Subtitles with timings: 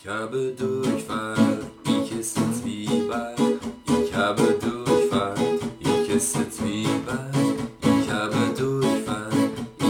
[0.00, 3.58] Ich habe Durchfall, ich esse Zwiebel.
[3.88, 5.34] Ich habe Durchfall,
[5.80, 7.30] ich esse Zwiebel.
[7.82, 9.32] Ich habe Durchfall,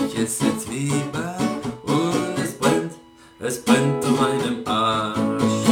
[0.06, 1.34] ich esse Zwiebel.
[1.82, 2.92] Und es brennt,
[3.38, 5.68] es brennt an meinem Arsch.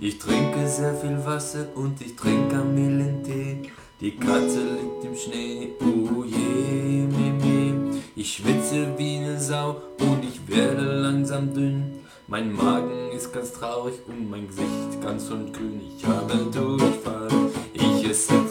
[0.00, 3.70] Ich trinke sehr viel Wasser und ich trinke Kamillentee.
[4.00, 8.00] Die Katze liegt im Schnee, oh je, me, me.
[8.16, 11.95] Ich schwitze wie eine Sau und ich werde langsam dünn.
[12.28, 15.80] Mein Magen ist ganz traurig und mein Gesicht ganz ungrün.
[15.96, 17.28] Ich habe Durchfall,
[17.72, 18.45] ich esse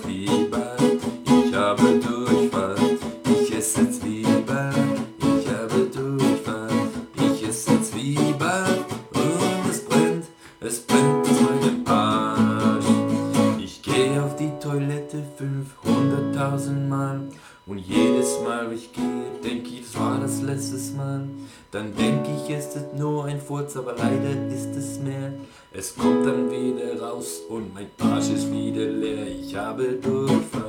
[23.55, 25.31] Furz, aber leider ist es mehr.
[25.71, 29.27] Es kommt dann wieder raus und mein Arsch ist wieder leer.
[29.27, 30.64] Ich habe Durchfall,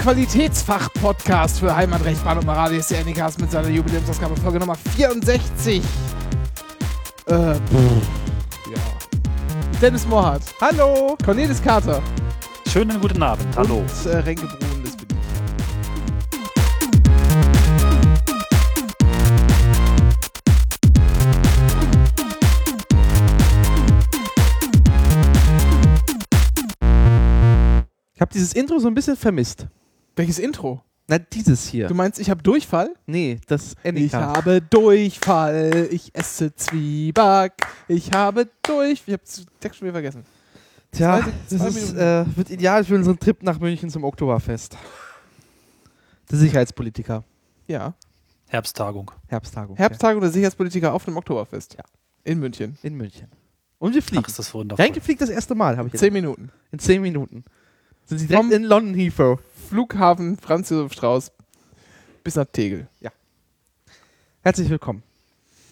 [0.00, 2.70] Qualitätsfach-Podcast für Heimatrecht, Bahn und.
[2.70, 5.82] Hier ist der Anycast mit seiner Jubiläumsausgabe, Folge Nummer 64.
[7.26, 7.58] Äh, ja.
[9.82, 10.42] Dennis Mohrhardt.
[10.58, 11.18] Hallo.
[11.22, 12.02] Cornelis Carter.
[12.72, 13.44] Schönen guten Abend.
[13.56, 13.80] Hallo.
[13.80, 15.16] Und äh, Renke Brun, das bin ich.
[28.14, 29.66] Ich habe dieses Intro so ein bisschen vermisst.
[30.16, 30.82] Welches Intro?
[31.08, 31.88] Na, dieses hier.
[31.88, 32.94] Du meinst, ich habe Durchfall?
[33.06, 34.20] nee, das Ich Endika.
[34.36, 35.88] habe Durchfall.
[35.90, 37.52] Ich esse Zwieback.
[37.88, 39.02] Ich habe durch.
[39.06, 40.24] Ich habe den Text schon wieder vergessen.
[40.92, 44.76] Tja, zwei- das zwei ist, äh, wird ideal für unseren Trip nach München zum Oktoberfest.
[46.30, 47.24] Der Sicherheitspolitiker.
[47.66, 47.94] Ja.
[48.48, 49.10] Herbsttagung.
[49.28, 49.76] Herbsttagung.
[49.76, 51.74] Herbsttagung der Sicherheitspolitiker auf dem Oktoberfest.
[51.74, 51.84] Ja.
[52.24, 52.76] In München.
[52.82, 53.28] In München.
[53.78, 54.22] Und wir fliegen.
[54.24, 54.84] Ach, ist das wundervoll.
[54.84, 55.94] Renke fliegt das erste Mal, habe ich.
[55.94, 56.50] Zehn Minuten.
[56.70, 57.44] In zehn Minuten.
[58.06, 59.38] Sind sie direkt Vom- in London Heathrow.
[59.70, 61.30] Flughafen Franz Josef Strauß
[62.24, 62.88] bis nach Tegel.
[64.42, 65.04] Herzlich willkommen.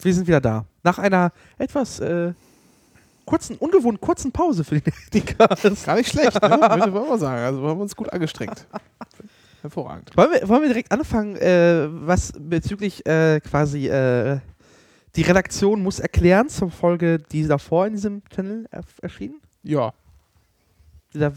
[0.01, 0.63] Wir sind wieder da.
[0.83, 2.31] Nach einer etwas äh,
[3.25, 5.85] kurzen, ungewohnt kurzen Pause für den Endicast.
[5.85, 6.49] Gar nicht schlecht, ne?
[6.49, 7.43] Würde ich mal sagen.
[7.43, 8.67] Also wir haben uns gut angestrengt.
[9.63, 10.15] Hervorragend.
[10.15, 14.39] Wollen wir, wollen wir direkt anfangen, äh, was bezüglich äh, quasi äh,
[15.17, 18.65] die Redaktion muss erklären zur Folge, die davor in diesem Channel
[19.01, 19.41] erschienen?
[19.61, 19.93] Ja.
[21.13, 21.33] Dieser,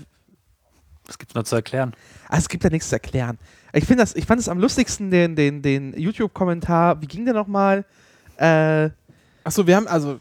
[1.12, 1.92] Was gibt's noch zu erklären?
[2.30, 3.38] ah, es gibt ja nichts zu erklären.
[3.74, 7.02] Ich, find das, ich fand es am lustigsten, den, den, den YouTube-Kommentar.
[7.02, 7.84] Wie ging der nochmal?
[8.38, 8.88] Äh,
[9.44, 10.20] Achso, wir haben also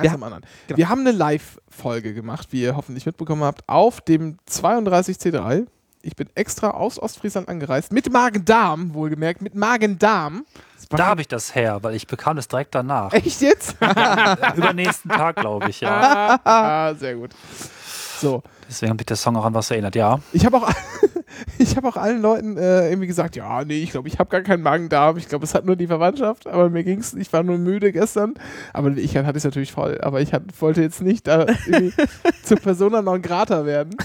[0.00, 0.44] Wir am anderen.
[0.66, 0.78] genau.
[0.78, 5.68] Wir haben eine Live-Folge gemacht, wie ihr hoffentlich mitbekommen habt, auf dem 32C3.
[6.02, 10.44] Ich bin extra aus Ostfriesland angereist, mit Magen-Darm, wohlgemerkt, mit Magen-Darm.
[10.90, 13.12] Da habe ich das her, weil ich bekam es direkt danach.
[13.12, 13.76] Echt jetzt?
[14.56, 16.40] Übernächsten Tag, glaube ich, ja.
[16.44, 17.30] ah, sehr gut.
[18.20, 20.20] So, Deswegen hat mich der Song auch an was erinnert, ja.
[20.32, 20.70] ich habe auch,
[21.58, 24.40] ich habe auch allen Leuten äh, irgendwie gesagt, ja, nee, ich glaube, ich habe gar
[24.42, 25.16] keinen Magen-Darm.
[25.16, 28.34] Ich glaube, es hat nur die Verwandtschaft, aber mir ging's, ich war nur müde gestern.
[28.72, 30.00] Aber ich hatte es natürlich voll.
[30.00, 31.92] Aber ich hat, wollte jetzt nicht da irgendwie
[32.42, 33.96] zur Persona non grata werden.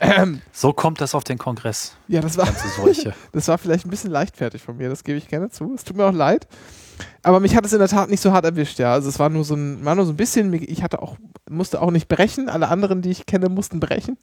[0.00, 1.96] Ähm, So kommt das auf den Kongress.
[2.08, 2.46] ja, das war,
[3.32, 5.72] das war vielleicht ein bisschen leichtfertig von mir, das gebe ich gerne zu.
[5.74, 6.46] Es tut mir auch leid.
[7.22, 8.92] Aber mich hat es in der Tat nicht so hart erwischt, ja.
[8.92, 11.16] Also es war nur so ein, war nur so ein bisschen, ich hatte auch,
[11.48, 12.48] musste auch nicht brechen.
[12.48, 14.16] Alle anderen, die ich kenne, mussten brechen.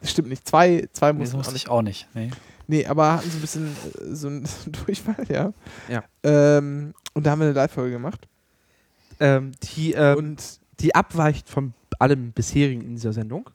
[0.00, 0.46] Das stimmt nicht.
[0.46, 1.64] Zwei, zwei Nee, mussten wusste nicht.
[1.64, 2.08] ich auch nicht.
[2.14, 2.30] Nee.
[2.68, 4.48] Nee, aber hatten so ein bisschen äh, so einen
[4.86, 5.52] Durchfall, ja.
[5.88, 6.04] Ja.
[6.22, 8.28] Ähm, und da haben wir eine Live-Folge gemacht.
[9.20, 13.48] ähm, die, ähm, Und die abweicht von allem bisherigen in dieser Sendung.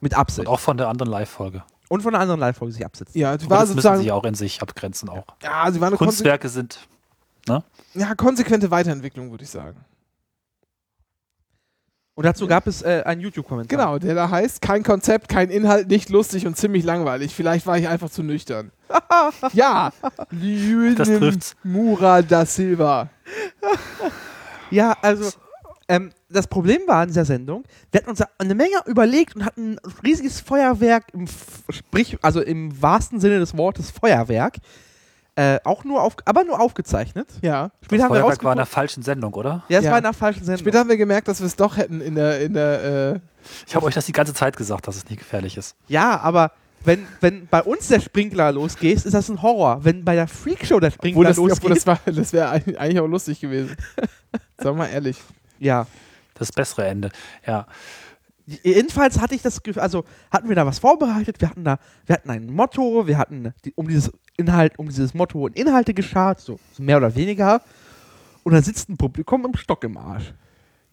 [0.00, 0.46] Mit Und Absicht.
[0.48, 1.62] auch von der anderen Live-Folge.
[1.88, 3.14] Und von einer anderen Live-Folge sich absetzt.
[3.14, 4.02] ja, sie Aber war das müssen sozusagen.
[4.02, 5.24] sie auch in sich abgrenzen auch.
[5.42, 6.80] Ja, sie war eine Kunstwerke sind
[7.48, 7.62] Ne?
[7.94, 9.84] Ja, konsequente Weiterentwicklung, würde ich sagen.
[12.14, 13.76] Und dazu gab es äh, einen YouTube-Kommentar.
[13.78, 17.34] Genau, der da heißt, kein Konzept, kein Inhalt, nicht lustig und ziemlich langweilig.
[17.34, 18.72] Vielleicht war ich einfach zu nüchtern.
[19.52, 19.92] ja,
[20.96, 21.56] Das trifft's.
[21.62, 23.10] Mura da Silva.
[24.70, 25.30] Ja, also
[25.88, 29.44] ähm, das Problem war in dieser Sendung, wir hatten uns da eine Menge überlegt und
[29.44, 34.56] hatten ein riesiges Feuerwerk, im F- sprich, also im wahrsten Sinne des Wortes Feuerwerk,
[35.36, 37.28] äh, auch nur auf, aber nur aufgezeichnet.
[37.42, 37.70] Ja.
[37.82, 39.62] Später haben wir Feuerwerk war in der falschen Sendung, oder?
[39.68, 39.90] ja, es Ja.
[39.92, 40.60] war in der falschen Sendung.
[40.60, 43.20] Später haben wir gemerkt, dass wir es doch hätten in der, in der, äh,
[43.66, 45.76] Ich habe euch das die ganze Zeit gesagt, dass es nicht gefährlich ist.
[45.88, 46.52] ja, aber
[46.84, 49.84] wenn, wenn bei uns der Sprinkler losgeht, ist das ein Horror.
[49.84, 53.00] Wenn bei der Freakshow der obwohl Sprinkler das, obwohl losgeht, das, war, das wäre eigentlich
[53.00, 53.76] auch lustig gewesen.
[54.56, 55.16] Sagen wir mal ehrlich.
[55.58, 55.86] ja.
[56.38, 57.08] Das bessere Ende.
[57.46, 57.66] Ja.
[58.62, 62.14] Jedenfalls hatte ich das Gefühl, also hatten wir da was vorbereitet, wir hatten da, wir
[62.14, 66.40] hatten ein Motto, wir hatten die, um dieses Inhalt, um dieses Motto und Inhalte geschart,
[66.40, 67.60] so, so mehr oder weniger.
[68.44, 70.32] Und da sitzt ein Publikum im Stock im Arsch.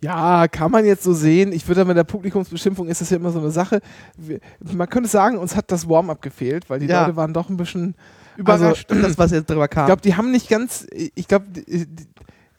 [0.02, 1.54] Ja, kann man jetzt so sehen.
[1.54, 3.80] Ich würde mit der Publikumsbeschimpfung ist das ja immer so eine Sache.
[4.18, 7.02] Wir, man könnte sagen, uns hat das Warm-up gefehlt, weil die Ja.
[7.06, 7.96] Leute waren doch ein bisschen
[8.36, 9.84] Überrascht, Also- das, was jetzt drüber kam.
[9.84, 10.88] Ich glaube, die haben nicht ganz.
[10.92, 11.46] Ich glaube,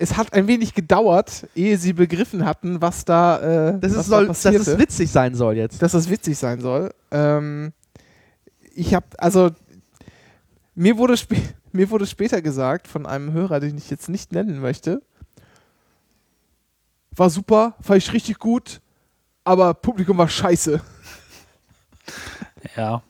[0.05, 4.07] es hat ein wenig gedauert, ehe sie begriffen hatten, was da, äh, das was ist
[4.07, 5.81] soll, da dass es witzig sein soll jetzt.
[5.81, 6.93] dass das witzig sein soll.
[7.11, 7.73] Ähm,
[8.75, 9.51] ich habe, also,
[10.75, 11.15] mir wurde,
[11.73, 15.01] mir wurde später gesagt von einem Hörer, den ich jetzt nicht nennen möchte,
[17.17, 18.83] war super, fand ich richtig gut,
[19.43, 20.83] aber Publikum war scheiße.
[22.77, 23.03] Ja.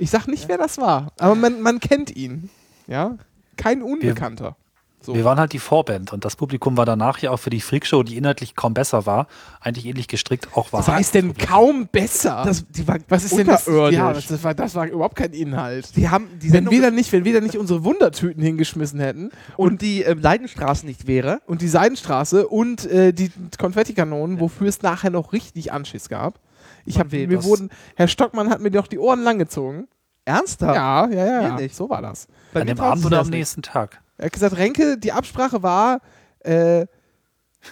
[0.00, 2.50] Ich sag nicht, wer das war, aber man, man kennt ihn.
[2.88, 3.16] Ja,
[3.56, 4.56] kein Unbekannter.
[5.04, 5.14] So.
[5.14, 8.02] Wir waren halt die Vorband und das Publikum war danach ja auch für die Freakshow,
[8.02, 9.26] die inhaltlich kaum besser war,
[9.60, 10.80] eigentlich ähnlich gestrickt, auch war.
[10.80, 12.42] Was heißt denn kaum besser?
[12.44, 13.66] Das, die war was ist denn das?
[13.66, 13.98] unterirdisch.
[13.98, 15.96] Ja, das, das, war, das war überhaupt kein Inhalt.
[15.96, 19.30] die haben die Wenn wir, da nicht, wenn wir da nicht unsere Wundertüten hingeschmissen hätten
[19.56, 24.82] und die ähm, Leidenstraße nicht wäre, und die Seidenstraße und äh, die Konfettikanonen, wofür es
[24.82, 26.40] nachher noch richtig Anschiss gab.
[26.84, 29.88] Ich habe mir wurden, Herr Stockmann hat mir doch die Ohren langgezogen.
[30.24, 30.74] ernsthaft?
[30.74, 31.68] Ja, ja, ja, ja.
[31.70, 32.28] So war das.
[32.52, 34.01] Bei An dem Abend oder am nächsten Tag?
[34.18, 36.00] Er hat gesagt, Renke, die Absprache war
[36.40, 36.86] äh,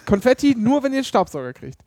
[0.05, 1.79] Konfetti nur, wenn ihr einen Staubsauger kriegt.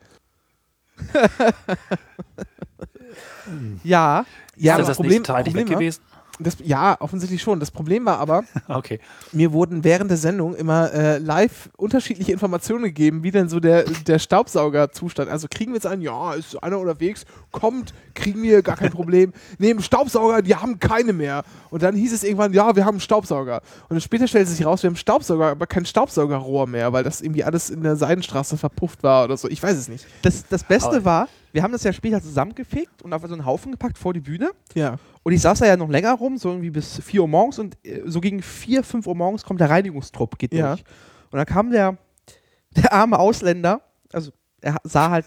[3.82, 4.24] Ja,
[4.56, 6.02] Ja, ist aber das Problem- Tag eigentlich Problem gewesen?
[6.40, 7.60] Das, ja, offensichtlich schon.
[7.60, 8.98] Das Problem war aber, Okay.
[9.32, 13.84] mir wurden während der Sendung immer äh, live unterschiedliche Informationen gegeben, wie denn so der,
[13.84, 15.30] der Staubsaugerzustand.
[15.30, 19.32] Also kriegen wir jetzt einen, ja, ist einer unterwegs, kommt, kriegen wir, gar kein Problem.
[19.58, 21.44] Nehmen Staubsauger, die haben keine mehr.
[21.70, 23.62] Und dann hieß es irgendwann, ja, wir haben einen Staubsauger.
[23.82, 27.04] Und dann später stellte sich raus, wir haben einen Staubsauger, aber kein Staubsaugerrohr mehr, weil
[27.04, 29.48] das irgendwie alles in der Seidenstraße verpufft war oder so.
[29.48, 30.04] Ich weiß es nicht.
[30.22, 33.46] das, das Beste Aber- war, wir haben das ja später zusammengefegt und auf so einen
[33.46, 34.50] Haufen gepackt vor die Bühne.
[34.74, 34.96] Ja.
[35.22, 37.78] Und ich saß da ja noch länger rum, so irgendwie bis 4 Uhr morgens und
[37.86, 40.74] äh, so gegen 4, 5 Uhr morgens kommt der Reinigungstrupp, geht Ja.
[40.74, 40.84] durch.
[41.30, 41.96] Und dann kam der,
[42.76, 45.26] der arme Ausländer, also er sah halt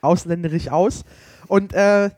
[0.00, 1.02] ausländerisch aus
[1.48, 2.10] und, äh,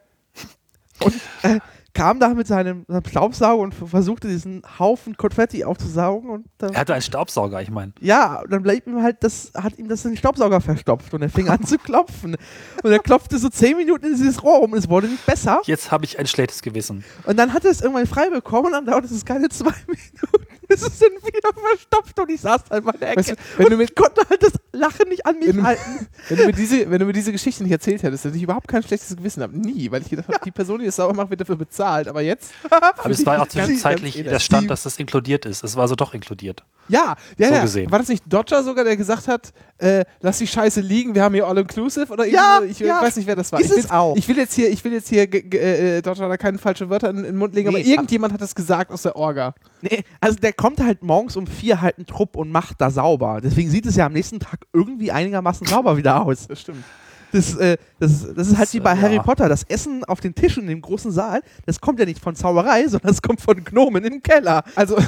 [1.01, 1.15] und
[1.45, 1.61] äh,
[1.99, 6.81] kam da mit seinem, seinem Staubsauger und versuchte diesen Haufen Konfetti aufzusaugen und äh, Er
[6.81, 7.93] hatte einen Staubsauger, ich meine.
[8.01, 11.29] ja, und dann blieb ihm halt das, hat ihm das den Staubsauger verstopft und er
[11.29, 12.37] fing an zu klopfen.
[12.85, 15.61] Und er klopfte so 10 Minuten in dieses Rohr rum und es wurde nicht besser.
[15.65, 17.05] Jetzt habe ich ein schlechtes Gewissen.
[17.25, 20.48] Und dann hat er es irgendwann frei bekommen und dann dauerte es keine zwei Minuten.
[20.69, 23.17] Es ist dann wieder verstopft und ich saß da in meiner Ecke.
[23.17, 25.63] Weißt du, wenn du und mit- konnte halt das Lachen nicht an mich Wenn du-
[25.63, 26.07] halten.
[26.29, 28.69] Wenn du, mir diese, wenn du mir diese Geschichte nicht erzählt hättest, hätte ich überhaupt
[28.69, 29.55] kein schlechtes Gewissen gehabt.
[29.55, 32.07] Nie, weil ich gedacht habe, die Person, die es sauber macht, wird dafür bezahlt.
[32.07, 32.51] Aber jetzt.
[32.71, 35.65] Aber es war ja auch zwischenzeitlich der Stand, dass das inkludiert ist.
[35.65, 36.65] Es war also doch inkludiert.
[36.89, 37.63] Ja, ja, So ja.
[37.63, 37.91] gesehen.
[37.91, 41.35] War das nicht Dodger sogar, der gesagt hat, äh, lass die Scheiße liegen, wir haben
[41.35, 42.11] hier All-Inclusive?
[42.13, 43.01] Oder Ja, ich ja.
[43.03, 43.61] weiß nicht, wer das war.
[43.61, 44.17] Ist ich will, es auch.
[44.17, 47.19] Ich will jetzt hier, ich will jetzt hier äh, Dodger da keine falschen Wörter in,
[47.19, 49.55] in den Mund legen, aber Nee, irgendjemand hat das gesagt aus der Orga.
[49.83, 53.41] Nee, also der kommt halt morgens um vier halt einen Trupp und macht da sauber.
[53.41, 56.47] Deswegen sieht es ja am nächsten Tag irgendwie einigermaßen sauber wieder aus.
[56.49, 56.85] Das stimmt.
[57.33, 59.23] Das, äh, das, das ist halt Das, wie bei äh, Harry ja.
[59.23, 59.49] Potter.
[59.49, 62.87] Das Essen auf den Tischen in dem großen Saal, das kommt ja nicht von Zauberei,
[62.89, 64.65] sondern es kommt von Gnomen im Keller.
[64.75, 64.99] Also,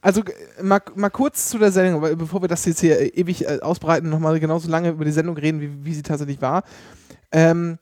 [0.00, 0.22] also
[0.62, 4.08] mal, mal kurz zu der Sendung, weil bevor wir das jetzt hier ewig äh, ausbreiten,
[4.10, 6.62] nochmal genauso lange über die Sendung reden, wie, wie sie tatsächlich war.
[7.32, 7.78] Ähm,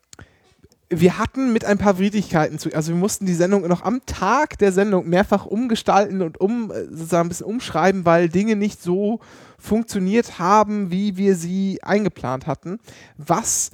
[0.94, 4.58] wir hatten mit ein paar Widrigkeiten zu, also wir mussten die Sendung noch am Tag
[4.58, 9.20] der Sendung mehrfach umgestalten und um, äh, sozusagen ein bisschen umschreiben, weil Dinge nicht so
[9.58, 12.78] funktioniert haben, wie wir sie eingeplant hatten.
[13.16, 13.70] Was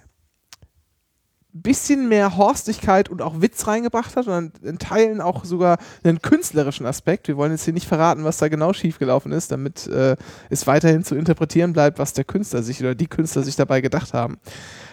[1.63, 6.87] bisschen mehr Horstigkeit und auch Witz reingebracht hat und in Teilen auch sogar einen künstlerischen
[6.87, 7.27] Aspekt.
[7.27, 10.17] Wir wollen jetzt hier nicht verraten, was da genau schiefgelaufen ist, damit äh,
[10.51, 14.15] es weiterhin zu interpretieren bleibt, was der Künstler sich oder die Künstler sich dabei gedacht
[14.15, 14.39] haben.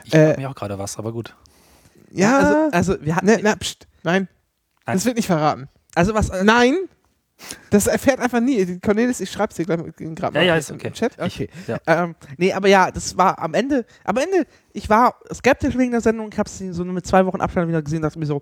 [0.06, 1.36] Ich Äh, mir auch gerade was, aber gut.
[2.16, 2.40] Ja,
[2.72, 3.26] Also, also wir hatten.
[3.26, 4.28] ne, na, pst, nein,
[4.86, 4.96] Nein.
[4.98, 5.68] das wird nicht verraten.
[5.96, 6.30] also was.
[6.30, 6.76] Äh, Nein,
[7.70, 8.80] Das erfährt einfach nie.
[8.80, 10.92] Cornelis, ich schreib's dir gleich gerade Ja, mal ja, im ist okay.
[10.92, 11.20] Chat.
[11.20, 11.50] Okay.
[11.68, 11.78] Ja.
[11.86, 16.00] Ähm, nee, aber ja, das war am Ende, am Ende, ich war skeptisch wegen der
[16.02, 18.42] Sendung, ich habe sie so mit zwei Wochen Abstand wieder gesehen, dachte mir so,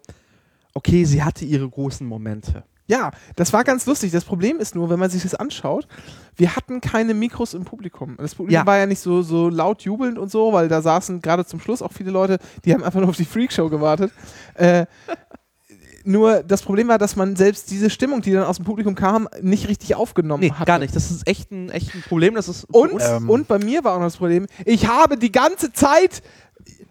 [0.75, 2.63] okay, sie hatte ihre großen Momente.
[2.85, 4.11] Ja, das war ganz lustig.
[4.11, 5.87] Das Problem ist nur, wenn man sich das anschaut,
[6.35, 8.17] wir hatten keine Mikros im Publikum.
[8.17, 8.65] Das Publikum Ja.
[8.65, 11.81] war ja nicht so, so laut jubelnd und so, weil da saßen gerade zum Schluss
[11.81, 14.11] auch viele Leute, die haben einfach nur auf die Freakshow gewartet.
[14.55, 14.85] Äh,
[16.05, 19.29] nur das Problem war, dass man selbst diese Stimmung, die dann aus dem Publikum kam,
[19.41, 20.67] nicht richtig aufgenommen Nee, hat.
[20.67, 20.93] gar nicht.
[20.93, 22.35] Das ist echt ein, echt ein Problem.
[22.35, 23.29] Das ist Und, Ähm.
[23.29, 26.21] und bei mir war auch noch das Problem, ich habe die ganze Zeit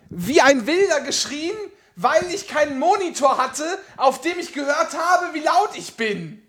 [0.09, 1.53] wie ein Wilder geschrien,
[1.97, 3.65] weil ich keinen Monitor hatte,
[3.97, 6.41] auf dem ich gehört habe, wie laut ich bin.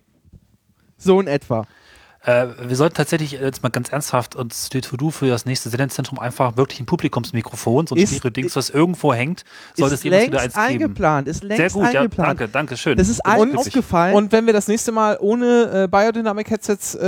[0.97, 1.65] so in etwa.
[2.25, 6.19] Äh, wir sollten tatsächlich jetzt mal ganz ernsthaft uns die To-Do für das nächste Sendezentrum
[6.19, 9.43] einfach wirklich ein Publikumsmikrofon, so ein Ist- Stereo-Dings, was irgendwo hängt,
[9.75, 10.65] sollte es ist jemals wieder eins geben.
[10.65, 11.27] eingeplant.
[11.27, 12.39] Ist längst Sehr gut, ja, eingeplant.
[12.39, 12.97] danke, danke, schön.
[12.97, 14.15] Das ist allen aufgefallen.
[14.15, 17.05] Und wenn wir das nächste Mal ohne äh, Biodynamic-Headsets äh,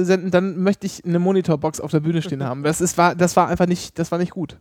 [0.00, 2.64] äh, senden, dann möchte ich eine Monitorbox auf der Bühne stehen haben.
[2.64, 4.56] Das, ist, war, das war einfach nicht, das war nicht gut.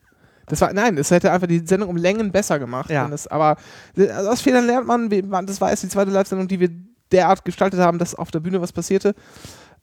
[0.48, 2.89] Das war, nein, es hätte einfach die Sendung um Längen besser gemacht.
[2.89, 3.06] Ja.
[3.06, 3.58] wenn Es, aber
[3.96, 5.46] äh, aus Fehlern lernt man.
[5.46, 6.70] Das war jetzt die zweite Live-Sendung, die wir
[7.12, 9.13] derart gestaltet haben, dass auf der Bühne was passierte.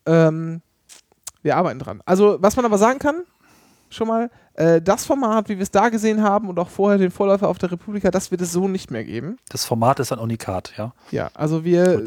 [0.07, 0.63] Ähm,
[1.43, 2.03] wir arbeiten dran.
[2.07, 3.23] Also, was man aber sagen kann,
[3.91, 7.11] schon mal, äh, das Format, wie wir es da gesehen haben und auch vorher den
[7.11, 9.39] Vorläufer auf der Republika, das wird es so nicht mehr geben.
[9.51, 10.95] Das Format ist ein Unikat, ja.
[11.11, 12.07] Ja, also wir,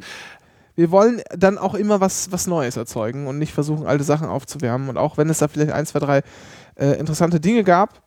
[0.76, 4.90] wir wollen dann auch immer was, was Neues erzeugen und nicht versuchen, alte Sachen aufzuwärmen.
[4.90, 6.22] Und auch wenn es da vielleicht ein, zwei, drei
[6.76, 8.02] äh, interessante Dinge gab,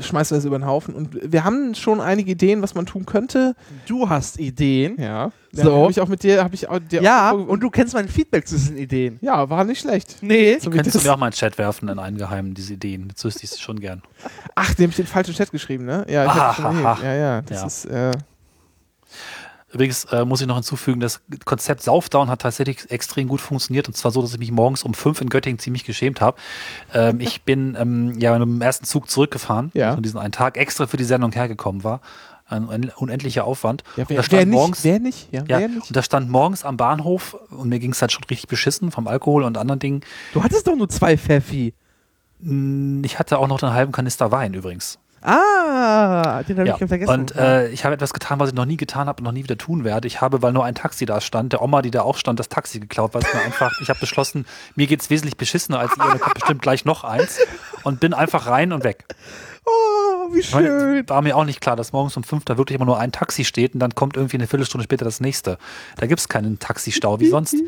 [0.00, 0.94] schmeißen wir es über den Haufen.
[0.94, 3.54] Und wir haben schon einige Ideen, was man tun könnte.
[3.86, 4.96] du hast Ideen.
[5.00, 5.32] Ja.
[5.52, 5.82] So.
[5.82, 8.08] Habe ich auch mit dir, habe ich auch dir Ja, auch, und du kennst mein
[8.08, 9.18] Feedback zu diesen Ideen.
[9.20, 10.18] ja, war nicht schlecht.
[10.20, 10.58] Nee.
[10.60, 12.74] So Könntest du das- mir auch mal in den Chat werfen, in einen geheimen, diese
[12.74, 13.08] Ideen.
[13.08, 14.02] Jetzt wüsste ich es schon gern.
[14.54, 16.06] Ach, dem habe ich den falschen Chat geschrieben, ne?
[16.08, 16.98] Ja, ich Ah, hab schon ha.
[17.02, 17.66] ja, ja, das Ja.
[17.66, 18.10] ist äh,
[19.72, 23.94] Übrigens äh, muss ich noch hinzufügen, das Konzept Saufdown hat tatsächlich extrem gut funktioniert und
[23.96, 26.36] zwar so, dass ich mich morgens um fünf in Göttingen ziemlich geschämt habe.
[26.92, 29.94] Ähm, ich bin ähm, ja mit dem ersten Zug zurückgefahren, Ja.
[29.94, 32.00] von diesen einen Tag extra für die Sendung hergekommen war.
[32.46, 33.84] Ein, ein unendlicher Aufwand.
[33.96, 35.86] ja, und da wer, stand wer nicht, morgens, wer nicht, ja, ja, wer nicht.
[35.86, 39.06] und da stand morgens am Bahnhof und mir ging es halt schon richtig beschissen vom
[39.06, 40.00] Alkohol und anderen Dingen.
[40.34, 41.74] Du hattest doch nur zwei Pfeffi.
[42.42, 44.98] Ich hatte auch noch einen halben Kanister Wein übrigens.
[45.22, 46.76] Ah, den habe Ja.
[46.80, 47.10] ich vergessen.
[47.12, 49.42] Und äh, ich habe etwas getan, was ich noch nie getan habe und noch nie
[49.44, 50.06] wieder tun werde.
[50.08, 52.48] Ich habe, weil nur ein Taxi da stand, der Oma, die da auch stand, das
[52.48, 54.46] Taxi geklaut, weil es mir einfach, ich habe beschlossen,
[54.76, 57.38] mir geht es wesentlich beschissener als ihr, und da kommt bestimmt gleich noch eins
[57.84, 59.04] und bin einfach rein und weg.
[59.66, 61.08] oh, wie schön.
[61.08, 63.44] war mir auch nicht klar, dass morgens um fünf da wirklich immer nur ein Taxi
[63.44, 65.58] steht und dann kommt irgendwie eine Viertelstunde später das nächste.
[65.98, 67.56] Da gibt es keinen Taxistau wie sonst.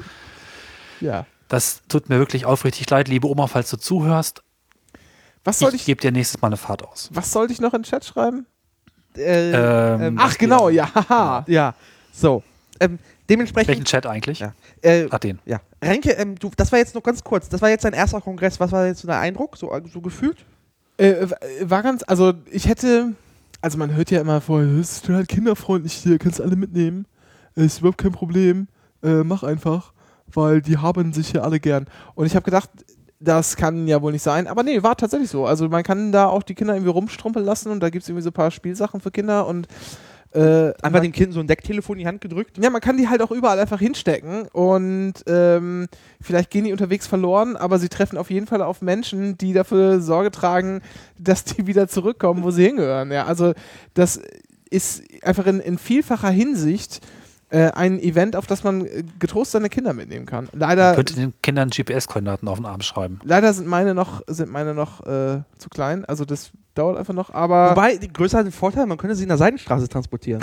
[1.00, 1.26] Ja.
[1.48, 4.42] Das tut mir wirklich aufrichtig leid, liebe Oma, falls du zuhörst.
[5.44, 7.10] Was soll Ich ich, gebe dir nächstes Mal eine Fahrt aus.
[7.12, 8.46] was sollte ich noch in den Chat schreiben?
[9.16, 9.50] Äh,
[10.06, 11.44] Ähm, Ach, genau, ja, haha.
[11.48, 11.74] ja.
[12.12, 12.42] So.
[12.80, 13.68] Ähm, dementsprechend.
[13.68, 14.38] Welchen Chat eigentlich?
[14.40, 14.52] Ja.
[14.80, 15.38] Äh, Ach, den.
[15.44, 15.60] ja.
[15.82, 17.48] Renke, ähm, du, das war jetzt noch ganz kurz.
[17.48, 18.58] Das war jetzt dein erster Kongress.
[18.60, 19.56] Was war jetzt so der Eindruck?
[19.56, 20.38] So, so gefühlt?
[20.96, 21.26] Äh,
[21.62, 23.12] war ganz, also ich hätte,
[23.60, 27.06] also man hört ja immer vorher, es ist total kinderfreundlich hier, kannst alle mitnehmen,
[27.56, 28.68] Äh, ist überhaupt kein Problem,
[29.02, 29.92] äh, mach einfach,
[30.26, 31.86] weil die haben sich ja alle gern.
[32.14, 32.70] Und ich habe gedacht,
[33.22, 35.46] das kann ja wohl nicht sein, aber nee, war tatsächlich so.
[35.46, 38.22] Also man kann da auch die Kinder irgendwie rumstrumpeln lassen und da gibt es irgendwie
[38.22, 39.68] so ein paar Spielsachen für Kinder und
[40.34, 42.56] äh, Einfach dem Kind so ein Decktelefon in die Hand gedrückt?
[42.58, 45.88] ja, man kann die halt auch überall einfach hinstecken und ähm,
[46.22, 50.00] vielleicht gehen die unterwegs verloren, aber sie treffen auf jeden Fall auf Menschen, die dafür
[50.00, 50.80] Sorge tragen,
[51.18, 53.12] dass die wieder zurückkommen, wo sie hingehören.
[53.12, 53.52] Ja, also
[53.92, 54.20] das
[54.70, 57.00] ist einfach in, in vielfacher Hinsicht
[57.52, 60.48] äh, ein Event, auf das man äh, getrost seine Kinder mitnehmen kann.
[60.52, 63.20] Leider, Man könnte den Kindern GPS-Koordinaten auf den Arm schreiben.
[63.24, 67.32] leider sind meine noch, sind meine noch äh, zu klein, also das dauert einfach noch,
[67.34, 70.42] aber Wobei, die größer hat den Vorteil, man könnte sie in der Seidenstraße transportieren.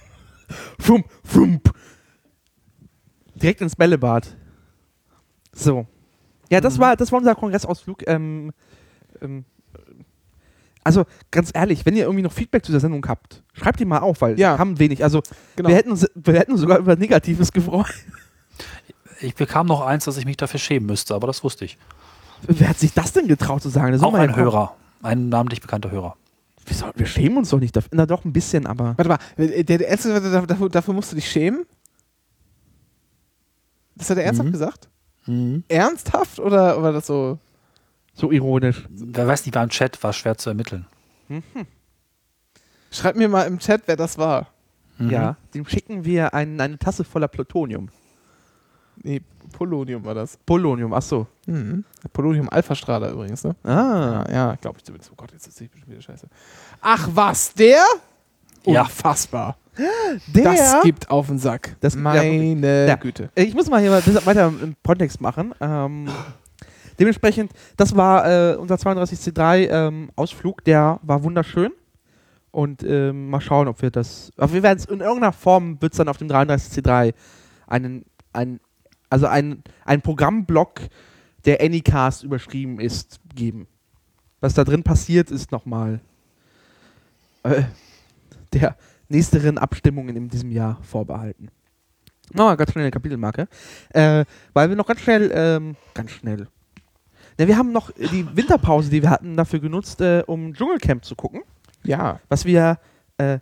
[0.80, 1.72] Fump, fump.
[3.36, 4.36] Direkt ins Bällebad.
[5.52, 5.86] So.
[6.50, 8.06] Ja, das war, das war unser Kongressausflug.
[8.06, 8.52] Ähm,
[9.22, 9.44] ähm,
[10.84, 13.98] also, ganz ehrlich, wenn ihr irgendwie noch Feedback zu der Sendung habt, schreibt die mal
[13.98, 14.54] auf, weil Ja.
[14.54, 15.02] wir haben wenig.
[15.04, 15.22] Also,
[15.56, 15.68] genau.
[15.68, 17.86] wir, hätten uns, wir hätten uns sogar über Negatives gefreut.
[19.20, 21.78] Ich bekam noch eins, dass ich mich dafür schämen müsste, aber das wusste ich.
[22.46, 23.92] Wer hat sich das denn getraut zu sagen?
[23.92, 24.74] Das Auch ein Hörer.
[25.02, 26.16] Ein namentlich bekannter Hörer.
[26.66, 27.90] Wir, soll, wir schämen uns doch nicht dafür.
[27.92, 28.94] Na doch, ein bisschen, aber.
[28.96, 31.64] Warte mal, der, der Ernste, dafür, dafür, dafür musst du dich schämen?
[33.94, 34.52] Das hat er ernsthaft Mhm.
[34.52, 34.88] gesagt?
[35.68, 37.38] Ernsthaft oder war das so?
[38.14, 38.86] So ironisch.
[38.90, 40.86] Wer weiß nicht, beim Chat war schwer zu ermitteln.
[42.90, 44.48] Schreib mir mal im Chat, wer das war.
[44.98, 45.10] Mhm.
[45.10, 45.36] Ja.
[45.54, 47.88] Dem schicken wir ein, eine Tasse voller Plutonium.
[49.02, 50.36] Nee, Polonium war das.
[50.44, 51.26] Polonium, ach so.
[51.46, 51.84] Mhm.
[52.12, 53.56] Polonium Alpha-Strahler übrigens, ne?
[53.64, 54.24] Ah.
[54.30, 55.10] Ja, glaube ich zumindest.
[55.10, 56.26] Oh Gott, jetzt ist ich bestimmt wieder scheiße.
[56.82, 57.82] Ach was, der?
[58.66, 58.82] Ja.
[58.82, 59.56] Unfassbar.
[60.26, 61.76] Der, Das gibt auf den Sack.
[61.80, 62.96] Das- ja, Meine Ja.
[62.96, 63.30] Güte.
[63.34, 65.54] ich muss mal hier mal weiter im Kontext machen.
[65.60, 66.10] Ähm,
[66.98, 71.72] dementsprechend, das war äh, unser 32C3 ähm, Ausflug, der war wunderschön.
[72.50, 74.30] Und ähm, mal schauen, ob wir das.
[74.36, 77.14] Aber wir werden in irgendeiner Form wird es dann auf dem 33C3
[77.66, 78.60] einen, ein,
[79.08, 80.80] also ein, ein Programmblock,
[81.46, 83.66] der Anycast überschrieben ist, geben.
[84.40, 86.00] Was da drin passiert, ist nochmal
[87.42, 87.62] äh,
[88.52, 88.76] der
[89.08, 91.48] nächsteren Abstimmungen in diesem Jahr vorbehalten.
[92.32, 93.48] Wir ganz schnell eine Kapitelmarke.
[93.90, 96.48] Äh, weil wir noch ganz schnell, ähm, ganz schnell.
[97.38, 101.14] Ne, wir haben noch die Winterpause, die wir hatten, dafür genutzt, äh, um Dschungelcamp zu
[101.16, 101.42] gucken.
[101.84, 102.20] Ja.
[102.28, 102.78] Was wir
[103.18, 103.38] äh,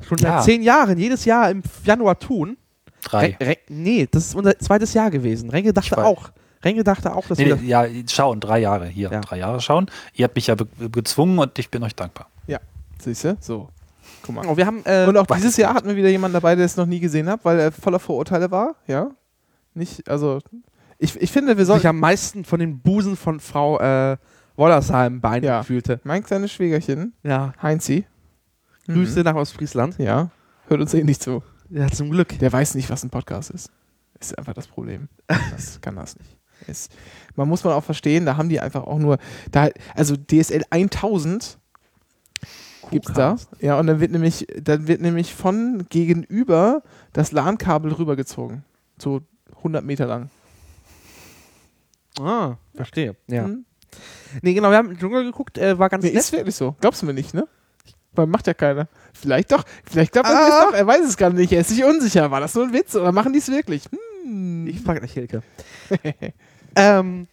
[0.00, 0.36] schon Ja.
[0.38, 2.56] seit zehn Jahren jedes Jahr im Januar tun.
[3.02, 3.36] Drei.
[3.40, 5.50] Re Re nee, das ist unser zweites Jahr gewesen.
[5.50, 6.30] Renke Ich dachte auch.
[6.62, 9.10] Renke dachte auch, dass Nee, wir nee, ja, schauen, drei Jahre hier.
[9.10, 9.20] Ja.
[9.20, 9.90] Drei Jahre schauen.
[10.14, 10.56] Ihr habt mich ja
[10.90, 12.28] gezwungen und ich bin euch dankbar.
[13.00, 13.36] Siehst du?
[13.40, 13.68] So.
[14.22, 14.46] Guck mal.
[14.46, 16.64] Oh, wir haben äh, Und auch was dieses Jahr hatten wir wieder jemanden dabei, der
[16.64, 18.76] es noch nie gesehen hat, weil er voller Vorurteile war.
[18.86, 19.10] Ja.
[19.74, 20.38] Nicht, also.
[21.04, 21.86] Ich, ich finde, wir sich sollten.
[21.88, 24.16] am meisten von den Busen von Frau äh,
[24.56, 25.62] Wollersheim beeindruckt Ja.
[25.62, 26.00] fühlte.
[26.04, 27.52] Mein kleines Schwiegerchen, Ja.
[27.60, 28.06] Heinzi.
[28.86, 29.24] Grüße Mhm.
[29.24, 29.98] nach Ostfriesland.
[29.98, 30.30] Ja.
[30.68, 31.42] Hört uns eh nicht zu.
[31.70, 32.38] Ja, zum Glück.
[32.38, 33.70] Der weiß nicht, was ein Podcast ist.
[34.20, 35.08] Ist einfach das Problem.
[35.26, 36.36] Das kann das nicht.
[36.68, 36.92] Ist,
[37.36, 39.18] man muss man auch verstehen, da haben die einfach auch nur,
[39.50, 41.58] da, also DSL 1000
[42.90, 43.36] gibt's da.
[43.60, 46.82] Ja, und dann wird nämlich, dann wird nämlich von gegenüber
[47.12, 48.64] das LAN-Kabel rübergezogen.
[48.98, 49.20] So
[49.56, 50.30] 100 Meter lang.
[52.20, 53.16] Ah, verstehe.
[53.26, 53.44] Ja.
[53.44, 53.64] Hm?
[54.42, 56.18] Nee, genau, wir haben im Dschungel geguckt, äh, war ganz Nee, nett.
[56.20, 56.74] ist wirklich so.
[56.80, 57.46] Glaubst du mir nicht, ne?
[58.12, 58.88] Weil macht ja keiner.
[59.12, 59.64] Vielleicht doch.
[59.84, 60.48] Vielleicht glaubt er Ah.
[60.60, 60.74] es doch.
[60.74, 61.52] Er weiß es gar nicht.
[61.52, 62.30] Er ist sich unsicher.
[62.30, 63.84] War das nur ein Witz oder machen die es wirklich?
[64.24, 64.66] Hm.
[64.68, 65.42] Ich frage gleich Hilke.
[66.76, 67.26] ähm,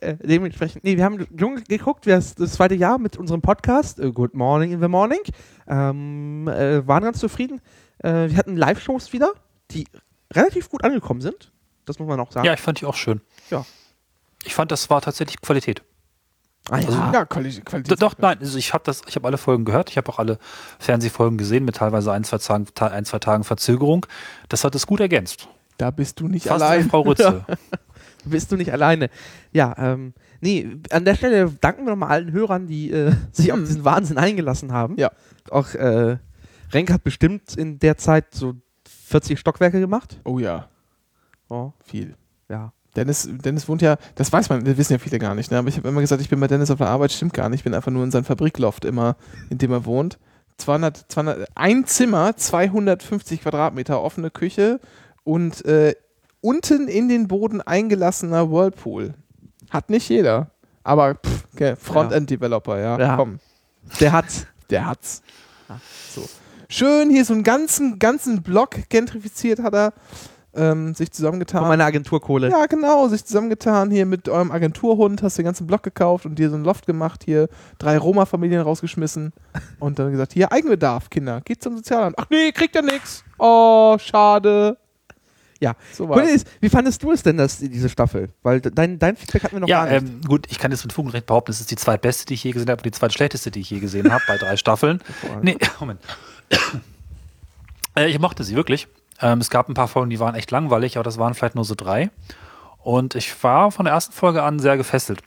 [0.00, 3.98] äh, dementsprechend, nee, wir haben Dschungel geguckt, wir das, das zweite Jahr mit unserem Podcast,
[3.98, 5.18] äh, Good Morning in the Morning.
[5.66, 7.60] Ähm, äh, waren ganz zufrieden.
[7.98, 9.32] Äh, wir hatten Live-Shows wieder,
[9.72, 9.86] die
[10.32, 11.50] relativ gut angekommen sind.
[11.84, 12.46] Das muss man auch sagen.
[12.46, 13.20] Ja, ich fand die auch schön.
[13.50, 13.64] Ja.
[14.44, 15.82] Ich fand, das war tatsächlich Qualität.
[16.70, 16.86] Ah, ja.
[16.86, 18.02] also- ja, Quali Qualität.
[18.02, 20.38] Doch, nein, also ich habe das, ich habe alle Folgen gehört, ich habe auch alle
[20.78, 24.06] Fernsehfolgen gesehen mit teilweise ein, zwei Tagen, ta- ein, zwei Tagen Verzögerung.
[24.48, 25.48] Das hat es gut ergänzt.
[25.78, 26.88] Da bist du nicht Fast allein.
[26.90, 27.44] Frau Rütze.
[28.24, 29.08] bist du nicht alleine.
[29.52, 33.58] Ja, ähm, nee, an der Stelle danken wir nochmal allen Hörern, die äh, sich auf
[33.58, 33.64] Hm.
[33.64, 34.96] diesen Wahnsinn eingelassen haben.
[34.98, 35.10] Ja.
[35.50, 36.18] Auch äh,
[36.72, 38.54] Renk hat bestimmt in der Zeit so
[39.06, 40.20] 40 Stockwerke gemacht.
[40.24, 40.68] Oh ja,
[41.48, 42.14] Oh, viel.
[42.50, 42.72] ja.
[42.98, 45.58] Dennis, Dennis wohnt ja, das weiß man, das wissen ja viele gar nicht, ne?
[45.58, 47.60] aber ich habe immer gesagt, ich bin bei Dennis auf der Arbeit, stimmt gar nicht,
[47.60, 49.16] ich bin einfach nur in seinem Fabrikloft immer,
[49.50, 50.18] in dem er wohnt.
[50.58, 54.80] 200, 200, ein Zimmer, 250 Quadratmeter, offene Küche
[55.22, 55.94] und äh,
[56.40, 59.14] unten in den Boden eingelassener Whirlpool.
[59.70, 60.50] Hat nicht jeder,
[60.82, 63.16] aber pff, okay, Frontend-Developer, ja, Ja.
[63.16, 63.38] komm,
[64.00, 64.26] Der hat.
[64.70, 65.22] der hat's.
[66.14, 66.28] So.
[66.68, 69.92] Schön, hier so einen ganzen, ganzen Block gentrifiziert hat er,
[70.54, 71.60] ähm, sich zusammengetan.
[71.60, 72.50] Von meiner Agenturkohle.
[72.50, 76.50] Ja, genau, sich zusammengetan hier mit eurem Agenturhund, hast den ganzen Block gekauft und dir
[76.50, 79.32] so ein Loft gemacht, hier drei Roma-Familien rausgeschmissen
[79.78, 82.16] und dann gesagt, hier Eigenbedarf, Kinder, geht zum Sozialamt.
[82.18, 83.24] Ach nee, kriegt ja nix.
[83.38, 84.76] Oh, schade.
[85.60, 85.74] Ja.
[85.92, 88.28] so ist, wie fandest du es denn, das, diese Staffel?
[88.44, 90.12] Weil de- dein, dein Feedback hatten wir noch Ja, gar nicht.
[90.14, 92.34] ähm, gut, ich kann jetzt mit Fug und Recht behaupten, es ist die zweitbeste, die
[92.34, 95.00] ich je gesehen habe, und die zweitschlechteste, die ich je gesehen habe, bei drei Staffeln.
[95.42, 96.00] Nee, Moment.
[97.96, 98.86] äh, ich mochte sie wirklich.
[99.20, 101.64] Ähm, es gab ein paar Folgen, die waren echt langweilig, aber das waren vielleicht nur
[101.64, 102.10] so drei.
[102.78, 105.20] Und ich war von der ersten Folge an sehr gefesselt.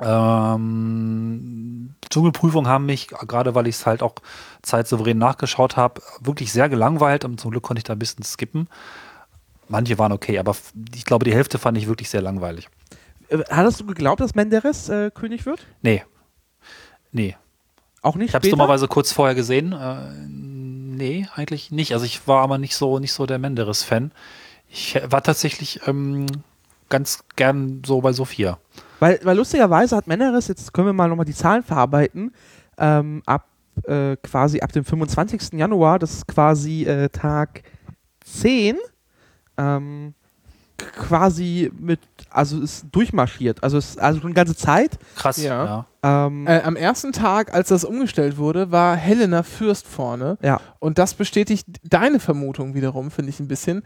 [0.00, 4.14] Ähm, Dschungelprüfung haben mich, gerade weil ich es halt auch
[4.62, 8.68] zeitsouverän nachgeschaut habe, wirklich sehr gelangweilt und zum Glück konnte ich da ein bisschen skippen.
[9.68, 10.56] Manche waren okay, aber
[10.94, 12.68] ich glaube, die Hälfte fand ich wirklich sehr langweilig.
[13.28, 15.66] Äh, hattest du geglaubt, dass Menderes äh, König wird?
[15.82, 16.04] Nee.
[17.10, 17.36] Nee.
[18.00, 19.72] Auch nicht Ich habe es dummerweise kurz vorher gesehen.
[19.72, 20.57] Äh,
[20.98, 21.92] nee, eigentlich nicht.
[21.92, 24.12] Also ich war aber nicht so, nicht so der Menderes-Fan.
[24.68, 26.26] Ich war tatsächlich ähm,
[26.88, 28.58] ganz gern so bei Sophia.
[29.00, 32.32] Weil, weil lustigerweise hat Menderes, jetzt können wir mal nochmal die Zahlen verarbeiten,
[32.76, 33.48] ähm, ab
[33.84, 35.52] äh, quasi ab dem 25.
[35.52, 37.62] Januar, das ist quasi äh, Tag
[38.24, 38.76] 10,
[39.56, 40.14] ähm,
[40.78, 43.62] quasi mit, also ist durchmarschiert.
[43.62, 44.98] Also ist also schon eine ganze Zeit.
[45.16, 45.86] Krass, Ja.
[46.02, 46.26] ja.
[46.26, 50.38] Ähm, Äh, am ersten Tag, als das umgestellt wurde, war Helena Fürst vorne.
[50.42, 50.60] ja.
[50.78, 53.82] Und das bestätigt deine Vermutung wiederum, finde ich ein bisschen.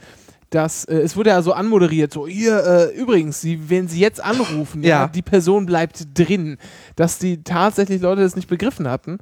[0.51, 4.23] Dass, äh, es wurde ja so anmoderiert, so, hier, äh, übrigens, sie, wenn sie jetzt
[4.23, 4.89] anrufen, ja.
[4.89, 5.09] Ja.
[5.09, 6.59] die Person bleibt drin.
[6.95, 9.17] Dass die tatsächlich Leute das nicht begriffen hatten,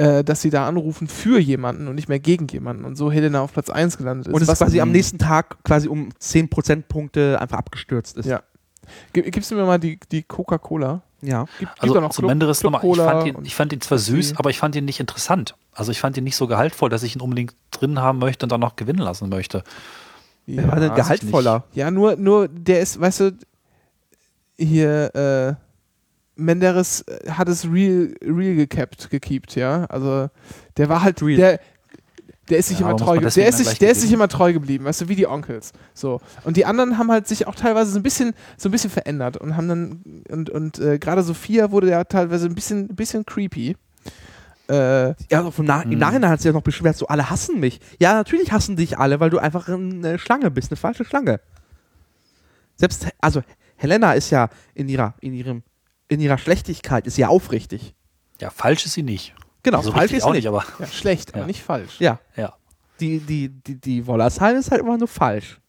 [0.00, 2.84] äh, dass sie da anrufen für jemanden und nicht mehr gegen jemanden.
[2.86, 4.32] Und so Helena auf Platz 1 gelandet ist.
[4.34, 8.24] Und es Was- quasi am nächsten Tag quasi um 10 Prozentpunkte einfach abgestürzt ist.
[8.26, 8.42] Ja.
[9.12, 11.02] Gib, gibst du mir mal die, die Coca-Cola?
[11.20, 11.44] Ja.
[11.58, 13.54] Gib, gib Also doch noch zum Club- Menderes Club nochmal, ich Cola fand, ihn, ich
[13.54, 15.54] fand ihn zwar süß, aber ich fand ihn nicht interessant.
[15.72, 18.52] Also ich fand ihn nicht so gehaltvoll, dass ich ihn unbedingt drin haben möchte und
[18.52, 19.62] dann noch gewinnen lassen möchte.
[20.46, 21.64] Wer war denn gehaltvoller?
[21.74, 23.32] Ja, nur, nur, der ist, weißt du,
[24.56, 25.54] hier, äh,
[26.40, 29.84] Menderes äh, hat es real, real gecapt, gekeept, ja.
[29.86, 30.28] Also,
[30.76, 31.36] der war halt, Real.
[31.36, 31.60] der,
[32.48, 34.12] der ist sich Ja, immer treu, man ge- deswegen der ist sich, der ist sich
[34.12, 35.72] immer treu geblieben, weißt du, wie die Onkels.
[35.94, 36.20] So.
[36.42, 39.36] Und die anderen haben halt sich auch teilweise so ein bisschen, so ein bisschen verändert
[39.36, 43.24] und haben dann, und, und äh, gerade Sophia wurde ja teilweise ein bisschen, ein bisschen
[43.24, 43.76] creepy.
[44.68, 45.98] Äh, Ja, also vom Nach im Hm.
[45.98, 47.80] Nachhinein hat sie ja noch beschwert, so alle hassen mich.
[48.00, 51.40] Ja, natürlich hassen dich alle, weil du einfach eine Schlange bist, eine falsche Schlange.
[52.76, 53.42] Selbst, also
[53.76, 55.62] Helena ist ja in ihrer, in ihrem,
[56.10, 57.94] in ihrer Schlechtigkeit ist sie ja aufrichtig.
[58.40, 59.34] Ja, falsch ist sie nicht.
[59.62, 61.46] Genau, also falsch ist auch sie nicht, aber ja, schlecht, aber Ja.
[61.46, 62.00] nicht falsch.
[62.00, 62.54] Ja, ja.
[63.00, 65.60] die, die, die, die Wollersheim ist halt immer nur falsch.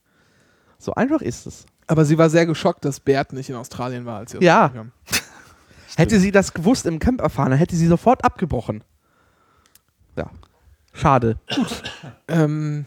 [0.78, 1.66] So einfach ist es.
[1.88, 4.72] Aber sie war sehr geschockt, dass Bert nicht in Australien war, als sie Ja.
[5.98, 8.84] Hätte sie das gewusst im Camp erfahren, dann hätte sie sofort abgebrochen.
[10.16, 10.30] Ja.
[10.94, 11.38] Schade.
[12.30, 12.86] Ähm,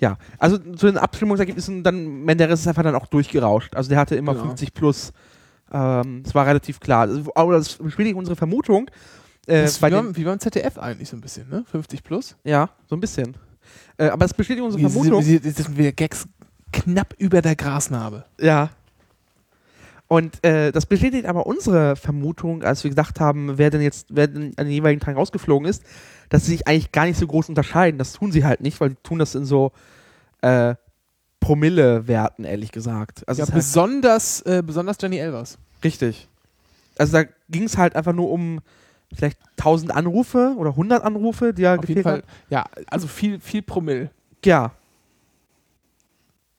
[0.00, 3.74] Ja, also zu den Abstimmungsergebnissen, dann Menderes ist einfach dann auch durchgerauscht.
[3.76, 4.46] Also der hatte immer Genau.
[4.46, 5.12] 50 plus.
[5.72, 7.00] Ähm, das war relativ klar.
[7.02, 8.88] Also, Aber das bestätigt unsere Vermutung.
[9.46, 11.64] Äh, das ist wie, beim, wie beim ZDF eigentlich so ein bisschen, ne?
[11.70, 12.36] 50 plus.
[12.44, 13.36] ja, so ein bisschen.
[13.98, 15.24] Äh, aber das bestätigt unsere Wie- Vermutung.
[15.26, 16.26] wie- Das sind wieder Gags
[16.72, 18.24] knapp über der Grasnarbe.
[18.40, 18.70] Ja.
[20.10, 24.26] Und äh, das bestätigt aber unsere Vermutung, als wir gesagt haben, wer denn jetzt, wer
[24.26, 25.82] denn an den jeweiligen Tagen rausgeflogen ist,
[26.30, 27.98] dass sie sich eigentlich gar nicht so groß unterscheiden.
[27.98, 29.72] Das tun sie halt nicht, weil die tun das in so
[30.40, 30.76] äh,
[31.48, 33.26] Promille-Werten, ehrlich gesagt.
[33.26, 35.56] Also Ja, halt besonders, äh, besonders Jenny Elvers.
[35.82, 36.28] richtig.
[36.98, 38.60] Also da ging es halt einfach nur um
[39.14, 42.22] vielleicht 1000 Anrufe oder 100 Anrufe, die ja Auf jeden gefehlt Fall.
[42.50, 44.10] Ja, also viel, viel Promille.
[44.44, 44.72] Ja.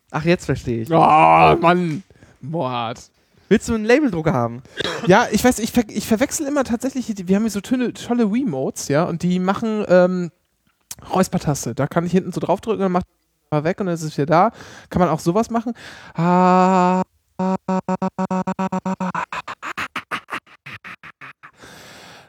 [0.10, 0.90] Ach, jetzt verstehe ich.
[0.92, 2.02] Oh, Mann.
[2.42, 3.12] Mord.
[3.50, 4.64] Willst du einen Labeldrucker haben?
[5.06, 8.32] Ja, ich weiß, ich, ver ich verwechsel immer tatsächlich, wir haben hier so tolle, tolle
[8.34, 10.32] Wiimotes, ja, und die machen ähm,
[11.14, 11.76] Räuspertaste.
[11.76, 13.06] Da kann ich hinten so draufdrücken und dann macht
[13.52, 14.52] er weg und dann ist es wieder da.
[14.90, 15.74] Kann man auch sowas machen.
[16.16, 17.02] Ah.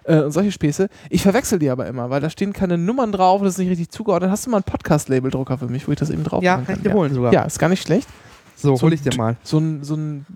[0.05, 0.89] Äh, und solche Späße.
[1.11, 3.91] Ich verwechsel die aber immer, weil da stehen keine Nummern drauf, das ist nicht richtig
[3.91, 4.31] zugeordnet.
[4.31, 6.77] Hast du mal einen Podcast-Label-Drucker für mich, wo ich das eben drauf Ja, machen kann
[6.77, 7.33] ich dir holen sogar.
[7.33, 8.09] Ja, ist gar nicht schlecht.
[8.57, 9.37] So, So hol ich dir mal.
[9.43, 10.27] So ein, so ein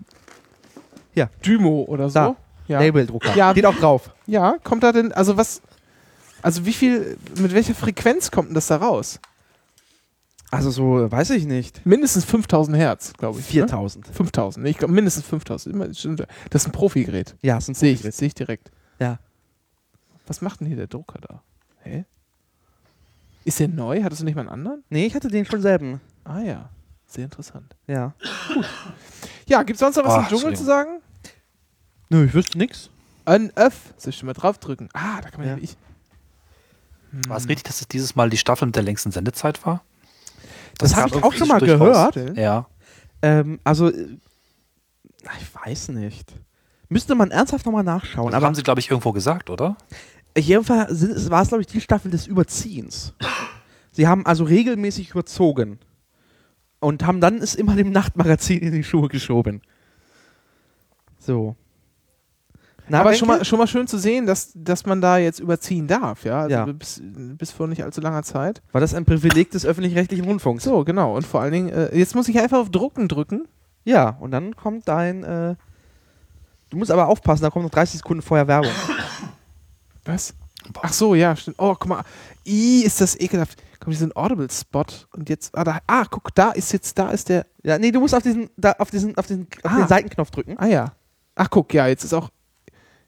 [1.13, 1.29] Ja.
[1.45, 2.13] Dymo oder so.
[2.13, 2.35] Da.
[2.67, 2.79] Ja.
[2.79, 3.35] Labeldrucker.
[3.35, 3.51] Ja.
[3.51, 4.11] Steht auch drauf.
[4.27, 5.61] Ja, kommt da denn, also was,
[6.41, 9.19] also wie viel, mit welcher Frequenz kommt denn das da raus?
[10.55, 11.85] Also so, weiß ich nicht.
[11.85, 13.45] Mindestens 5000 Hertz, glaube ich.
[13.47, 13.51] Ne?
[13.51, 14.07] 4000.
[14.07, 15.75] 5000, nee, ich glaube mindestens 5000.
[15.75, 16.25] Immer- stimmt.
[16.49, 17.35] Das ist ein Profi-Gerät.
[17.41, 18.15] Ja, ist ein Sehe ich, Profi-Gerät.
[18.15, 18.71] sehe ich direkt.
[18.99, 19.19] Ja.
[20.27, 21.43] Was macht denn hier der Drucker da?
[21.83, 22.05] Hä?
[23.43, 24.01] Ist der neu?
[24.03, 24.83] Hattest du nicht mal einen anderen?
[24.89, 25.99] Nee, ich hatte den schon selben.
[26.23, 26.69] Ah ja,
[27.05, 27.75] sehr interessant.
[27.87, 28.13] Ja.
[29.47, 31.01] Ja, gibt es sonst noch was Ah, im Dschungel zu sagen?
[32.09, 32.89] Nö, ich wüsste nix.
[33.25, 33.93] Ein Öff.
[33.97, 34.89] Soll ich schon mal draufdrücken?
[34.93, 35.61] Ah, da kann man ja, Ja.
[35.63, 35.75] ich.
[37.27, 39.83] War es richtig, dass es dieses Mal die Staffel mit der längsten Sendezeit war?
[40.77, 42.15] Das, habe ich auch schon mal gehört.
[42.37, 42.67] Ja.
[43.21, 44.17] Ähm, also, äh,
[45.39, 46.33] ich weiß nicht.
[46.89, 48.27] Müsste man ernsthaft nochmal nachschauen.
[48.27, 49.77] Aber Aber haben sie, glaube ich, irgendwo gesagt, oder?
[50.37, 53.13] jedenfalls war es, glaube ich, die Staffel des Überziehens.
[53.91, 55.79] Sie haben also regelmäßig überzogen.
[56.79, 59.61] Und haben dann es immer dem Nachtmagazin in die Schuhe geschoben.
[61.17, 61.55] So.
[62.87, 65.87] Na, Aber schon mal, schon mal schön zu sehen, dass, dass man da jetzt überziehen
[65.87, 66.41] darf, ja.
[66.41, 66.65] Also Ja.
[66.65, 68.61] Bis, bis vor nicht allzu langer Zeit.
[68.71, 70.63] War das ein Privileg des öffentlich-rechtlichen Rundfunks?
[70.63, 71.15] So, genau.
[71.15, 73.47] Und vor allen Dingen, äh, jetzt muss ich einfach auf Drucken drücken.
[73.83, 75.23] Ja, und dann kommt dein.
[75.23, 75.55] Äh,
[76.69, 78.71] du musst aber aufpassen, da kommt noch 30 Sekunden vorher Werbung.
[80.05, 80.33] Was?
[80.81, 81.57] Ach so, ja, stimmt.
[81.59, 82.03] Oh, guck mal.
[82.45, 83.61] I, ist das ekelhaft.
[83.79, 84.85] Komm, ein Audible-Spot.
[85.15, 87.99] Und jetzt, ah, da, ah, guck, da ist jetzt, da ist der, Ja, nee, du
[87.99, 89.77] musst auf diesen, da, auf diesen, auf diesen, auf Ah.
[89.77, 90.55] den Seitenknopf drücken.
[90.57, 90.93] ah ja.
[91.35, 92.29] Ach, guck, ja, jetzt ist auch,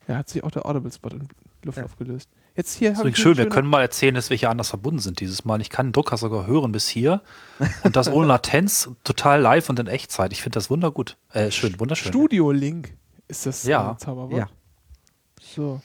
[0.07, 1.27] ja, hat sich auch der Audible-Spot in
[1.63, 1.85] Luft Ja.
[1.85, 2.29] aufgelöst.
[2.55, 4.69] Jetzt hier Das habe ist ich schön, wir können mal erzählen, dass wir hier anders
[4.69, 5.61] verbunden sind dieses Mal.
[5.61, 7.21] Ich kann den Drucker sogar hören bis hier.
[7.83, 10.31] Und das ohne Latenz, total live und in Echtzeit.
[10.33, 11.17] Ich finde das wundergut.
[11.33, 12.11] Äh, schön, wunderschön.
[12.11, 12.95] Studio-Link
[13.27, 13.95] ist das Ja.
[13.99, 14.37] Zauberwort.
[14.39, 14.47] Ja.
[15.41, 15.81] So.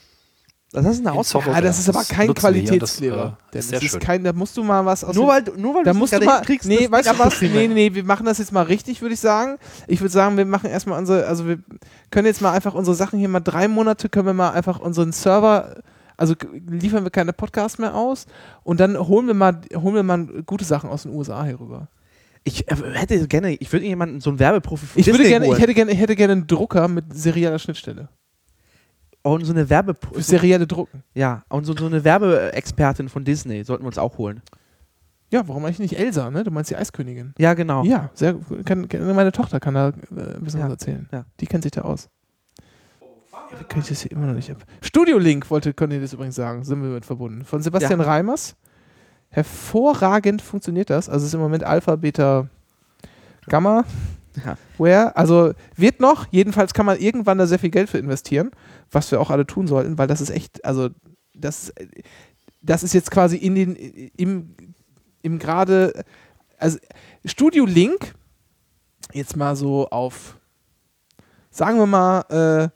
[0.73, 1.25] Das ist eine In Auswahl.
[1.43, 1.55] Software.
[1.57, 3.37] Ah, das ist aber kein Qualitätskleber.
[3.51, 5.53] das, äh, ist das ist kein, da musst du mal was aus Nur weil, du-
[5.61, 7.43] nur weil Da du musst du mal, hinkriegst, nee, weißt du was?
[7.43, 9.59] Nee, nee, wir machen das jetzt mal richtig, würde ich sagen.
[9.87, 11.59] Ich würde sagen, wir machen erstmal unsere, also wir
[12.11, 15.13] können jetzt mal einfach unsere Sachen hier mal drei Monate, können wir mal einfach unseren
[15.13, 15.83] Server,
[16.17, 16.35] also
[16.69, 18.27] liefern wir keine Podcasts mehr aus
[18.63, 21.89] und dann holen wir mal, holen wir mal gute Sachen aus den USA hier rüber.
[22.45, 25.51] Ich äh, hätte gerne, ich würde jemanden, so einen Werbeprofi für Ich würde gerne, ich
[25.51, 25.61] holen.
[25.61, 28.09] hätte gerne, ich hätte gerne einen Drucker mit serieller Schnittstelle.
[29.23, 31.03] Und so eine Werbe, Für serielle Drucken.
[31.15, 34.43] ja, und so, so eine Werbeexpertin von Disney sollten wir uns auch holen.
[35.31, 36.45] Ja, warum eigentlich nicht Elsa, ne?
[36.45, 37.33] Du meinst die Eiskönigin.
[37.39, 37.85] Ja, genau.
[37.85, 39.91] Ja, sehr kann, kann, meine Tochter kann da äh,
[40.37, 41.09] ein bisschen Ja, was erzählen.
[41.13, 41.25] ja.
[41.41, 42.09] Die kennt sich da aus.
[43.59, 44.59] Wie kann ich das hier immer noch nicht ab?
[44.83, 47.45] Studio Link wollte Cornelis übrigens sagen, sind wir mit verbunden.
[47.45, 48.07] Von Sebastian Ja.
[48.07, 48.57] Reimers.
[49.31, 51.09] Hervorragend funktioniert das.
[51.09, 52.49] Also es ist im Moment Alpha, Beta,
[53.49, 53.85] Gamma.
[54.45, 54.57] Ja.
[54.79, 58.51] Where, also wird noch, jedenfalls kann man irgendwann da sehr viel Geld für investieren,
[58.93, 60.91] was wir auch alle tun sollten, weil das ist echt, also
[61.35, 61.73] das,
[62.63, 63.77] das ist jetzt quasi in den,
[64.17, 64.55] im,
[65.23, 66.05] im gerade,
[66.59, 66.79] also
[67.25, 68.15] Studio Link,
[69.13, 70.39] jetzt mal so auf,
[71.51, 72.71] sagen wir mal,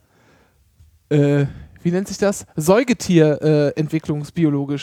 [1.10, 1.46] äh, äh,
[1.82, 2.46] wie nennt sich das?
[2.56, 3.82] Säugetier äh,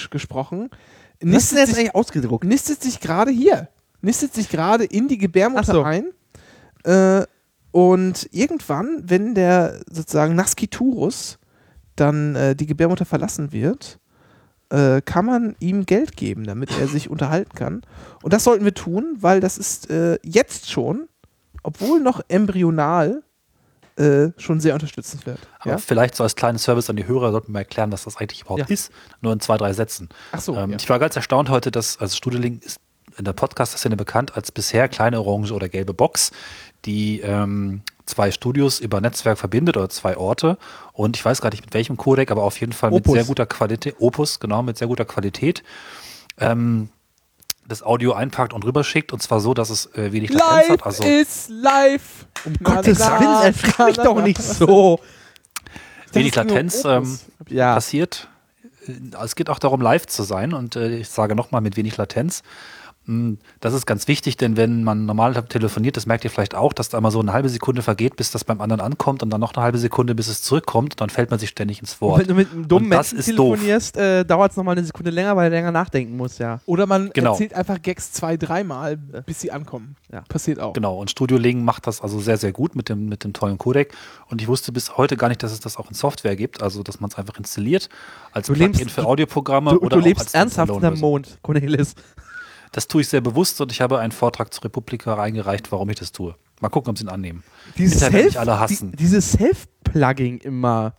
[0.10, 0.70] gesprochen.
[0.70, 2.46] Was ist denn Nistet jetzt sich, eigentlich ausgedruckt?
[2.46, 3.70] nistet sich gerade hier,
[4.02, 5.84] nistet sich gerade in die Gebärmutter so.
[5.84, 6.12] ein.
[6.86, 7.26] Äh,
[7.74, 11.40] und irgendwann, wenn der sozusagen Nasciturus
[11.98, 14.00] dann äh, die Gebärmutter verlassen wird,
[14.70, 17.82] äh, kann man ihm Geld geben, damit er sich unterhalten kann.
[18.22, 21.08] Und das sollten wir tun, weil das ist äh, jetzt schon,
[21.64, 23.24] obwohl noch embryonal,
[23.96, 25.40] äh, schon sehr unterstützenswert.
[25.60, 25.78] Aber Ja?
[25.80, 28.42] vielleicht so als kleinen Service an die Hörer sollten wir mal erklären, was das eigentlich
[28.42, 28.66] überhaupt Ja.
[28.68, 28.92] ist.
[29.22, 30.10] Nur in zwei, drei Sätzen.
[30.32, 30.78] Ach so, ähm, ja.
[30.78, 32.78] Ich war ganz erstaunt heute, dass, also Studiolink ist
[33.18, 36.32] in der Podcast-Szene bekannt als bisher kleine orange oder gelbe Box,
[36.86, 40.58] die ähm, zwei Studios über Netzwerk verbindet oder zwei Orte.
[40.92, 43.14] Und ich weiß gar nicht mit welchem Codec, aber auf jeden Fall mit Opus.
[43.14, 43.96] sehr guter Qualität.
[44.00, 45.64] Opus, genau, mit sehr guter Qualität.
[46.38, 46.90] Ähm,
[47.66, 50.86] das Audio einpackt und rüberschickt und zwar so, dass es äh, wenig Latenz Live hat.
[50.86, 52.26] Also ist live.
[52.44, 55.00] Um Gottes Willen, erschreck mich doch nicht so.
[56.12, 57.18] wenig Latenz ähm,
[57.48, 57.74] Ja.
[57.76, 58.28] passiert.
[58.86, 58.92] Äh,
[59.24, 62.44] Es geht auch darum, live zu sein und äh, ich sage nochmal mit wenig Latenz.
[63.06, 66.72] Mm, Das ist ganz wichtig, denn wenn man normal telefoniert, das merkt ihr vielleicht auch,
[66.74, 69.42] dass da immer so eine halbe Sekunde vergeht, bis das beim anderen ankommt und dann
[69.42, 71.02] noch eine halbe Sekunde, bis es zurückkommt.
[71.02, 72.20] Dann fällt man sich ständig ins Und Wort.
[72.22, 75.46] wenn du mit einem dummen Menschen telefonierst, äh, dauert es nochmal eine Sekunde länger, weil
[75.46, 76.60] er länger nachdenken muss, ja.
[76.66, 77.32] Oder man Genau.
[77.32, 79.96] erzählt einfach Gags zwei, dreimal, bis sie ankommen.
[80.12, 80.22] Ja.
[80.30, 80.74] Passiert auch.
[80.74, 83.58] Genau, und Studio Link macht das also sehr, sehr gut mit dem, mit dem tollen
[83.58, 83.94] Codec.
[84.30, 86.84] Und ich wusste bis heute gar nicht, dass es das auch in Software gibt, also
[86.84, 87.90] dass man es einfach installiert
[88.32, 91.12] als Du Plugin lebst- für Audioprogramme Du, oder du auch lebst als ernsthaft in Standalone-Version.
[91.12, 91.96] Mond, Cornelis.
[92.74, 95.96] Das tue ich sehr bewusst und ich habe einen Vortrag zur Republika eingereicht, warum ich
[95.98, 96.36] das tue.
[96.60, 97.44] Mal gucken, ob sie ihn annehmen.
[97.78, 98.92] Dieses mich Self, alle hassen.
[98.92, 100.96] Die, dieses Self-Plugging immer.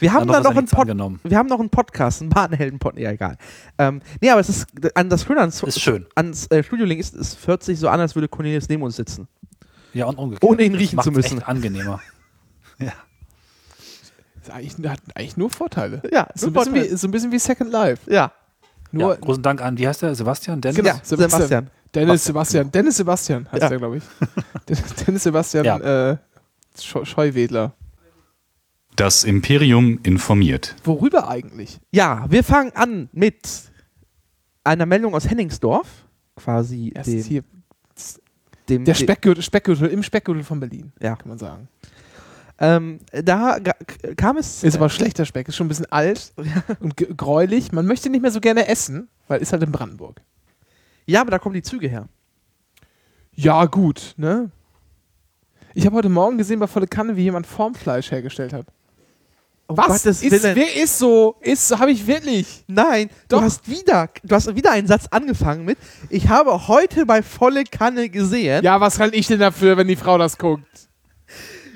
[0.00, 1.20] Wir haben da noch einen nichts Pod angenommen.
[1.24, 3.38] wir haben noch einen Podcast, einen Badenhelden-Podcast, ja egal.
[3.78, 6.06] Ähm, nee, aber es ist an das Schöne ans, Ist schön.
[6.14, 8.96] ans äh, Studio Link ist, es hört sich so an, als würde Cornelius neben uns
[8.96, 9.28] sitzen.
[9.94, 10.44] Ja, und umgekehrt.
[10.50, 11.38] Ohne ihn riechen zu müssen.
[11.38, 12.00] Echt angenehmer.
[12.78, 12.92] Ja.
[14.42, 16.02] Ist eigentlich, hat eigentlich nur Vorteile.
[16.12, 18.12] Ja, So ein, bisschen wie, so ein bisschen wie Second Life.
[18.12, 18.32] Ja,
[18.98, 19.20] Nur, ja.
[19.20, 20.14] Großen Dank an, wie heißt der?
[20.14, 20.60] Sebastian?
[20.60, 20.76] Dennis?
[20.76, 21.30] Genau, ja Sebastian.
[21.30, 21.70] Sebastian.
[21.94, 22.70] Dennis Sebastian.
[22.72, 23.68] Dennis Sebastian heißt Ja.
[23.68, 24.02] der, glaube ich.
[25.06, 26.10] Dennis Sebastian Ja.
[26.12, 26.16] äh,
[26.80, 27.72] Scheu Scheuwedler.
[28.96, 30.74] Das Imperium informiert.
[30.84, 31.78] Worüber eigentlich?
[31.90, 33.36] Ja, wir fangen an mit
[34.64, 35.86] einer Meldung aus Henningsdorf,
[36.34, 37.42] quasi Das dem, ist hier
[38.68, 41.14] dem, der Speckgürtel, Speckgürtel im Speckgürtel von Berlin, Ja.
[41.16, 41.68] kann man sagen.
[42.58, 43.58] Ähm, da
[44.16, 46.32] kam es Ist aber schlechter Speck, ist schon ein bisschen alt
[46.80, 47.72] und gräulich.
[47.72, 50.20] Man möchte nicht mehr so gerne essen, weil ist halt in Brandenburg.
[51.06, 52.08] ja, aber da kommen die Züge her.
[53.32, 54.50] Ja, gut, ne?
[55.74, 58.66] Ich habe heute Morgen gesehen bei Volle Kanne, wie jemand Formfleisch hergestellt hat.
[59.66, 59.88] Um Was?
[59.88, 60.56] Gottes ist, Willen.
[60.56, 61.36] wer ist so?
[61.40, 62.64] Ist, habe ich wirklich.
[62.68, 63.40] Nein, Doch.
[63.40, 65.76] du hast wieder, du hast wieder einen Satz angefangen mit.
[66.08, 68.64] Ich habe heute bei volle Kanne gesehen.
[68.64, 70.88] Ja, was kann ich denn dafür, wenn die Frau das guckt?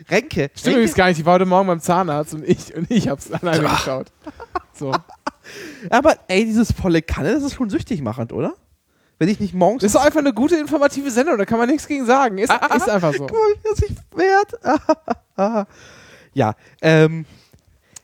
[0.09, 0.51] Renke.
[0.55, 1.19] Stimmt übrigens gar nicht.
[1.19, 4.13] Ich war heute Morgen beim Zahnarzt und ich, und ich hab's alleine geschaut.
[4.73, 4.93] So.
[5.91, 8.55] aber ey, dieses volle Kanne, das ist schon süchtig machend, oder?
[9.19, 9.83] Wenn ich nicht morgens.
[9.83, 12.39] Das ist einfach eine gute informative Sendung, da kann man nichts gegen sagen.
[12.39, 13.27] Ist, ist einfach so.
[13.27, 13.91] Guck mal, wie er sich
[15.37, 15.67] wehrt.
[16.33, 17.27] ja, ähm,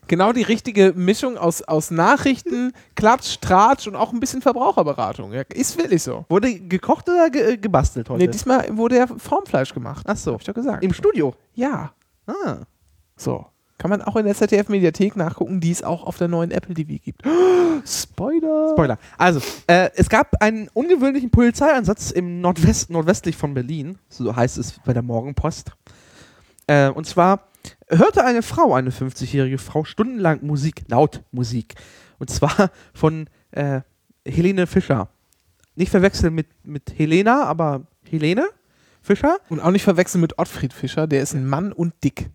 [0.09, 5.33] Genau die richtige Mischung aus, aus Nachrichten, Klatsch, Tratsch und auch ein bisschen Verbraucherberatung.
[5.33, 6.25] Ja, ist wirklich so.
[6.29, 8.23] wurde gekocht oder ge äh, gebastelt heute?
[8.23, 10.07] Nee, diesmal wurde ja Formfleisch gemacht.
[10.09, 10.35] Ach so.
[10.35, 10.85] Hab ich doch gesagt.
[10.85, 11.35] Im Studio.
[11.55, 11.92] ja.
[12.27, 12.59] Ah.
[13.16, 13.47] So.
[13.79, 16.99] Kann man auch in der ZDF-Mediathek nachgucken, die es auch auf der neuen Apple TV
[17.03, 17.23] gibt.
[17.85, 18.71] Spoiler!
[18.71, 18.99] Spoiler.
[19.19, 24.81] Also, äh, es gab einen ungewöhnlichen Polizeieinsatz im Nordwest, nordwestlich von Berlin, so heißt es
[24.85, 25.73] bei der Morgenpost.
[26.66, 27.49] Äh, und zwar
[27.88, 31.75] hörte eine Frau, eine 50-jährige Frau, stundenlang Musik, laut Musik.
[32.18, 33.81] Und zwar von äh,
[34.27, 35.09] Helene Fischer.
[35.75, 38.49] Nicht verwechseln mit, mit Helena, aber Helene
[39.03, 39.38] Fischer.
[39.49, 42.31] Und auch nicht verwechseln mit Ottfried Fischer, der ist ein Mann und dick.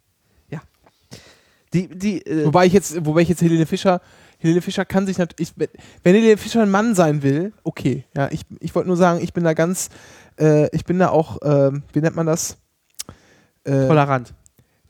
[1.73, 4.01] Die, die, äh, Wobei ich jetzt, wobei ich jetzt Helene Fischer,
[4.39, 5.69] Helene Fischer kann sich natürlich, wenn
[6.15, 8.05] Helene Fischer ein Mann sein will, okay.
[8.15, 9.89] Ja, ich, ich wollte nur sagen, ich bin da ganz,
[10.39, 12.57] äh, ich bin da auch, ähm, wie nennt man das?
[13.63, 14.33] Äh, tolerant.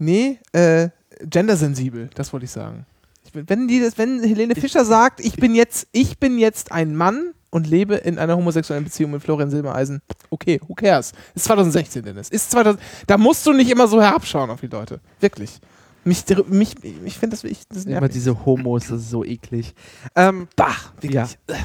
[0.01, 0.89] Nee, äh,
[1.21, 2.85] gendersensibel, das wollte ich sagen.
[3.25, 6.95] Ich wenn die das, wenn Helene Fischer sagt, ich bin jetzt, ich bin jetzt ein
[6.95, 10.01] Mann, und lebe in einer homosexuellen Beziehung mit Florian Silbereisen.
[10.29, 11.11] Okay, who cares?
[11.35, 12.29] Ist 2016, Dennis.
[12.29, 14.99] Ist 2000, da musst du nicht immer so herabschauen auf die Leute.
[15.19, 15.59] Wirklich.
[16.03, 19.75] Mich, mich, ich finde das, ich, das Immer diese Homos, das ist so eklig.
[20.15, 21.13] Ähm, Bah, wirklich.
[21.13, 21.55] Ja.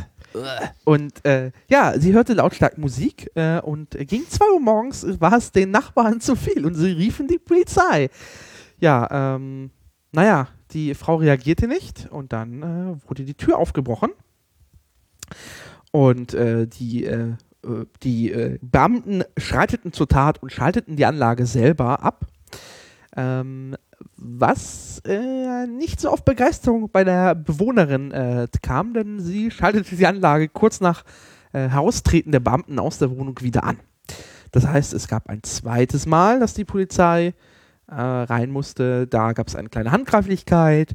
[0.85, 5.53] Und äh, ja, sie hörte lautstark Musik äh, und gegen 2 Uhr morgens war es
[5.53, 8.11] den Nachbarn zu viel und sie riefen die Polizei.
[8.79, 9.71] Ja, ähm,
[10.13, 14.11] naja, die Frau reagierte nicht und dann äh, wurde die Tür aufgebrochen
[15.93, 22.03] und äh, die, äh, äh, die Beamten schreiteten zur Tat und schalteten die Anlage selber
[22.03, 22.27] ab.
[23.17, 23.77] Ähm,
[24.17, 30.07] was äh, nicht so auf Begeisterung bei der Bewohnerin äh, kam, denn sie schaltete die
[30.07, 31.05] Anlage kurz nach
[31.53, 33.79] äh, Heraustreten der Beamten aus der Wohnung wieder an.
[34.53, 37.35] Das heißt, es gab ein zweites Mal, dass die Polizei
[37.89, 39.07] äh, rein musste.
[39.07, 40.95] Da gab es eine kleine Handgreiflichkeit.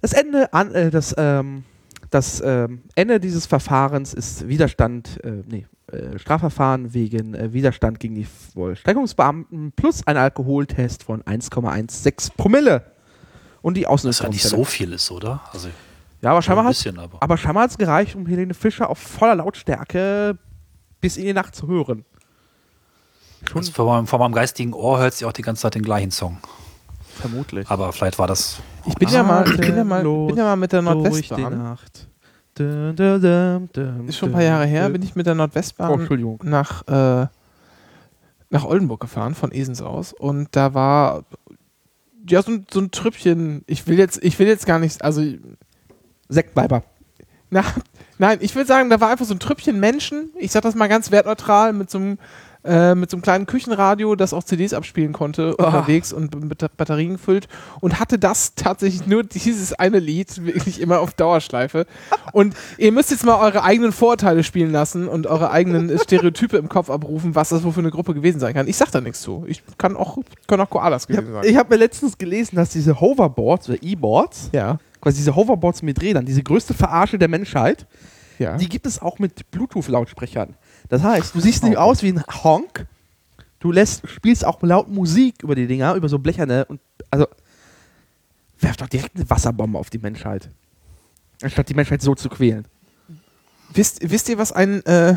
[0.00, 1.64] Das Ende, an, äh, das, ähm,
[2.10, 8.14] das ähm, Ende dieses Verfahrens ist Widerstand, äh, nee, äh, Strafverfahren wegen äh, Widerstand gegen
[8.14, 12.84] die Vollstreckungsbeamten plus ein Alkoholtest von 1,16 Promille.
[13.62, 15.40] Und die Was ja nicht so viel ist, oder?
[15.52, 15.68] Also
[16.22, 17.22] Ja, aber scheinbar ein hat bisschen, aber.
[17.22, 20.38] aber scheinbar hat es gereicht, um Helene Fischer auf voller Lautstärke
[21.00, 22.04] bis in die Nacht zu hören.
[23.48, 25.82] Schon Also vor, meinem, vor meinem geistigen Ohr hört sie auch die ganze Zeit den
[25.82, 26.38] gleichen Song.
[27.20, 27.68] vermutlich.
[27.70, 28.60] Aber vielleicht war das.
[28.86, 31.40] Ich bin ja mal, ich bin ja mal, bin ja mal mit der Durch die
[31.40, 31.76] Nordwestbahn.
[32.54, 36.00] Dum, dum, dum, Ist schon ein paar Jahre her, bin ich mit der Oh, Nordwestbahn
[36.00, 36.40] Entschuldigung.
[36.44, 37.26] nach, äh,
[38.50, 40.12] nach Oldenburg gefahren, von Esens aus.
[40.12, 41.24] Und da war
[42.28, 43.62] ja so ein, so ein Trüppchen.
[43.66, 45.22] Ich will jetzt, ich will jetzt gar nicht, also
[46.28, 46.82] Sektweiber.
[47.50, 47.62] na,
[48.18, 50.30] nein, ich will sagen, da war einfach so ein Trüppchen Menschen.
[50.38, 52.18] Ich sag das mal ganz wertneutral mit so einem
[52.64, 57.12] äh, mit so einem kleinen Küchenradio, das auch CDs abspielen konnte, unterwegs und mit Batterien
[57.12, 57.48] gefüllt
[57.80, 61.86] und hatte das tatsächlich nur dieses eine Lied wirklich immer auf Dauerschleife.
[62.32, 66.68] Und ihr müsst jetzt mal eure eigenen Vorurteile spielen lassen und eure eigenen Stereotype im
[66.68, 68.68] Kopf abrufen, was das wohl für eine Gruppe gewesen sein kann.
[68.68, 69.44] Ich sag da nichts zu.
[69.46, 71.56] Ich kann auch, können auch Koalas Ich gewesen habe sein.
[71.56, 76.26] hab mir letztens gelesen, dass diese Hoverboards oder E-Boards, Ja, quasi diese Hoverboards mit Rädern,
[76.26, 77.86] diese größte Verarsche der Menschheit,
[78.38, 78.56] ja.
[78.56, 80.54] die gibt es auch mit Bluetooth-Lautsprechern.
[80.90, 82.86] Das heißt, du siehst nicht aus wie ein Honk,
[83.60, 87.26] du lässt, spielst auch laut Musik über die Dinger, über so blecherne und also
[88.58, 90.50] werf doch direkt eine Wasserbombe auf die Menschheit.
[91.42, 92.66] Anstatt die Menschheit so zu quälen.
[93.72, 95.16] Wisst, wisst ihr, was ein äh,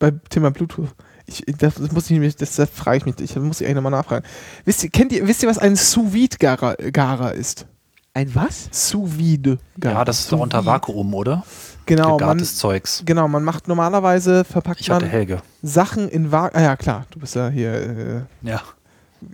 [0.00, 0.88] beim Thema Bluetooth?
[1.26, 3.92] Ich, das muss ich nämlich, das, das frage ich mich, ich muss ich eigentlich nochmal
[3.92, 4.26] nachfragen.
[4.64, 7.66] Wisst ihr, kennt ihr, wisst ihr, was ein Sous Vide Garer, Garer ist?
[8.12, 8.68] Ein was?
[8.72, 9.98] Sous Vide Garer.
[9.98, 11.44] Ja, das ist doch unter Vakuum, oder?
[11.86, 13.02] Genau, man, Gegartes Zeugs.
[13.04, 15.42] genau, man macht normalerweise verpackt Ich hatte man Helge.
[15.62, 16.60] Sachen in Vakuum.
[16.60, 18.62] Ah ja, klar, du bist ja hier Ja.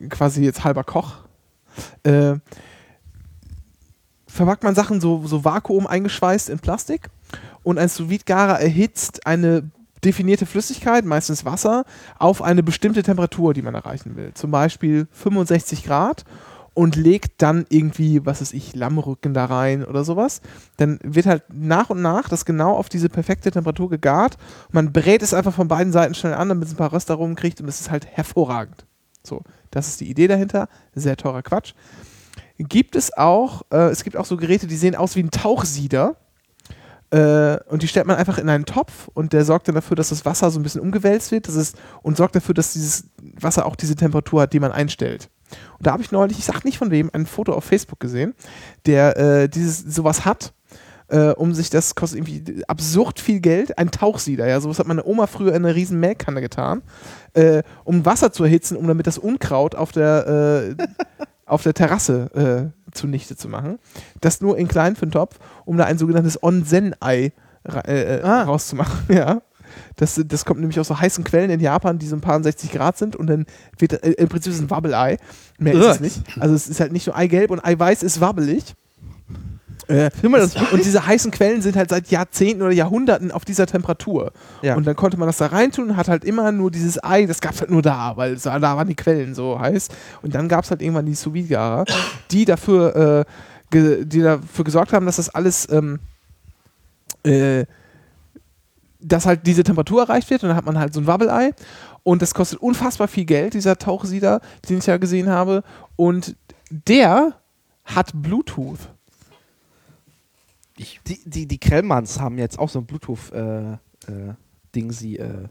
[0.02, 1.12] äh, quasi jetzt halber Koch.
[2.02, 2.36] Äh,
[4.26, 7.08] verpackt man Sachen so, so Vakuum eingeschweißt in Plastik
[7.62, 9.70] und ein Sous Garer erhitzt eine
[10.04, 11.84] definierte Flüssigkeit, meistens Wasser,
[12.18, 14.32] auf eine bestimmte Temperatur, die man erreichen will.
[14.34, 16.24] Zum Beispiel 65 Grad
[16.76, 20.42] und legt dann irgendwie, was weiß ich, Lammrücken da rein oder sowas.
[20.76, 24.36] Dann wird halt nach und nach das genau auf diese perfekte Temperatur gegart.
[24.72, 27.62] Man brät es einfach von beiden Seiten schnell an, damit es ein paar Röster rumkriegt
[27.62, 28.84] und es ist halt hervorragend.
[29.22, 30.68] So, das ist die Idee dahinter.
[30.94, 31.72] Sehr teurer Quatsch.
[32.58, 36.16] Gibt es auch, äh, es gibt auch so Geräte, die sehen aus wie ein Tauchsieder.
[37.10, 40.10] Äh, und die stellt man einfach in einen Topf und der sorgt dann dafür, dass
[40.10, 43.04] das Wasser so ein bisschen umgewälzt wird das ist, und sorgt dafür, dass dieses
[43.40, 45.30] Wasser auch diese Temperatur hat, die man einstellt.
[45.78, 48.34] Und da habe ich neulich, ich sag nicht von wem, ein Foto auf Facebook gesehen,
[48.86, 50.52] der äh, dieses sowas hat,
[51.08, 55.04] äh, um sich das kostet irgendwie absurd viel Geld, ein Tauchsieder, ja, sowas hat meine
[55.06, 56.82] Oma früher in einer riesen Melkkanne getan,
[57.34, 60.86] äh, um Wasser zu erhitzen, um damit das Unkraut auf der äh,
[61.46, 63.78] auf der Terrasse äh, zunichte zu machen.
[64.20, 67.32] Das nur in klein für den Topf, um da ein sogenanntes Onsen-Ei
[67.64, 68.42] ra äh, Ah.
[68.42, 69.06] rauszumachen.
[69.14, 69.42] Ja.
[69.96, 72.72] Das, das kommt nämlich aus so heißen Quellen in Japan, die so ein paar 60
[72.72, 73.46] Grad sind und dann
[73.78, 75.18] wird äh, im Prinzip ist es ein Wabbelei.
[75.58, 76.22] Mehr ist es nicht.
[76.38, 78.74] Also es ist halt nicht nur Eigelb und Eiweiß ist wabbelig.
[79.88, 84.32] Äh, und diese heißen Quellen sind halt seit Jahrzehnten oder Jahrhunderten auf dieser Temperatur.
[84.62, 84.74] Ja.
[84.74, 87.40] Und dann konnte man das da reintun und hat halt immer nur dieses Ei, das
[87.40, 89.88] gab es halt nur da, weil da waren die Quellen so heiß.
[90.22, 91.32] Und dann gab es halt irgendwann die sous
[92.30, 93.24] die dafür,
[93.72, 96.00] äh, die dafür gesorgt haben, dass das alles, ähm,
[97.24, 97.64] äh,
[99.06, 101.54] dass halt diese Temperatur erreicht wird und dann hat man halt so ein Wabbelei
[102.02, 105.62] und das kostet unfassbar viel Geld, dieser Tauchsieder, den ich ja gesehen habe
[105.96, 106.36] und
[106.70, 107.34] der
[107.84, 108.90] hat Bluetooth.
[110.78, 110.86] Die,
[111.24, 113.78] die, die Krellmanns haben jetzt auch so ein Bluetooth-Ding,
[114.92, 115.48] sie äh,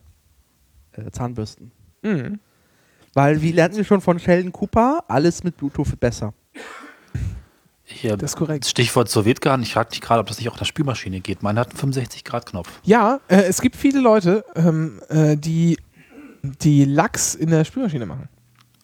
[0.92, 1.72] äh, Zahnbürsten.
[2.04, 2.40] Mhm.
[3.14, 6.34] Weil, wie lernten wir schon von Sheldon Cooper, alles mit Bluetooth besser.
[7.88, 8.66] Hier, Das ist korrekt.
[8.66, 9.62] Stichwort Sowjetgarn.
[9.62, 11.44] Ich frage mich gerade, ob das nicht auch in der Spülmaschine geht.
[11.44, 12.68] Meine hat einen 65-Grad-Knopf.
[12.84, 15.78] Ja, äh, es gibt viele Leute, ähm, äh, die,
[16.42, 18.28] die Lachs in der Spülmaschine machen.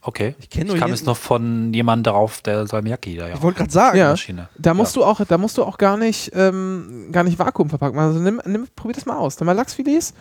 [0.04, 0.36] Okay.
[0.40, 3.36] Ich kenn ich nur kam jeden- jetzt noch von jemandem darauf, der Salmiakki da ja.
[3.36, 3.98] Ich wollte gerade sagen.
[3.98, 4.10] Ja.
[4.12, 4.50] Maschine.
[4.58, 7.98] Da musst du auch, da musst du auch gar nicht, ähm, gar nicht Vakuum verpacken.
[8.00, 9.40] Also nimm, nimm, probier das mal aus.
[9.40, 10.14] Nimm mal Lachsfilets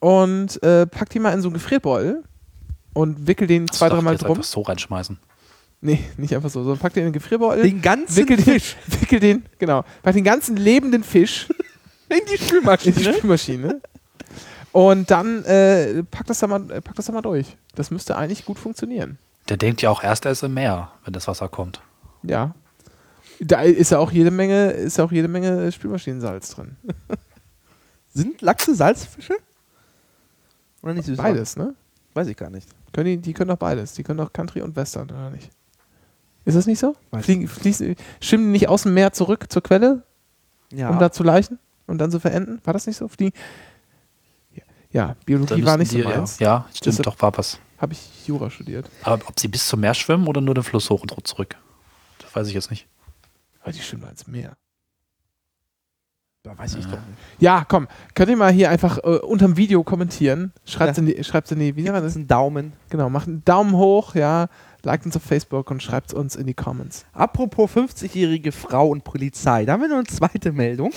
[0.00, 2.22] und äh, pack die mal in so einen Gefrierbeutel
[2.92, 4.30] und wickel den zwei, dreimal drum.
[4.32, 5.18] einfach so reinschmeißen.
[5.82, 7.62] Nee, nicht einfach so, sondern pack den in den Gefrierbeutel.
[7.62, 11.48] Den ganzen wickel den, Fisch wickel den, genau, pack den ganzen lebenden Fisch
[12.08, 13.14] in die in die Spülmaschine.
[13.14, 13.80] Spülmaschine.
[14.72, 17.56] Und dann äh, pack, das da mal, äh, pack das da mal durch.
[17.74, 19.18] Das müsste eigentlich gut funktionieren.
[19.48, 21.80] Der denkt ja auch erst, er ist im Meer, wenn das Wasser kommt.
[22.22, 22.54] Ja.
[23.40, 26.76] Da ist ja auch jede Menge, ist ja auch jede Menge Spülmaschinensalz drin.
[28.14, 29.34] Sind Lachse Salzfische?
[30.82, 31.16] Oder nicht süß?
[31.16, 31.74] Beides, ne?
[32.12, 32.68] Weiß ich gar nicht.
[32.92, 33.94] Können die, die können doch beides.
[33.94, 35.50] Die können doch Country und Western, oder nicht?
[36.44, 36.96] Ist das nicht so?
[37.20, 40.02] Fliegen, fließen, schwimmen die nicht aus dem Meer zurück zur Quelle,
[40.72, 40.88] Ja.
[40.90, 42.60] um da zu leichen und dann zu verenden?
[42.64, 43.08] War das nicht so?
[43.08, 43.36] Fliegen?
[44.52, 46.38] Ja, ja Biologie war nicht so die- meins.
[46.38, 47.58] Ja, ja stimmt, Deshalb- doch war was.
[47.78, 48.90] Habe ich Jura studiert.
[49.02, 51.56] Aber ob sie bis zum Meer schwimmen oder nur den Fluss hoch und zurück?
[52.18, 52.86] Das weiß ich jetzt nicht.
[53.62, 54.56] Aber die schwimmen ins Meer.
[56.42, 56.90] da weiß ich Ja.
[56.92, 57.18] doch nicht.
[57.38, 60.52] Ja, komm, könnt ihr mal hier einfach äh, unterm Video kommentieren?
[60.64, 61.02] Schreibt Ja.
[61.02, 62.16] in die, schreibt's in die, wie nennt man Das das?
[62.16, 62.72] ist ein Daumen.
[62.88, 64.48] Genau, macht einen Daumen hoch, ja,
[64.84, 67.04] liked uns auf Facebook und schreibt uns in die Comments.
[67.12, 70.92] Apropos 50-jährige Frau und Polizei, da haben wir noch eine zweite Meldung.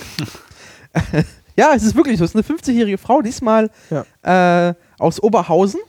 [1.56, 2.24] ja, es ist wirklich so.
[2.24, 3.70] Es ist eine 50-jährige Frau, diesmal
[4.22, 5.80] äh, aus Oberhausen.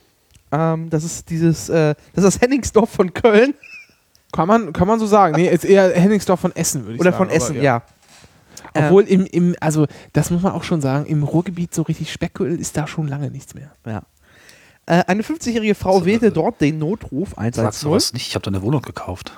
[0.52, 3.54] Ähm, das ist dieses, äh, das ist das Henningsdorf von Köln
[4.32, 5.36] Kann man, kann man so sagen.
[5.36, 7.24] Nee, ist eher Henningsdorf von Essen, würde ich oder sagen.
[7.24, 7.82] von Essen, aber, ja.
[8.74, 12.58] Obwohl im, im, also das muss man auch schon sagen, im Ruhrgebiet so richtig Specköl
[12.60, 13.72] ist da schon lange nichts mehr.
[13.86, 14.02] ja.
[14.86, 17.90] Äh, eine 50-jährige Frau So, wählte äh, dort den Notruf Sagst du 110.
[17.90, 18.28] was nicht?
[18.28, 19.32] Ich habe da eine Wohnung gekauft.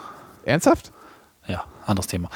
[0.44, 0.92] Ernsthaft?
[1.46, 2.28] Ja, anderes Thema.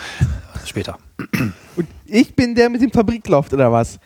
[0.64, 0.98] Später.
[1.76, 3.98] Und ich bin der mit dem Fabriklauf oder was?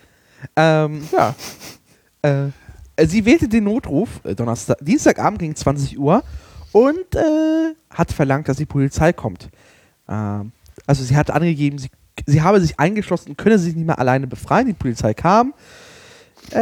[0.57, 1.35] Ähm, Ja.
[2.23, 6.23] äh, sie wählte den Notruf äh, Donnerstag, Dienstagabend gegen 20 Uhr
[6.73, 9.49] und äh, hat verlangt, dass die Polizei kommt.
[10.09, 10.53] Ähm,
[10.87, 11.91] also sie hat angegeben, sie,
[12.27, 14.67] sie habe sich eingeschlossen und könne sich nicht mehr alleine befreien.
[14.67, 15.55] Die Polizei kam.
[16.51, 16.61] Äh,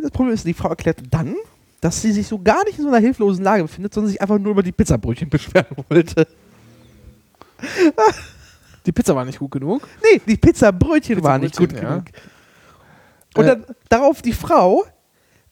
[0.00, 1.34] das Problem ist, die Frau erklärte dann,
[1.80, 4.38] dass sie sich so gar nicht in so einer hilflosen Lage befindet, sondern sich einfach
[4.38, 6.26] nur über die Pizzabrötchen beschweren wollte.
[8.84, 9.86] Die Pizza war nicht gut genug.
[10.02, 12.22] Nee, die Pizzabrötchen waren nicht gut Pizzabrötchen, genug.
[13.36, 14.82] Und Äh, dann darauf die Frau,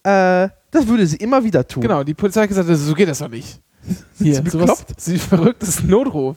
[0.02, 1.82] äh, das würde sie immer wieder tun.
[1.82, 3.60] Genau, die Polizei hat gesagt, so geht das doch nicht.
[4.18, 6.36] Hier, sie sowas, sie verrückt, das ist ein Notruf.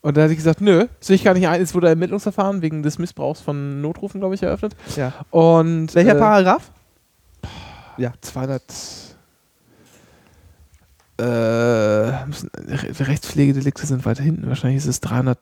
[0.00, 1.60] Und da hat sie gesagt, nö, sehe ich gar nicht ein.
[1.60, 4.74] Es wurde ein Ermittlungsverfahren wegen des Missbrauchs von Notrufen, glaube ich, eröffnet.
[4.96, 5.12] Ja.
[5.30, 6.70] Und Welcher äh, Paragraph?
[8.20, 8.62] 200
[11.18, 14.48] äh, müssen, Re- Rechtspflegedelikte sind weiter hinten.
[14.48, 15.38] Wahrscheinlich ist es 300.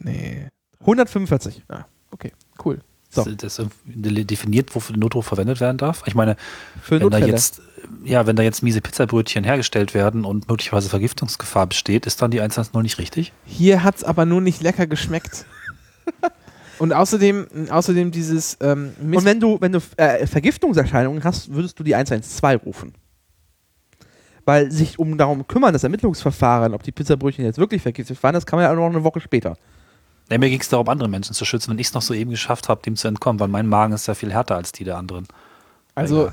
[0.00, 0.48] Nee.
[0.80, 1.62] 145.
[2.10, 2.32] Okay,
[2.64, 2.80] cool.
[3.10, 3.24] So.
[3.24, 6.02] Ist das definiert, wofür der Notruf verwendet werden darf?
[6.06, 6.36] Ich meine,
[6.82, 7.62] Für wenn da jetzt,
[8.04, 12.40] ja, wenn da jetzt miese Pizzabrötchen hergestellt werden und möglicherweise Vergiftungsgefahr besteht, ist dann die
[12.40, 13.32] 110 nicht richtig?
[13.46, 15.46] Hier hat es aber nur nicht lecker geschmeckt.
[16.78, 21.82] Und außerdem, außerdem dieses ähm, Und wenn du, wenn du äh, Vergiftungserscheinungen hast, würdest du
[21.82, 22.94] die 112 rufen.
[24.44, 28.46] Weil sich um darum kümmern, das Ermittlungsverfahren, ob die Pizzabrötchen jetzt wirklich vergiftet waren, das
[28.46, 29.56] kann man ja auch noch eine Woche später.
[30.30, 32.30] Nee, mir ging es darum, andere Menschen zu schützen, wenn ich es noch so eben
[32.30, 34.96] geschafft habe, dem zu entkommen, weil mein Magen ist ja viel härter als die der
[34.96, 35.26] anderen.
[35.94, 36.32] Also, Ja.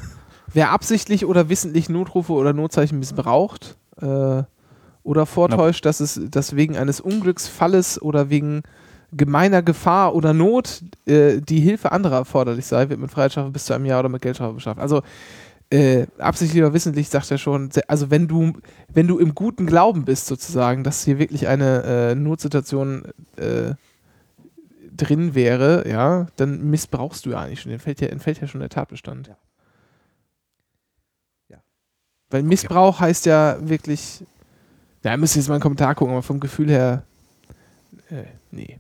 [0.54, 4.44] wer absichtlich oder wissentlich Notrufe oder Notzeichen missbraucht äh,
[5.04, 8.64] oder vortäuscht, dass es dass wegen eines Unglücksfalles oder wegen
[9.16, 13.74] gemeiner Gefahr oder Not äh, die Hilfe anderer erforderlich sei, wird mit Freiheitsstrafe bis zu
[13.74, 14.80] einem Jahr oder mit Geldstrafe bestraft.
[14.80, 15.02] Also
[15.72, 18.54] äh, absichtlich oder wissentlich sagt er schon, also wenn du,
[18.94, 23.06] wenn du im guten Glauben bist sozusagen, dass hier wirklich eine äh, Notsituation
[23.38, 23.74] äh,
[24.96, 28.70] drin wäre, ja, dann missbrauchst du ja eigentlich schon, entfällt ja, entfällt ja schon der
[28.70, 29.28] Tatbestand.
[29.28, 29.38] Ja.
[31.50, 31.58] Ja.
[32.30, 34.24] Weil Missbrauch heißt ja wirklich,
[35.04, 37.04] ja, müsst ihr jetzt mal einen Kommentar gucken, aber vom Gefühl her,
[38.10, 38.80] äh, nee.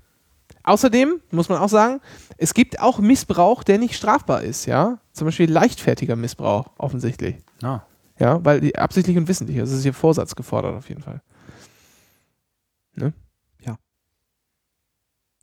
[0.65, 2.01] Außerdem muss man auch sagen,
[2.37, 4.99] es gibt auch Missbrauch, der nicht strafbar ist, ja.
[5.13, 7.37] Zum Beispiel leichtfertiger Missbrauch, offensichtlich.
[7.61, 7.85] Ja.
[8.17, 11.21] Ja, weil die absichtlich und wissentlich, also es ist hier Vorsatz gefordert auf jeden Fall.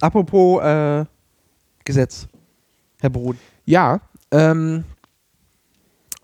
[0.03, 1.05] Apropos äh,
[1.85, 2.27] Gesetz,
[3.01, 3.39] Herr Brun.
[3.65, 4.01] Ja,
[4.33, 4.83] ähm,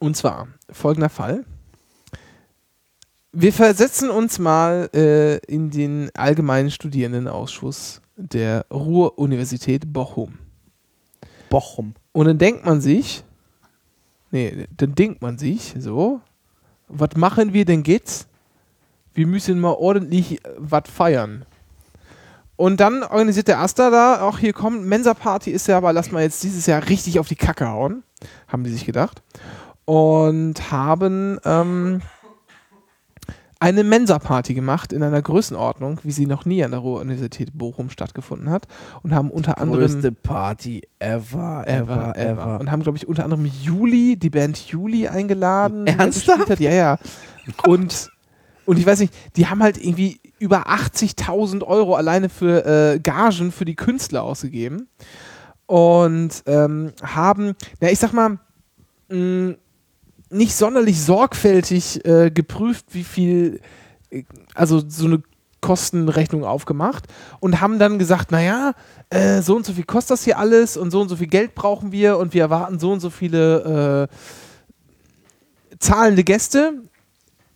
[0.00, 1.44] und zwar folgender Fall.
[3.30, 10.38] Wir versetzen uns mal äh, in den allgemeinen Studierendenausschuss der Ruhr-Universität Bochum.
[11.48, 11.94] Bochum.
[12.12, 13.24] Und dann denkt man sich,
[14.30, 16.20] nee, dann denkt man sich so,
[16.88, 18.28] was machen wir denn jetzt?
[19.14, 21.44] Wir müssen mal ordentlich was feiern.
[22.56, 26.22] Und dann organisiert der Asta da, auch hier kommt, Mensa-Party ist ja, aber lass mal
[26.24, 28.02] jetzt dieses Jahr richtig auf die Kacke hauen,
[28.48, 29.22] haben die sich gedacht.
[29.84, 32.02] Und haben ähm,
[33.60, 38.50] eine Mensa-Party gemacht in einer Größenordnung, wie sie noch nie an der Ruhr-Universität Bochum stattgefunden
[38.50, 38.68] hat.
[39.02, 39.80] Und haben unter anderem.
[39.80, 42.60] Größte Party ever, ever, ever.
[42.60, 45.86] Und haben, glaube ich, unter anderem Juli, die Band Juli eingeladen.
[45.86, 46.60] die Ernsthaft?
[46.60, 46.98] Ja, ja.
[47.66, 48.10] Und,
[48.64, 53.50] und ich weiß nicht, die haben halt irgendwie über 80.000 Euro alleine für äh, Gagen
[53.50, 54.88] für die Künstler ausgegeben.
[55.66, 58.38] Und ähm, haben, na, ich sag mal,
[59.08, 59.56] mh,
[60.30, 63.60] nicht sonderlich sorgfältig äh, geprüft, wie viel,
[64.10, 64.24] äh,
[64.54, 65.22] also so eine
[65.60, 67.06] Kostenrechnung aufgemacht
[67.40, 68.74] und haben dann gesagt, naja,
[69.10, 71.54] äh, so und so viel kostet das hier alles und so und so viel Geld
[71.54, 76.74] brauchen wir und wir erwarten so und so viele äh, zahlende Gäste,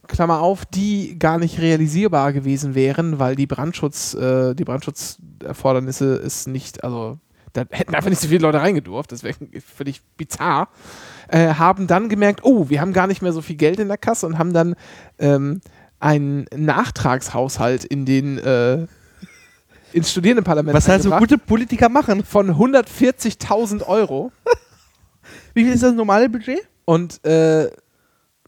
[0.08, 6.48] Klammer auf, die gar nicht realisierbar gewesen wären, weil die Brandschutz, äh, die Brandschutzerfordernisse ist
[6.48, 7.18] nicht, also
[7.52, 9.36] da hätten einfach nicht so viele Leute reingedurft, das wäre
[9.76, 10.68] völlig bizarr.
[11.32, 13.96] Äh, haben dann gemerkt, oh, wir haben gar nicht mehr so viel Geld in der
[13.96, 14.74] Kasse und haben dann
[15.18, 15.62] ähm,
[15.98, 18.86] einen Nachtragshaushalt in den äh,
[19.94, 22.22] ins Studierendenparlament Was halt so gute Politiker machen.
[22.22, 24.30] von 140.000 Euro
[25.54, 26.60] Wie viel ist das normale Budget?
[26.84, 27.64] und äh,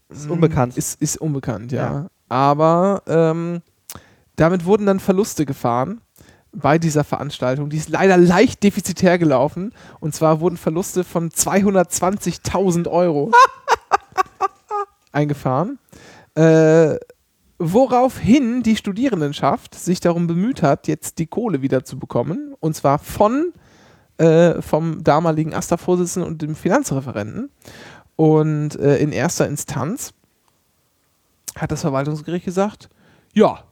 [0.09, 0.77] Ist unbekannt.
[0.77, 1.81] Ist, ist unbekannt, ja.
[1.81, 2.07] Ja.
[2.29, 3.61] Aber ähm,
[4.35, 6.01] damit wurden dann Verluste gefahren
[6.55, 7.69] bei dieser Veranstaltung.
[7.69, 9.73] Die ist leider leicht defizitär gelaufen.
[9.99, 13.31] Und zwar wurden Verluste von 220.000 Euro
[15.11, 15.79] eingefahren.
[16.35, 16.95] Äh,
[17.59, 22.55] woraufhin die Studierendenschaft sich darum bemüht hat, jetzt die Kohle wieder zu bekommen.
[22.59, 23.53] Und zwar von
[24.17, 27.49] äh, vom damaligen AStA-Vorsitzenden und dem Finanzreferenten.
[28.15, 30.13] Und äh, in erster Instanz
[31.57, 32.89] hat das Verwaltungsgericht gesagt,
[33.33, 33.63] ja,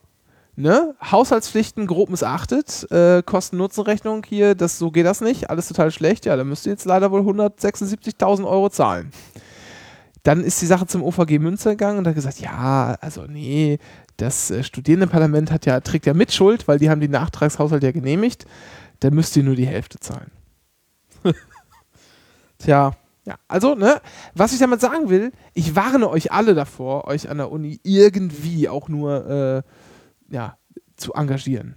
[0.56, 6.26] ne, Haushaltspflichten grob missachtet, äh, Kosten-Nutzen-Rechnung hier, das, so geht das nicht, alles total schlecht,
[6.26, 9.12] ja, dann müsst ihr jetzt leider wohl 176.000 Euro zahlen.
[10.24, 13.80] Dann ist die Sache zum OVG Münster gegangen und hat gesagt, ja, also nee,
[14.18, 18.46] das äh, Studierendenparlament hat ja, trägt ja Mitschuld, weil die haben die Nachtragshaushalt ja genehmigt,
[19.02, 20.32] dann müsst ihr nur die Hälfte zahlen.
[22.60, 22.94] Tja,
[23.26, 24.02] Ja, also, ne,
[24.36, 28.68] was ich damit sagen will, ich warne euch alle davor, euch an der Uni irgendwie
[28.68, 29.62] auch nur, äh,
[30.34, 30.58] ja,
[30.98, 31.76] zu engagieren.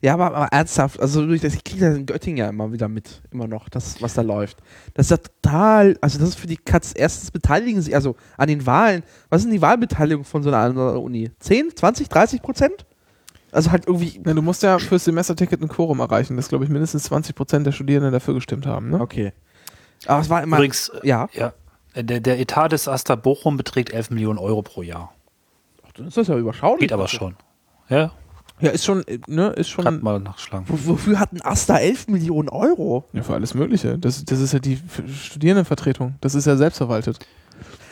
[0.00, 2.86] Ja, aber, aber ernsthaft, also durch das- ich kriege das in Göttingen ja immer wieder
[2.86, 4.58] mit, immer noch, das, was da läuft.
[4.94, 8.46] Das ist ja total, also das ist für die Katz, erstens beteiligen sie, also an
[8.46, 11.32] den Wahlen, was ist denn die Wahlbeteiligung von so einer anderen Uni?
[11.40, 12.86] 10, 20, 30 Prozent?
[13.50, 16.70] Also halt irgendwie, Na, du musst ja fürs Semesterticket ein Quorum erreichen, dass, glaube ich,
[16.70, 18.90] mindestens 20 Prozent der Studierenden dafür gestimmt haben.
[18.90, 19.00] Ne?
[19.00, 19.32] okay.
[20.06, 21.52] Aber es war immer, Übrigens, ja, ja,
[21.96, 25.12] der, der Etat des Asta Bochum beträgt 11 Millionen Euro pro Jahr.
[25.96, 26.80] dann ist das ja überschaulich.
[26.80, 27.34] Geht aber schon.
[27.88, 28.12] Ja,
[28.60, 30.66] Ja, ist schon, äh, ne, ist kann schon mal nachschlagen.
[30.68, 33.04] Wofür hat ein Asta 11 Millionen Euro?
[33.12, 33.98] ja, für alles Mögliche.
[33.98, 34.78] Das, das ist ja die
[35.22, 36.14] Studierendenvertretung.
[36.20, 37.18] Das ist ja selbstverwaltet.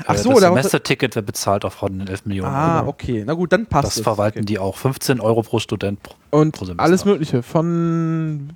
[0.07, 2.89] Ach Äh, so, das da Semesterticket wird bezahlt auch von den 11 Millionen Ah, Euro.
[2.91, 3.23] okay.
[3.27, 4.03] Na gut, dann passt Das es.
[4.03, 4.47] verwalten okay.
[4.47, 4.77] die auch.
[4.77, 6.03] 15 Euro pro Student.
[6.03, 6.83] Pro, Und pro Semester.
[6.85, 7.43] alles Mögliche.
[7.43, 8.51] Von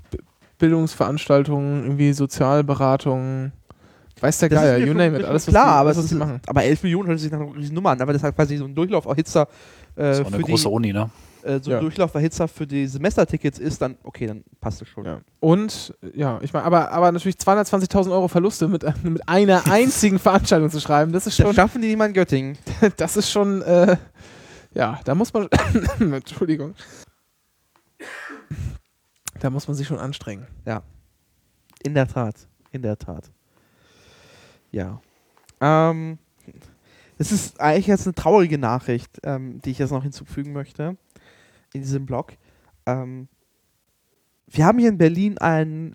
[0.58, 3.52] Bildungsveranstaltungen, irgendwie Sozialberatung,
[4.20, 5.24] weiß der Das ist Geier, you name it.
[5.24, 6.40] Alles, was klar, die, aber, was ist, die machen.
[6.46, 8.00] aber 11 Millionen hört sich nach einer Nummer an.
[8.02, 9.42] Aber das hat quasi so ein Durchlauferhitzer
[9.96, 11.10] äh, Das ist auch eine für große die, Uni, ne?
[11.44, 11.80] Äh, so ein Ja.
[11.80, 15.04] Durchlauferhitzer für die Semestertickets ist, dann okay, dann passt es schon.
[15.04, 15.20] Ja.
[15.40, 20.70] Und, ja, ich meine, aber, aber natürlich 220.000 Euro Verluste mit, mit einer einzigen Veranstaltung
[20.70, 22.58] zu schreiben, das ist Das schon, schaffen die nicht mal in Göttingen.
[22.96, 23.96] das ist schon, äh,
[24.74, 25.48] ja, da muss man,
[26.00, 26.74] Entschuldigung.
[29.40, 30.46] Da muss man sich schon anstrengen.
[31.82, 32.34] In der Tat.
[32.72, 33.30] In der Tat.
[34.70, 35.00] Ja.
[35.60, 36.18] Ähm,
[37.18, 40.96] es ist eigentlich jetzt eine traurige Nachricht, ähm, die ich jetzt noch hinzufügen möchte
[41.72, 42.32] in diesem Blog.
[42.86, 43.28] Ähm,
[44.46, 45.94] wir haben hier in Berlin einen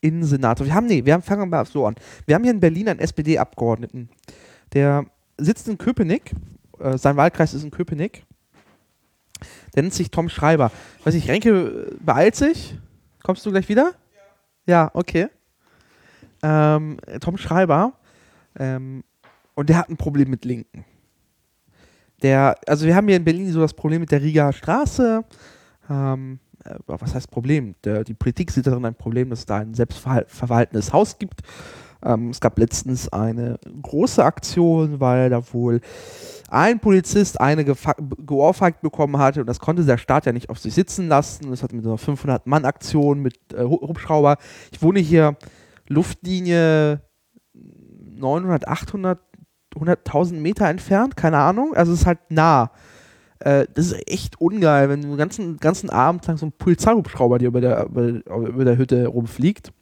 [0.00, 0.66] Innensenator.
[0.66, 1.96] Wir haben, nee, wir haben, fangen wir mal so an.
[2.26, 4.08] Wir haben hier in Berlin einen SPD-Abgeordneten,
[4.72, 5.06] der
[5.36, 6.32] sitzt in Köpenick.
[6.78, 8.24] Äh, sein Wahlkreis ist in Köpenick.
[9.74, 10.70] Der nennt sich Tom Schreiber.
[11.04, 12.76] Weiß ich, Renke äh, beeilt sich.
[13.22, 13.94] Kommst du gleich wieder?
[14.66, 15.28] Ja, okay.
[16.42, 17.94] Ähm, Tom Schreiber.
[18.58, 19.04] Ähm,
[19.54, 20.84] und der hat ein Problem mit Linken.
[22.22, 25.24] Der, also wir haben hier in Berlin so das Problem mit der Rieger Straße.
[25.88, 27.74] Ähm, äh, was heißt Problem?
[27.84, 31.42] Der, die Politik sieht darin ein Problem, dass es da ein selbstverwaltendes Haus gibt.
[32.04, 35.80] Ähm, es gab letztens eine große Aktion, weil da wohl
[36.48, 40.74] ein Polizist eine geohrfeigt bekommen hatte und das konnte der Staat ja nicht auf sich
[40.74, 41.50] sitzen lassen.
[41.50, 44.38] Das hat mit so einer 500-Mann-Aktion mit äh, Hu- Hubschrauber.
[44.72, 45.36] Ich wohne hier
[45.88, 47.02] Luftlinie
[47.54, 49.18] 900, 800,
[49.74, 51.74] 100.000 Meter entfernt, keine Ahnung.
[51.74, 52.70] Also es ist halt nah.
[53.40, 57.38] Äh, das ist echt ungeil, wenn du den ganzen, ganzen Abend lang so ein Polizeihubschrauber
[57.38, 59.72] dir über der, über, über der Hütte rumfliegt.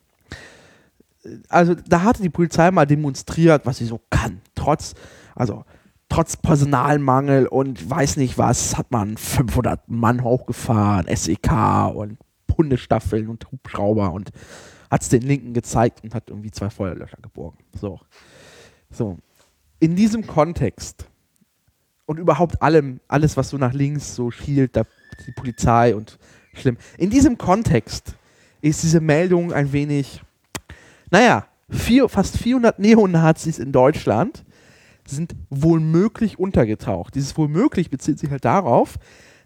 [1.48, 4.40] Also da hatte die Polizei mal demonstriert, was sie so kann.
[4.54, 4.94] Trotz,
[5.34, 5.64] also
[6.08, 11.50] trotz Personalmangel und weiß nicht was, hat man 500 Mann hochgefahren, SEK
[11.94, 12.18] und
[12.56, 14.30] Hundestaffeln und Hubschrauber und
[14.90, 17.58] hat es den Linken gezeigt und hat irgendwie zwei Feuerlöscher geborgen.
[17.78, 18.00] So.
[18.90, 19.18] So.
[19.78, 21.06] In diesem Kontext
[22.06, 24.84] und überhaupt allem, alles, was so nach links so schielt, da,
[25.26, 26.18] die Polizei und
[26.54, 26.78] schlimm.
[26.98, 28.14] In diesem Kontext
[28.62, 30.22] ist diese Meldung ein wenig,
[31.10, 34.44] naja, vier, fast 400 Neonazis in Deutschland
[35.06, 37.14] sind wohl möglich untergetaucht.
[37.14, 38.96] Dieses wohl möglich bezieht sich halt darauf,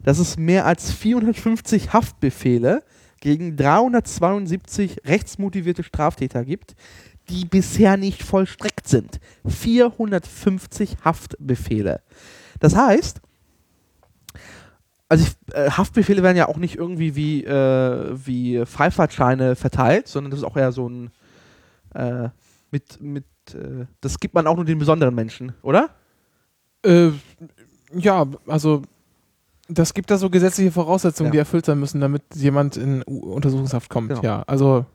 [0.02, 2.82] dass es mehr als 450 Haftbefehle
[3.20, 6.74] gegen 372 rechtsmotivierte Straftäter gibt,
[7.30, 9.20] die bisher nicht vollstreckt sind.
[9.46, 12.00] 450 Haftbefehle.
[12.58, 13.20] Das heißt,
[15.08, 20.30] also ich, äh, Haftbefehle werden ja auch nicht irgendwie wie, äh, wie Freifahrtscheine verteilt, sondern
[20.30, 21.10] das ist auch eher so ein
[21.94, 22.28] äh,
[22.70, 25.90] mit, mit äh, das gibt man auch nur den besonderen Menschen, oder?
[26.84, 27.10] Äh,
[27.92, 28.82] ja, also
[29.68, 31.32] das gibt da so gesetzliche Voraussetzungen, Ja.
[31.32, 34.10] die erfüllt sein müssen, damit jemand in U Untersuchungshaft kommt.
[34.10, 34.22] Genau.
[34.22, 34.86] Ja, also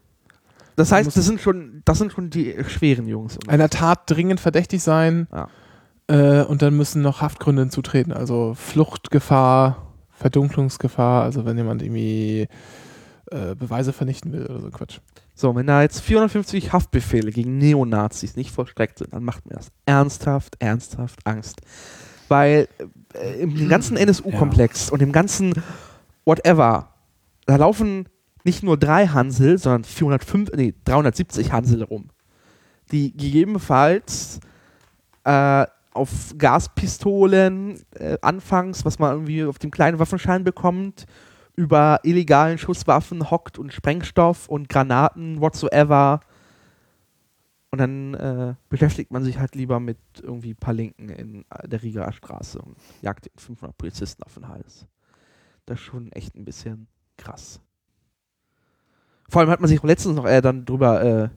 [0.75, 3.37] Das heißt, das sind schon, das sind schon die schweren Jungs.
[3.47, 5.47] einer Tat dringend verdächtig sein Ja.
[6.07, 12.47] äh, und dann müssen noch Haftgründe hinzutreten, also Fluchtgefahr, Verdunklungsgefahr, also wenn jemand irgendwie
[13.31, 14.99] äh, Beweise vernichten will oder so Quatsch.
[15.33, 19.71] So, wenn da jetzt 450 Haftbefehle gegen Neonazis nicht vollstreckt sind, dann macht mir das
[19.85, 21.61] ernsthaft, ernsthaft Angst.
[22.29, 22.67] Weil
[23.13, 25.53] äh, im ganzen NSU-Komplex und im ganzen
[26.23, 26.89] Whatever,
[27.45, 28.07] da laufen
[28.45, 32.09] nicht nur drei Hansel, sondern 405, nee, 370 Hansel rum.
[32.91, 34.39] Die gegebenenfalls
[35.23, 41.05] äh, auf Gaspistolen äh, anfangs, was man irgendwie auf dem kleinen Waffenschein bekommt,
[41.55, 46.19] über illegalen Schusswaffen hockt und Sprengstoff und Granaten, whatsoever.
[47.71, 51.81] Und dann äh, beschäftigt man sich halt lieber mit irgendwie ein paar Linken in der
[51.81, 54.85] Rieger Straße und jagt den 500 Polizisten auf den Hals.
[55.65, 56.87] Das ist schon echt ein bisschen
[57.17, 57.59] krass.
[59.29, 61.29] Vor allem hat man sich letztens noch äh, dann drüber, äh,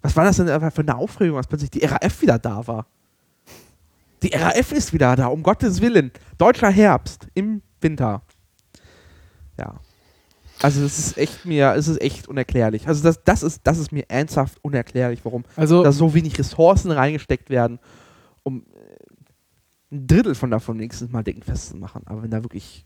[0.00, 2.86] was war das denn für eine Aufregung, dass plötzlich die RAF wieder da war.
[4.22, 6.12] Die RAF ist wieder da, um Gottes Willen.
[6.38, 8.22] Deutscher Herbst im Winter.
[9.58, 9.80] Ja.
[10.60, 12.86] Also es ist echt mir, es ist echt unerklärlich.
[12.86, 16.92] Also das, das ist, das ist mir ernsthaft unerklärlich, warum Also da so wenig Ressourcen
[16.92, 17.80] reingesteckt werden,
[18.44, 22.02] um äh, ein Drittel von davon nächstes Mal dicken festzumachen.
[22.06, 22.84] Aber wenn da wirklich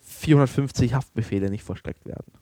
[0.00, 2.32] 450 Haftbefehle nicht vollstreckt werden.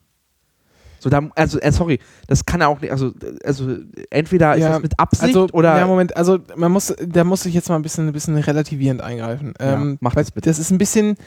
[1.03, 3.11] So, da, also, äh, sorry, das kann ja auch nicht, also,
[3.43, 3.75] also
[4.09, 5.77] entweder ist Ja, das mit Absicht also, oder.
[5.77, 9.01] ja, Moment, also man muss, da muss ich jetzt mal ein bisschen, ein bisschen relativierend
[9.01, 9.53] eingreifen.
[9.59, 10.49] Ja, ähm, mach weil das bitte.
[10.49, 11.17] Das ist ein bisschen,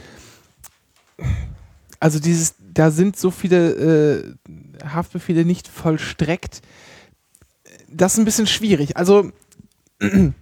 [2.00, 6.62] also dieses, da sind so viele äh, Haftbefehle nicht vollstreckt.
[7.90, 8.96] Das ist ein bisschen schwierig.
[8.96, 9.30] Also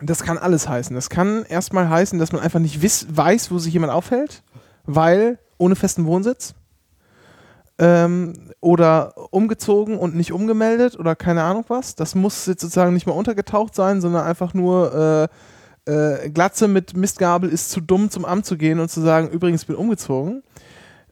[0.00, 0.94] das kann alles heißen.
[0.94, 4.44] Das kann erstmal heißen, dass man einfach nicht wiss, weiß, wo sich jemand aufhält,
[4.84, 6.54] weil ohne festen Wohnsitz
[7.78, 11.94] ähm, oder umgezogen und nicht umgemeldet oder keine Ahnung was.
[11.94, 15.28] Das muss jetzt sozusagen nicht mal untergetaucht sein, sondern einfach nur
[15.86, 19.28] äh, äh, Glatze mit Mistgabel ist zu dumm zum Amt zu gehen und zu sagen,
[19.28, 20.42] übrigens bin umgezogen.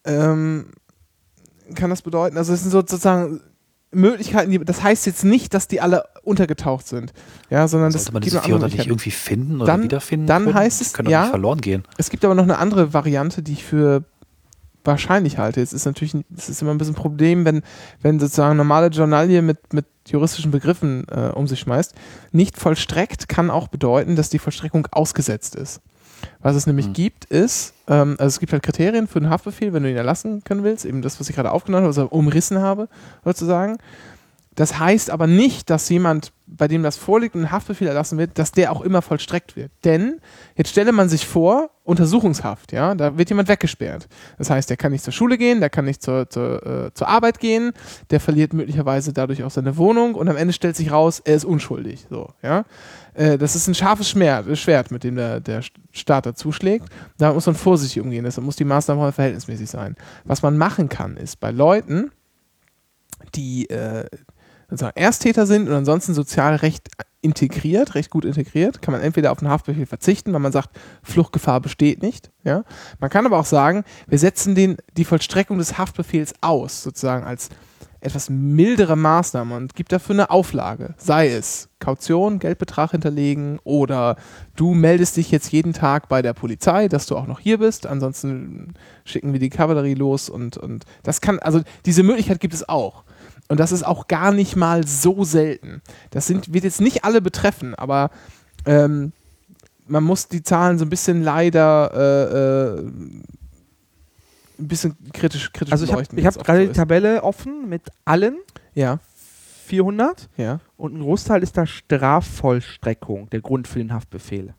[0.04, 0.66] Ähm,
[1.74, 3.40] kann das bedeuten, also es sind sozusagen
[3.92, 7.12] Möglichkeiten, die, das heißt jetzt nicht, dass die alle untergetaucht sind,
[7.50, 9.82] ja, sondern das Sollte man gibt diese noch andere 400 nicht irgendwie finden oder Dann-
[9.82, 10.54] wiederfinden dann können?
[10.54, 11.22] heißt es, können ja.
[11.22, 11.82] nicht verloren gehen.
[11.98, 14.04] Es gibt aber noch eine andere Variante, die ich für
[14.84, 15.60] wahrscheinlich halte.
[15.60, 17.62] Es ist natürlich, es ist immer ein bisschen ein Problem, wenn,
[18.00, 21.94] wenn sozusagen normale Journalie mit, mit juristischen Begriffen äh, um sich schmeißt.
[22.32, 25.80] Nicht vollstreckt kann auch bedeuten, dass die Vollstreckung ausgesetzt ist.
[26.40, 26.92] Was es nämlich Hm.
[26.92, 30.42] gibt, ist, ähm, also es gibt halt Kriterien für einen Haftbefehl, wenn du ihn erlassen
[30.44, 32.88] können willst, eben das, was ich gerade aufgenommen habe, ich umrissen habe,
[33.24, 33.78] sozusagen.
[34.54, 38.38] Das heißt aber nicht, dass jemand, bei dem das vorliegt und ein Haftbefehl erlassen wird,
[38.38, 39.70] dass der auch immer vollstreckt wird.
[39.84, 40.20] Denn
[40.56, 44.08] jetzt stelle man sich vor, Untersuchungshaft, ja, da wird jemand weggesperrt.
[44.38, 47.08] Das heißt, der kann nicht zur Schule gehen, der kann nicht zur, zur, äh, zur
[47.08, 47.72] Arbeit gehen,
[48.10, 51.44] der verliert möglicherweise dadurch auch seine Wohnung und am Ende stellt sich raus, er ist
[51.44, 52.06] unschuldig.
[52.08, 52.64] So, ja.
[53.14, 56.86] Äh, das ist ein scharfes Schmer Schwert, mit dem der, der Staat da zuschlägt.
[57.18, 59.96] Da muss man vorsichtig umgehen, deshalb muss die Maßnahme verhältnismäßig sein.
[60.24, 62.12] Was man machen kann, ist bei Leuten,
[63.34, 64.06] die äh,
[64.72, 66.88] sozusagen Ersttäter sind und ansonsten sozial recht
[67.20, 70.70] integriert, recht gut integriert, kann man entweder auf einen Haftbefehl verzichten, weil man sagt,
[71.02, 72.30] Fluchtgefahr besteht nicht.
[72.42, 72.64] Ja?
[72.98, 77.50] Man kann aber auch sagen, wir setzen den, die Vollstreckung des Haftbefehls aus, sozusagen als
[78.00, 80.94] etwas mildere Maßnahme und gibt dafür eine Auflage.
[80.96, 84.16] Sei es Kaution, Geldbetrag hinterlegen oder
[84.56, 87.86] du meldest dich jetzt jeden Tag bei der Polizei, dass du auch noch hier bist.
[87.86, 92.68] Ansonsten schicken wir die Kavallerie los und, und das kann, also diese Möglichkeit gibt es
[92.68, 93.04] auch.
[93.52, 95.82] Und das ist auch gar nicht mal so selten.
[96.08, 98.08] Das sind, wird jetzt nicht alle betreffen, aber
[98.64, 99.12] ähm,
[99.86, 102.86] man muss die Zahlen so ein bisschen leider äh, äh,
[104.58, 106.72] ein bisschen kritisch, kritisch Also ich habe beleuchten, ich wie hab gerade so die.
[106.72, 108.38] Tabelle offen mit allen
[108.72, 109.00] Ja,
[109.66, 110.60] 400 ja.
[110.78, 114.54] und ein Großteil ist da Strafvollstreckung, der Grund für den Haftbefehl.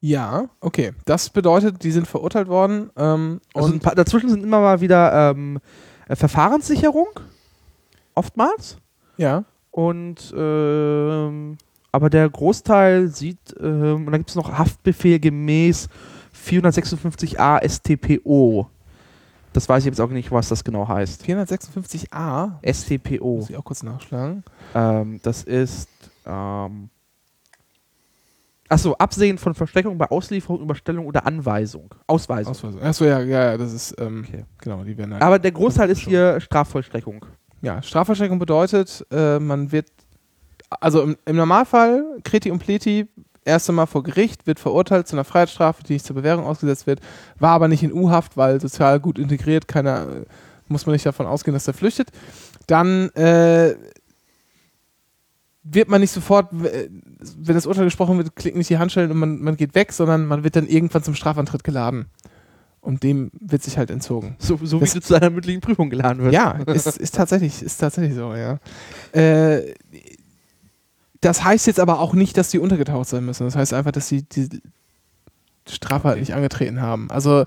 [0.00, 0.92] Ja, okay.
[1.04, 2.88] Das bedeutet, die sind verurteilt worden.
[2.96, 5.60] Ähm, Also paar, dazwischen sind immer mal wieder ähm,
[6.12, 7.08] äh, Verfahrenssicherung,
[8.14, 8.76] oftmals.
[9.16, 11.56] ja, Und ähm,
[11.90, 15.88] aber der Großteil sieht, ähm, und dann gibt es noch Haftbefehl gemäß
[16.34, 18.68] 456a StPO.
[19.52, 21.22] Das weiß ich jetzt auch nicht, was das genau heißt.
[21.24, 23.36] 456a, StPO.
[23.36, 24.42] muss ich auch kurz nachschlagen.
[24.74, 25.88] Ähm, das ist
[26.26, 26.88] ähm,
[28.72, 31.94] Achso, Absehen von Versteckung bei Auslieferung, Überstellung oder Anweisung.
[32.06, 32.50] Ausweisung.
[32.52, 32.82] Ausweisung.
[32.82, 34.44] Achso, ja, ja, das ist, ähm, Okay.
[34.58, 35.22] genau, die werden halt.
[35.22, 37.24] Aber der Großteil ist hier Strafvollstreckung.
[37.60, 39.88] Ja, Strafverstreckung bedeutet, äh, man wird,
[40.80, 43.06] also im, im Normalfall, Kreti und Pleti,
[43.44, 47.00] erst einmal vor Gericht, wird verurteilt zu einer Freiheitsstrafe, die nicht zur Bewährung ausgesetzt wird,
[47.38, 50.06] war aber nicht in U-Haft, weil sozial gut integriert, keiner,
[50.68, 52.08] muss man nicht davon ausgehen, dass er flüchtet.
[52.68, 53.74] Dann äh,
[55.64, 59.40] wird man nicht sofort, wenn das Urteil gesprochen wird, klicken nicht die Handschellen und man,
[59.40, 62.06] man geht weg, sondern man wird dann irgendwann zum Strafantritt geladen.
[62.80, 64.34] Und dem wird sich halt entzogen.
[64.40, 66.34] So, so wie Das- du zu einer mündlichen Prüfung geladen wirst.
[66.34, 68.58] Ja, ist, ist tatsächlich, ist tatsächlich so, ja.
[69.12, 69.74] Äh,
[71.20, 73.44] das heißt jetzt aber auch nicht, dass die untergetaucht sein müssen.
[73.44, 74.48] Das heißt einfach, dass sie die
[75.68, 77.08] Strafe halt nicht angetreten haben.
[77.12, 77.44] Also,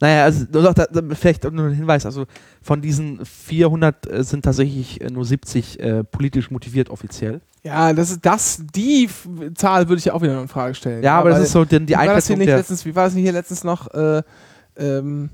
[0.00, 0.74] Naja, also da,
[1.14, 2.26] vielleicht nur ein Hinweis, also
[2.62, 7.40] von diesen 400 äh, sind tatsächlich äh, nur 70 äh, politisch motiviert offiziell.
[7.62, 11.02] ja, das ist das, die F Zahl würde ich auch wieder in Frage stellen.
[11.02, 12.84] Ja, aber das weil- ist so denn die wie war das hier Einschätzung der, letztens,
[12.86, 14.22] wie war das hier letztens noch, äh,
[14.76, 15.30] ähm,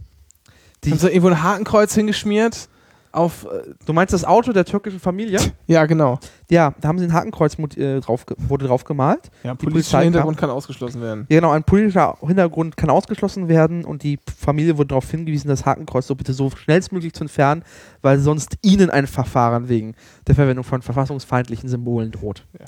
[0.84, 2.68] Die- haben sie irgendwo ein Hakenkreuz hingeschmiert
[3.16, 5.38] auf, äh, Du meinst das Auto der türkischen Familie?
[5.66, 6.18] ja genau.
[6.50, 9.30] ja, da haben sie ein Hakenkreuz äh, drauf, wurde drauf gemalt.
[9.42, 11.26] Ja, politischer Polizei Hintergrund kann ausgeschlossen werden.
[11.28, 15.64] Ja, genau, ein politischer Hintergrund kann ausgeschlossen werden und die Familie wurde darauf hingewiesen, das
[15.64, 17.64] Hakenkreuz so bitte so schnellstmöglich zu entfernen,
[18.02, 19.94] weil sonst ihnen ein Verfahren wegen
[20.26, 22.44] der Verwendung von verfassungsfeindlichen Symbolen droht.
[22.58, 22.66] Ja.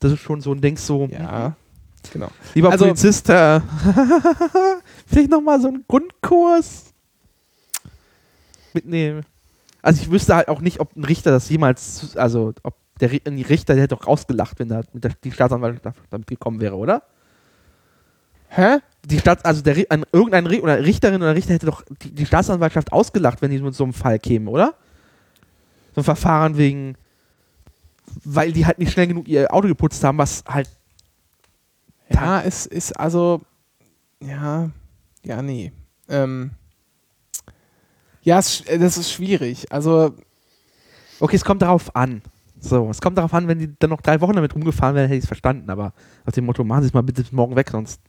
[0.00, 1.56] Das ist schon so ein Denk so, Ja,
[2.12, 2.28] genau.
[2.54, 3.60] lieber Also- Polizist, äh,
[5.06, 6.92] vielleicht nochmal so einen Grundkurs
[8.74, 9.22] mitnehmen.
[9.82, 13.74] Also ich wüsste halt auch nicht, ob ein Richter das jemals, also ob der Richter,
[13.74, 17.02] der hätte doch rausgelacht, wenn da die Staatsanwaltschaft damit gekommen wäre, oder?
[18.48, 18.78] Hä?
[19.08, 22.26] die Stadt, also der, ein, irgendein Ri oder Richterin oder Richter hätte doch die, die
[22.26, 24.74] Staatsanwaltschaft ausgelacht, wenn die mit so einem Fall kämen, oder?
[25.94, 26.96] So ein Verfahren wegen,
[28.24, 30.68] weil die halt nicht schnell genug ihr Auto geputzt haben, was halt,
[32.10, 33.40] Ja, es ist also,
[34.20, 34.70] ja,
[35.24, 35.72] ja, nee.
[36.08, 36.50] Ähm,
[38.28, 39.72] ja, es, äh, das ist schwierig.
[39.72, 40.14] Also,
[41.18, 42.20] okay, es kommt darauf an.
[42.60, 45.16] So, es kommt darauf an, wenn die dann noch drei Wochen damit rumgefahren wären, hätte
[45.16, 45.94] ich es verstanden, aber
[46.26, 48.02] nach dem Motto, machen Sie es mal bitte bis morgen weg, sonst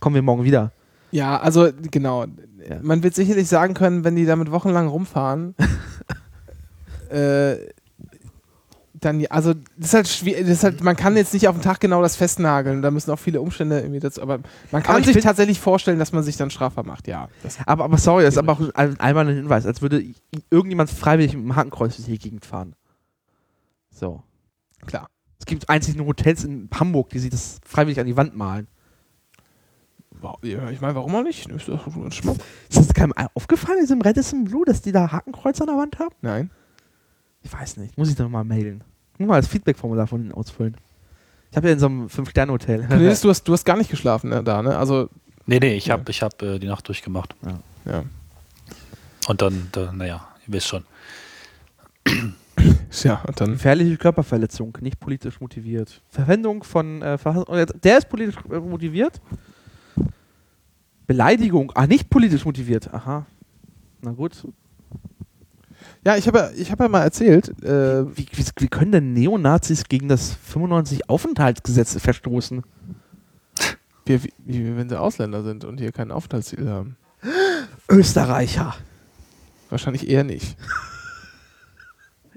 [0.00, 0.72] kommen wir morgen wieder.
[1.12, 2.26] ja, also, genau.
[2.68, 2.80] Ja.
[2.82, 5.54] Man wird sicherlich sagen können, wenn die damit wochenlang rumfahren,
[7.10, 7.56] äh,
[9.04, 11.62] dann, also, das ist halt schwierig, das ist halt, man kann jetzt nicht auf den
[11.62, 14.40] Tag genau das festnageln, da müssen auch viele Umstände irgendwie dazu, aber
[14.70, 17.28] man kann Aber ich sich tatsächlich vorstellen, dass man sich dann strafbar macht, ja.
[17.42, 20.04] Das, Aber, aber sorry, das ist aber auch ein, einmal ein Hinweis, als würde
[20.50, 22.74] irgendjemand freiwillig mit dem Hakenkreuz durch die Gegend fahren.
[23.90, 24.22] So.
[24.86, 25.08] klar.
[25.38, 28.66] Es gibt einzig nur Hotels in Hamburg, die sich das freiwillig an die Wand malen.
[30.42, 31.50] Ja, ich meine, warum auch nicht?
[31.50, 31.64] Ist
[32.14, 32.38] Schmuck.
[32.70, 35.98] Ist das keinem aufgefallen, in diesem Radisson Blue, dass die da Hakenkreuz an der Wand
[35.98, 36.14] haben?
[36.22, 36.50] Nein.
[37.42, 37.98] Ich weiß nicht.
[37.98, 38.82] Muss ich doch mal mailen.
[39.18, 40.76] Muss mal das Feedback-Formular von ihnen ausfüllen.
[41.50, 42.86] Ich habe ja in so einem Fünf-Sterne-Hotel.
[42.88, 44.76] Du hast, du hast gar nicht geschlafen ne, da, ne?
[44.76, 45.08] Also,
[45.46, 45.94] Nee, nee, ich Ja.
[45.98, 47.34] habe ich hab, äh, die Nacht durchgemacht.
[47.84, 48.02] ja.
[49.28, 50.84] Und dann, da, naja, ihr wisst schon.
[53.02, 53.52] Ja, und dann.
[53.52, 56.00] Gefährliche Körperverletzung, nicht politisch motiviert.
[56.10, 57.18] Verwendung von äh,
[57.82, 59.20] Der ist politisch äh, motiviert.
[61.06, 62.92] Beleidigung, ah, nicht politisch motiviert.
[62.94, 63.26] Aha.
[64.00, 64.46] Na gut.
[66.04, 69.12] Ja, ich habe ja, ich hab ja mal erzählt, äh, Wie, wie, wie können denn
[69.14, 72.62] Neonazis gegen das 95 Aufenthaltsgesetz verstoßen?
[74.06, 76.96] wie, wie, wenn sie Ausländer sind und hier kein Aufenthaltsziel haben.
[77.88, 78.74] Österreicher.
[79.70, 80.56] Wahrscheinlich eher nicht.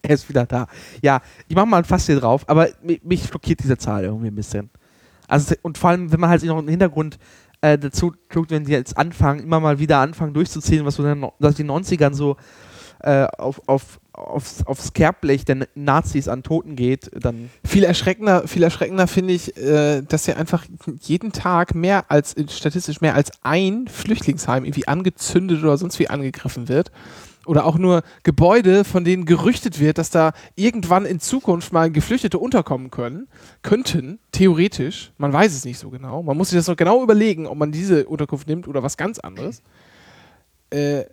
[0.04, 0.68] Er ist wieder da.
[1.02, 4.28] Ja, ich mache mal ein Fass hier drauf, aber mich, mich schockiert diese Zahl irgendwie
[4.28, 4.70] ein bisschen.
[5.28, 7.18] Also, und vor allem, wenn man halt noch im Hintergrund
[7.60, 11.20] äh, dazu tut, wenn die jetzt anfangen, immer mal wieder anfangen durchzuziehen, was so in
[11.20, 12.38] den 90ern so
[13.00, 18.64] äh, auf, auf, aufs, aufs Kerbblech der Nazis an Toten geht, dann Viel erschreckender, viel
[18.64, 20.66] erschreckender finde ich, äh, dass ja einfach
[21.02, 26.68] jeden Tag mehr als, statistisch mehr als ein Flüchtlingsheim irgendwie angezündet oder sonst wie angegriffen
[26.70, 26.92] wird.
[27.46, 32.38] Oder auch nur Gebäude, von denen gerüchtet wird, dass da irgendwann in Zukunft mal Geflüchtete
[32.38, 33.30] unterkommen können,
[33.62, 35.14] könnten, theoretisch.
[35.18, 36.22] Man weiß es nicht so genau.
[36.24, 39.18] Man muss sich das noch genau überlegen, ob man diese Unterkunft nimmt oder was ganz
[39.20, 39.62] anderes.
[40.72, 41.06] Äh,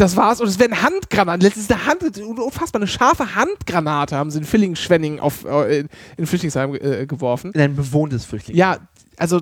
[0.00, 0.40] das war's.
[0.40, 1.40] Und es werden Handgranaten.
[1.42, 6.26] Letztens eine Hand, unfassbar, eine scharfe Handgranate haben sie in Villingen-Schwenning auf, äh, in, in
[6.26, 7.52] Flüchtlingsheim äh, geworfen.
[7.52, 8.56] in ein bewohntes Flüchtling.
[8.56, 8.78] Ja,
[9.16, 9.40] also,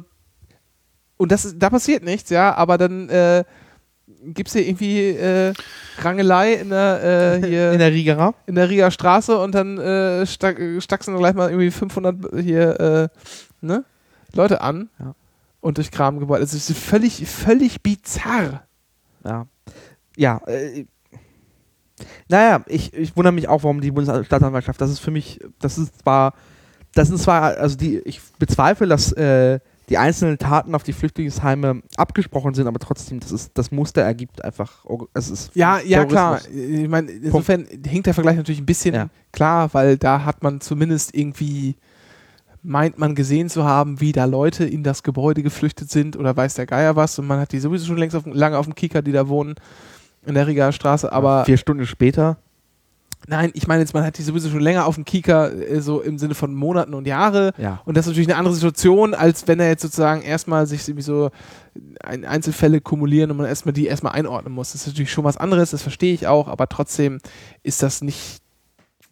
[1.16, 3.44] und das, ist- da passiert nichts, ja, aber dann äh,
[4.24, 5.52] gibt es hier irgendwie äh,
[5.98, 8.34] Rangelei in der, äh, hier in der Rigerer.
[8.46, 13.08] in der Rieger Straße und dann äh, stack, stacksen gleich mal irgendwie 500 hier äh,
[13.60, 13.84] ne,
[14.34, 15.14] Leute an Ja.
[15.60, 16.42] und durch Kramgebäude.
[16.44, 18.64] Es ist völlig, völlig bizarr.
[19.24, 19.46] Ja.
[20.18, 20.84] Ja, äh,
[22.28, 26.00] naja, ich, ich wundere mich auch, warum die Bundesstaatsanwaltschaft, das ist für mich, das ist
[26.00, 26.34] zwar,
[26.94, 31.82] das sind zwar, also die, ich bezweifle, dass äh, die einzelnen Taten auf die Flüchtlingsheime
[31.96, 36.04] abgesprochen sind, aber trotzdem, das ist, das Muster ergibt einfach, oh, es ist Ja, ja,
[36.04, 36.40] klar.
[36.40, 36.80] Terrorismus.
[36.82, 39.08] Ich meine, insofern hinkt der Vergleich natürlich ein bisschen Ja.
[39.32, 41.76] klar, weil da hat man zumindest irgendwie,
[42.62, 46.54] meint man gesehen zu haben, wie da Leute in das Gebäude geflüchtet sind oder weiß
[46.54, 49.00] der Geier was und man hat die sowieso schon längst auf, lange auf dem Kicker,
[49.00, 49.54] die da wohnen,
[50.28, 52.36] in der Rigaer Straße, aber Vier Stunden später.
[53.26, 56.00] nein, ich meine jetzt, man hat die sowieso schon länger auf dem Kicker, äh, so
[56.00, 57.80] im Sinne von Monaten und Jahre Ja.
[57.84, 61.02] und das ist natürlich eine andere Situation, als wenn er jetzt sozusagen erstmal sich irgendwie
[61.02, 61.30] so
[62.02, 64.72] ein Einzelfälle kumulieren und man erstmal die erstmal einordnen muss.
[64.72, 67.18] Das ist natürlich schon was anderes, das verstehe ich auch, aber trotzdem
[67.62, 68.40] ist das nicht,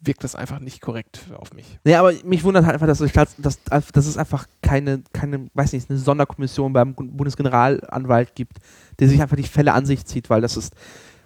[0.01, 1.79] wirkt das einfach nicht korrekt auf mich.
[1.83, 5.47] Nee, aber mich wundert halt einfach, dass, die Staats, dass, dass es einfach keine, keine,
[5.53, 8.57] weiß nicht, eine Sonderkommission beim Bundesgeneralanwalt gibt,
[8.99, 10.73] der sich einfach die Fälle an sich zieht, weil das ist,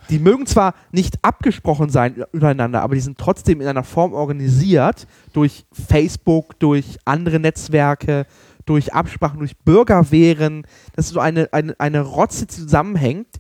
[0.10, 5.08] die mögen zwar nicht abgesprochen sein übereinander, aber die sind trotzdem in einer Form organisiert
[5.34, 8.26] durch Facebook, durch andere Netzwerke,
[8.66, 10.66] durch Absprachen, durch Bürgerwehren.
[10.96, 13.38] Das ist so eine, eine, eine Rotze, die zusammenhängt,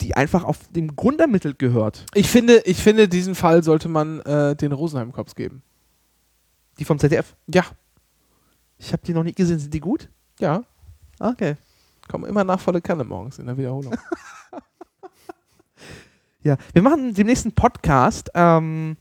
[0.00, 2.04] die einfach auf dem Grund ermittelt gehört.
[2.14, 5.62] Ich finde, ich finde, diesen Fall sollte man äh, den Rosenheim-Cops geben.
[6.78, 7.36] Die vom ZDF.
[7.46, 7.64] Ja,
[8.78, 9.58] Ich habe die noch nicht gesehen.
[9.60, 10.08] Sind die gut?
[10.40, 10.62] ja,
[11.20, 11.54] Okay.
[12.08, 13.94] kommen immer nach volle Kanne morgens in der Wiederholung.
[16.44, 18.96] Ja, wir machen dem nächsten Podcast, ähm,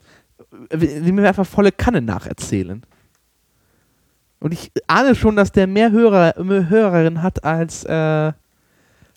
[0.72, 2.84] dem wir einfach volle Kanne nacherzählen.
[4.40, 8.32] Und ich ahne schon, dass der mehr Hörer, mehr Hörerinnen hat als, äh,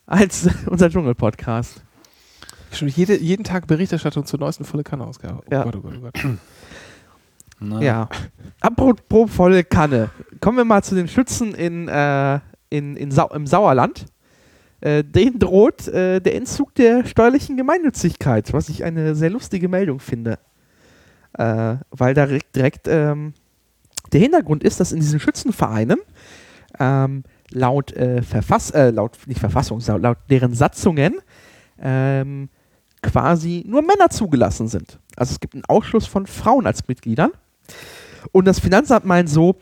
[0.06, 1.82] als unser Dschungel-Podcast.
[2.72, 5.42] Schon jede, jeden Tag Berichterstattung zur neuesten volle Kanne-Ausgabe.
[5.46, 5.62] Oh Ja.
[5.64, 6.00] Gott, oh Gott, oh
[7.60, 7.82] Gott.
[7.82, 8.08] Ja.
[8.60, 10.10] Apropos volle Kanne.
[10.40, 14.06] Kommen wir mal zu den Schützen in, äh, in, in Sau im Sauerland.
[14.80, 20.00] Äh, denen droht äh, der Entzug der steuerlichen Gemeinnützigkeit, was ich eine sehr lustige Meldung
[20.00, 20.38] finde.
[21.38, 23.34] Äh, weil da direkt, direkt ähm,
[24.12, 25.98] der Hintergrund ist, dass in diesen Schützenvereinen
[26.78, 31.16] ähm, laut äh, Verfass äh, laut nicht Verfassung, laut, deren Satzungen
[31.80, 32.48] ähm,
[33.02, 34.98] quasi nur Männer zugelassen sind.
[35.16, 37.30] Also es gibt einen Ausschluss von Frauen als Mitgliedern.
[38.32, 39.56] Und das Finanzamt meint so,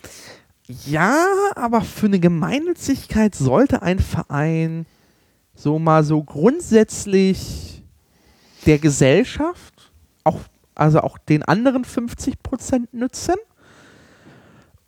[0.66, 4.86] ja, aber für eine Gemeinnützigkeit sollte ein Verein
[5.54, 7.82] so mal so grundsätzlich
[8.66, 9.92] der Gesellschaft,
[10.24, 10.40] auch,
[10.74, 13.34] also auch den anderen 50% nützen.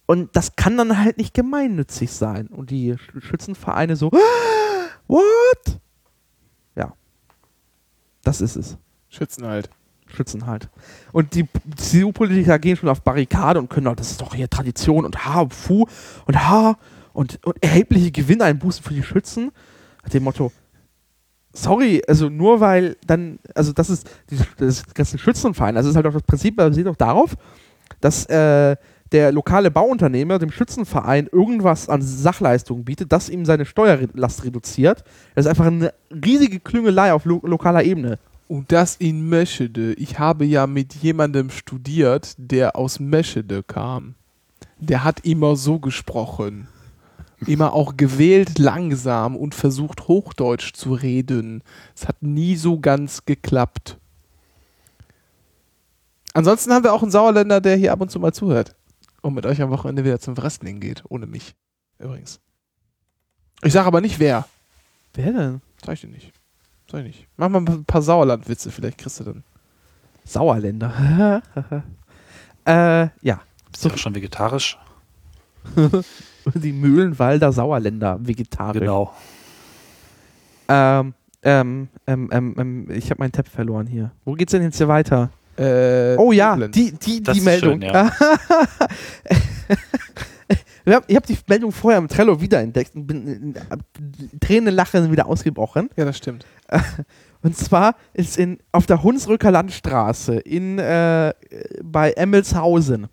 [0.07, 2.47] Und das kann dann halt nicht gemeinnützig sein.
[2.47, 4.13] Und die Sch- Schützenvereine so,
[5.09, 5.81] what?
[6.77, 6.93] Ja.
[8.23, 8.77] Das ist es.
[9.09, 9.69] Schützen halt.
[10.07, 10.69] Schützen halt.
[11.13, 15.05] Und die CDU-Politiker gehen schon auf Barrikade und können, auch, das ist doch hier Tradition
[15.05, 15.87] und ha, fu
[16.27, 16.79] und ha
[17.13, 19.51] und, und erhebliche Gewinneinbußen für die Schützen.
[20.13, 20.53] Dem Motto,
[21.53, 26.07] sorry, also nur weil dann, also das ist die, das ganze Schützenverein, also ist halt
[26.07, 27.37] auch das Prinzip basiert auch darauf,
[28.01, 28.77] dass äh,
[29.13, 35.05] der lokale Bauunternehmer dem Schützenverein irgendwas an Sachleistungen bietet, das ihm seine Steuerlast reduziert.
[35.35, 38.19] Das ist einfach eine riesige Klüngelei auf lo lokaler Ebene.
[38.49, 39.95] Und das in Meschede.
[39.95, 44.15] Ich habe ja mit jemandem studiert, der aus Meschede kam.
[44.79, 46.69] Der hat immer so gesprochen.
[47.45, 51.63] Immer auch gewählt langsam und versucht Hochdeutsch zu reden.
[51.95, 53.99] Es hat nie so ganz geklappt.
[56.33, 58.75] Ansonsten haben wir auch einen Sauerländer, der hier ab und zu mal zuhört.
[59.21, 61.03] Und mit euch am Wochenende wieder zum Wrestling geht.
[61.09, 61.55] Ohne mich.
[61.99, 62.41] Übrigens.
[63.63, 64.47] Ich sage aber nicht wer.
[65.15, 65.61] Wer denn?
[65.85, 66.33] Sag ich dir nicht.
[66.91, 67.27] Sag ich nicht.
[67.37, 69.45] Mach mal ein paar Sauerlandwitze, vielleicht kriegst du dann.
[70.25, 71.43] Sauerländer.
[72.67, 73.41] äh, ja.
[73.73, 74.79] Bist du auch schon vegetarisch?
[76.55, 78.81] die Mühlenwalder Sauerländer vegetarisch.
[78.81, 79.13] Genau.
[80.69, 84.11] Ähm, ähm, ähm, ähm, ähm, ich habe meinen Tab verloren hier.
[84.25, 85.31] Wo geht's denn jetzt hier weiter?
[85.57, 87.81] Äh, Oh ja, die, die, die Meldung.
[87.81, 88.11] schön, ja.
[90.85, 95.11] ich habe hab die Meldung vorher im Trello wiederentdeckt und bin in, in Tränen lachen
[95.11, 95.89] wieder ausgebrochen.
[95.97, 96.45] Ja, das stimmt.
[97.43, 101.33] Und zwar ist in, auf der Hunsrücker Landstraße in, äh,
[101.81, 103.07] bei Emmelshausen.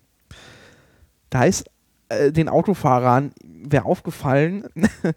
[1.30, 1.70] Da ist
[2.14, 4.68] äh, den Autofahrern, wäre aufgefallen,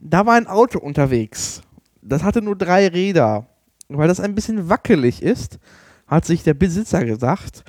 [0.00, 1.62] da war ein Auto unterwegs.
[2.02, 3.46] Das hatte nur drei Räder.
[3.88, 5.58] Weil das ein bisschen wackelig ist,
[6.06, 7.64] hat sich der Besitzer gesagt,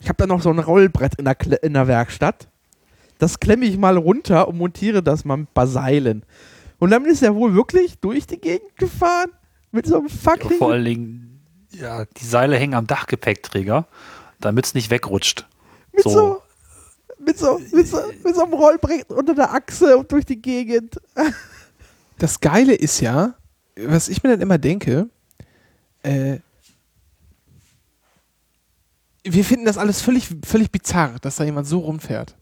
[0.00, 2.48] ich habe da noch so ein Rollbrett in der, Kle in der Werkstatt.
[3.18, 6.24] Das klemme ich mal runter und montiere das mal mit ein paar Seilen.
[6.78, 9.30] Und dann ist er wohl wirklich durch die Gegend gefahren
[9.72, 11.40] mit so einem fucking Vor allen Dingen,
[11.72, 13.86] ja, die Seile hängen am Dachgepäckträger,
[14.40, 15.46] damit es nicht wegrutscht.
[15.92, 16.42] mit so, so.
[17.26, 21.00] Mit so mit so mit so einem Rollbrett unter der Achse und durch die Gegend.
[22.18, 23.34] Das Geile ist ja,
[23.76, 25.10] was ich mir dann immer denke,
[26.02, 26.38] äh,
[29.22, 32.34] wir finden das alles völlig, völlig bizarr, dass da jemand so rumfährt.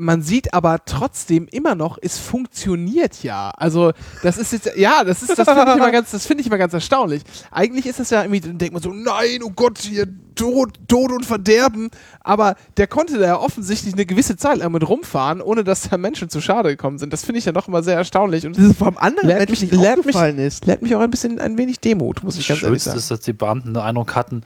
[0.00, 3.50] Man sieht aber trotzdem immer noch, es funktioniert ja.
[3.56, 3.92] Also,
[4.22, 6.56] das ist jetzt, ja, das ist, das finde ich immer ganz, das finde ich immer
[6.56, 7.22] ganz erstaunlich.
[7.50, 11.10] Eigentlich ist das ja irgendwie, dann denkt man so, nein, oh Gott, hier, Tod, Tod
[11.10, 11.90] und Verderben.
[12.20, 15.96] Aber der konnte da ja offensichtlich eine gewisse Zeit lang mit rumfahren, ohne dass da
[15.98, 17.12] Menschen zu Schade gekommen sind.
[17.12, 18.46] Das finde ich ja doch immer sehr erstaunlich.
[18.46, 20.64] Und Das ist vom anderen Lehrt mich- nicht lehrt mich- ist.
[20.64, 22.98] lädt mich auch ein bisschen, ein wenig Demut, muss ich ganz ehrlich Schönste sagen.
[23.00, 24.44] ist, dass die Beamten den Eindruck hatten,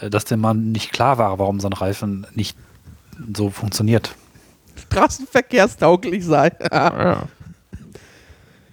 [0.00, 2.56] äh, dass dem Mann nicht klar war, warum sein Reifen nicht
[3.36, 4.14] so funktioniert.
[4.76, 6.52] Straßenverkehrstauglich sein.
[6.72, 7.28] Ja,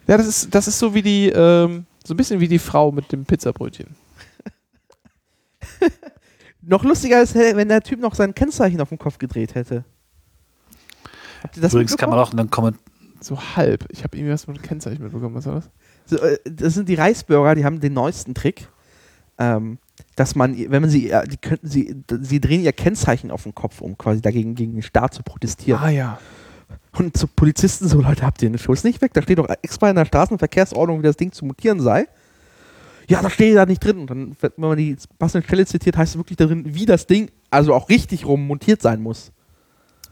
[0.07, 2.91] ja das, ist, das ist so wie die, ähm, so ein bisschen wie die Frau
[2.91, 3.95] mit dem Pizzabrötchen.
[6.61, 9.85] noch lustiger ist, wenn der Typ noch sein Kennzeichen auf den Kopf gedreht hätte.
[11.43, 12.85] Habt ihr das Übrigens kann man auch in den Kommentaren
[13.19, 13.85] So halb.
[13.89, 15.35] Ich habe irgendwie was mit Kennzeichen mitbekommen.
[15.35, 15.69] Was war das?
[16.05, 18.67] So, äh, das sind die Reisbürger, die haben den neuesten Trick,
[19.37, 19.77] ähm,
[20.15, 23.81] dass man, wenn man sie, die könnten sie, sie drehen ihr Kennzeichen auf den Kopf,
[23.81, 25.81] um quasi dagegen gegen den Staat zu protestieren.
[25.81, 26.19] Ah ja.
[26.93, 29.13] Und zu Polizisten so, Leute, habt ihr den Schuss nicht weg?
[29.13, 32.07] Da steht doch extra in der Straßenverkehrsordnung, wie das Ding zu mutieren sei.
[33.07, 33.99] Ja, da steht da nicht drin.
[33.99, 37.31] Und dann, wenn man die passende Stelle zitiert, heißt es wirklich darin, wie das Ding,
[37.49, 39.31] also auch richtig rum montiert sein muss.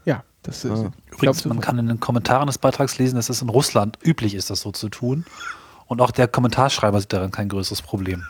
[0.04, 0.70] Ja, das ist.
[0.70, 0.92] Ah.
[1.06, 3.98] ich Übrigens, glaub, man kann in den Kommentaren des Beitrags lesen, dass es in Russland
[4.02, 5.24] üblich ist, das so zu tun.
[5.86, 8.24] Und auch der Kommentarschreiber sieht darin kein größeres Problem,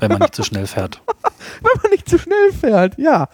[0.00, 1.02] wenn man nicht zu schnell fährt.
[1.60, 3.28] Wenn man nicht zu schnell fährt, ja.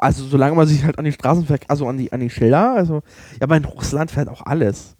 [0.00, 3.02] Also solange man sich halt an die Straßenverkehr, also an die, an die Schilder, also,
[3.32, 4.94] ja, aber in Russland fährt auch alles.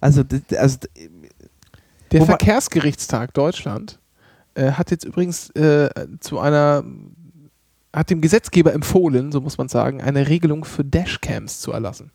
[0.00, 0.22] Also,
[0.56, 0.78] also
[2.10, 4.00] Der Verkehrsgerichtstag Deutschland
[4.54, 6.84] äh, hat jetzt übrigens äh, zu einer,
[7.94, 12.10] hat dem Gesetzgeber empfohlen, so muss man sagen, eine Regelung für Dashcams zu erlassen.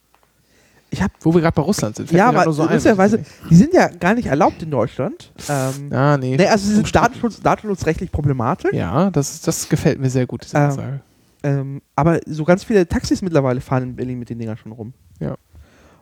[0.94, 2.12] Ich habe Wo wir gerade bei Russland sind.
[2.12, 5.32] ja, aber so ein, lustigerweise, die sind ja gar nicht erlaubt in Deutschland.
[5.50, 5.91] Ähm.
[5.91, 6.38] Ah, nee.
[6.38, 6.96] nee, also sie sind.
[6.96, 8.74] Datenschutz, datenschutzrechtlich problematisch.
[8.74, 11.02] Ja, das, das gefällt mir sehr gut, diese Ähm, Aussage.
[11.41, 14.94] Ähm, aber so ganz viele Taxis mittlerweile fahren in Berlin mit den Dingern schon rum.
[15.20, 15.36] Ja.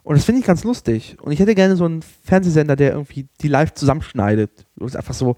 [0.03, 1.15] Und das finde ich ganz lustig.
[1.21, 4.65] Und ich hätte gerne so einen Fernsehsender, der irgendwie die live zusammenschneidet.
[4.79, 5.35] Ist einfach so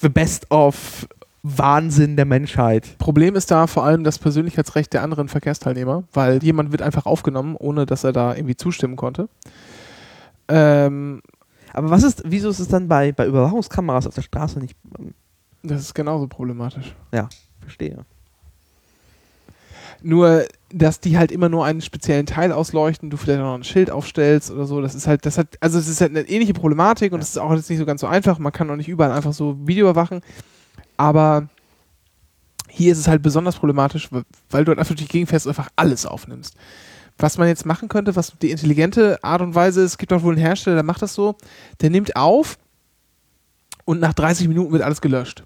[0.00, 1.06] the best of
[1.48, 2.98] Wahnsinn der Menschheit.
[2.98, 7.56] Problem ist da vor allem das Persönlichkeitsrecht der anderen Verkehrsteilnehmer, weil jemand wird einfach aufgenommen,
[7.56, 9.28] ohne dass er da irgendwie zustimmen konnte.
[10.48, 11.22] Ähm,
[11.72, 14.76] Aber was ist, wieso ist es dann bei, bei Überwachungskameras auf der Straße nicht?
[14.98, 15.14] ähm,
[15.62, 16.94] das ist genauso problematisch.
[17.60, 18.04] verstehe.
[20.02, 23.64] Nur, dass die halt immer nur einen speziellen Teil ausleuchten, du vielleicht auch noch ein
[23.64, 26.52] Schild aufstellst oder so, das ist halt, das hat, also es ist halt eine ähnliche
[26.52, 28.38] Problematik und es ist auch jetzt nicht so ganz so einfach.
[28.38, 30.20] Man kann auch nicht überall einfach so Video überwachen.
[30.96, 31.48] Aber
[32.68, 34.24] hier ist es halt besonders problematisch, weil-
[34.64, 36.54] du halt einfach durch die und einfach alles aufnimmst.
[37.18, 40.22] Was man jetzt machen könnte, was die intelligente Art und Weise ist, es gibt auch
[40.22, 41.36] wohl einen Hersteller, der macht das so,
[41.80, 42.58] der nimmt auf
[43.86, 45.44] und nach 30 Minuten wird alles gelöscht.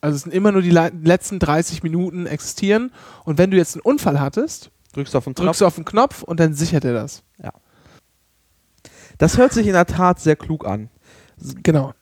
[0.00, 2.90] Also es sind immer nur die le- letzten 30 Minuten existieren
[3.24, 5.84] und wenn du jetzt einen Unfall hattest, Drückst du auf den drückst du auf den
[5.86, 7.22] Knopf und dann sichert er das.
[9.18, 10.90] Das hört sich in der Tat sehr klug an.
[11.62, 11.92] Genau.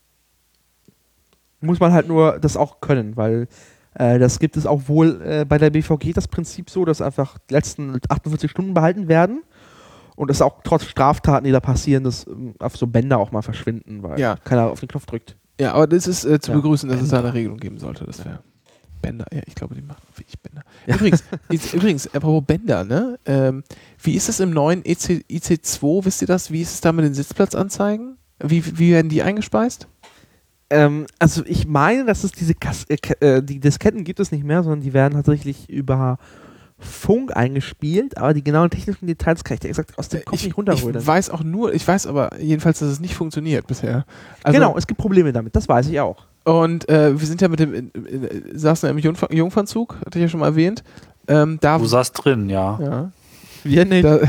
[1.60, 3.46] Muss man halt nur das auch können, weil
[3.94, 7.38] äh, das gibt es auch wohl äh, bei der BVG das Prinzip so, dass einfach
[7.50, 9.42] die letzten 48 Stunden behalten werden
[10.16, 13.42] und es auch trotz Straftaten, die da passieren, dass ähm, auf so Bänder auch mal
[13.42, 14.36] verschwinden, weil Ja.
[14.44, 15.36] keiner auf den Knopf drückt.
[15.60, 16.56] Ja, aber das ist äh, zu Ja.
[16.56, 17.28] begrüßen, dass es da Bänder.
[17.30, 18.04] eine Regelung geben sollte.
[18.04, 18.38] Das wäre
[19.02, 19.26] Bänder.
[19.32, 20.62] Ja, ich glaube, die machen wirklich Bänder.
[20.86, 20.94] Ja.
[20.94, 23.18] Übrigens, ist, übrigens, apropos Bänder, ne?
[23.26, 23.64] Ähm,
[24.02, 26.04] wie ist es im neuen E EC, IC2?
[26.04, 26.50] Wisst ihr das?
[26.50, 28.16] Wie ist es da mit den Sitzplatzanzeigen?
[28.42, 29.88] Wie, wie werden die eingespeist?
[30.70, 34.44] Ähm, also ich meine, dass es diese Kas äh, äh, die Disketten gibt es nicht
[34.44, 36.18] mehr, sondern die werden tatsächlich über
[36.78, 40.42] Funk eingespielt, aber die genauen technischen Details kann ich dir exakt aus dem Kopf Ich,
[40.44, 41.06] nicht ich runterholen.
[41.06, 44.06] weiß auch nur, ich weiß aber jedenfalls, dass es nicht funktioniert bisher.
[44.42, 46.24] Also, genau, es gibt Probleme damit, das weiß ich auch.
[46.44, 47.90] Und äh, wir sind ja mit dem,
[48.54, 50.82] saßen ja im Jungfer Jungfernzug, hatte ich ja schon mal erwähnt.
[51.28, 52.78] Ähm, da, Du saßt drin, ja.
[52.80, 53.10] ja,
[53.62, 54.04] Wir nicht.
[54.04, 54.20] da,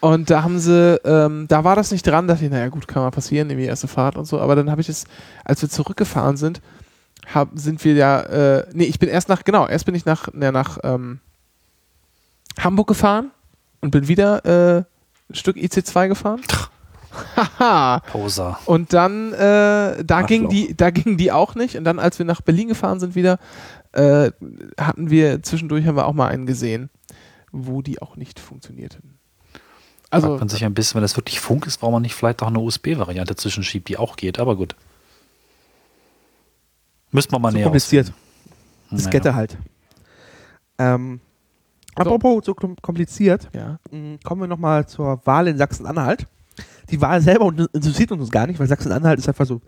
[0.00, 3.02] und da haben sie, ähm, da war das nicht dran, dachte ich, naja gut, kann
[3.02, 4.40] mal passieren, irgendwie erste Fahrt und so.
[4.40, 5.04] Aber dann habe ich es,
[5.44, 6.60] als wir zurückgefahren sind,
[7.32, 10.28] hab, sind wir ja, äh, nee, ich bin erst nach, genau, erst bin ich nach,
[10.32, 11.20] na, nach ähm,
[12.58, 13.30] Hamburg gefahren
[13.80, 14.84] und bin wieder äh,
[15.30, 16.40] ein Stück IC2 gefahren.
[17.36, 18.00] Haha.
[18.00, 18.58] Poser.
[18.64, 21.76] Und dann, äh, da ging die, da ging die auch nicht.
[21.76, 23.38] Und dann, als wir nach Berlin gefahren sind wieder,
[23.92, 24.30] äh,
[24.78, 26.90] hatten wir zwischendurch haben wir auch mal einen gesehen,
[27.50, 29.11] wo die auch nicht funktionierten.
[30.12, 32.42] Also Also man sich ein bisschen, wenn das wirklich Funk ist, warum man nicht vielleicht
[32.42, 34.76] auch eine USB-Variante zwischenschiebt, die auch geht, aber gut.
[37.10, 38.12] Müsste man mal Zu näher kompliziert.
[38.90, 39.36] Diskette Naja.
[39.36, 39.56] halt.
[40.78, 41.20] Ähm,
[41.94, 43.78] apropos so kom- kompliziert, ja.
[43.90, 46.26] mh, kommen wir nochmal zur Wahl in Sachsen-Anhalt.
[46.90, 49.60] Die Wahl selber interessiert uns gar nicht, weil Sachsen-Anhalt ist einfach so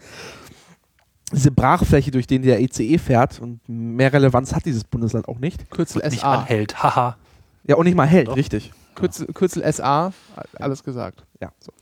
[1.33, 5.71] diese Brachfläche, durch die der ICE fährt und mehr Relevanz hat dieses Bundesland auch nicht.
[5.71, 6.41] Kürzel Nicht SA.
[6.41, 7.17] anhält, haha.
[7.65, 8.37] Ja, und nicht mal hält, Doch.
[8.37, 8.73] richtig.
[8.95, 10.13] Kürzel, Kürzel SA,
[10.59, 11.25] alles gesagt.
[11.41, 11.73] Ja, so.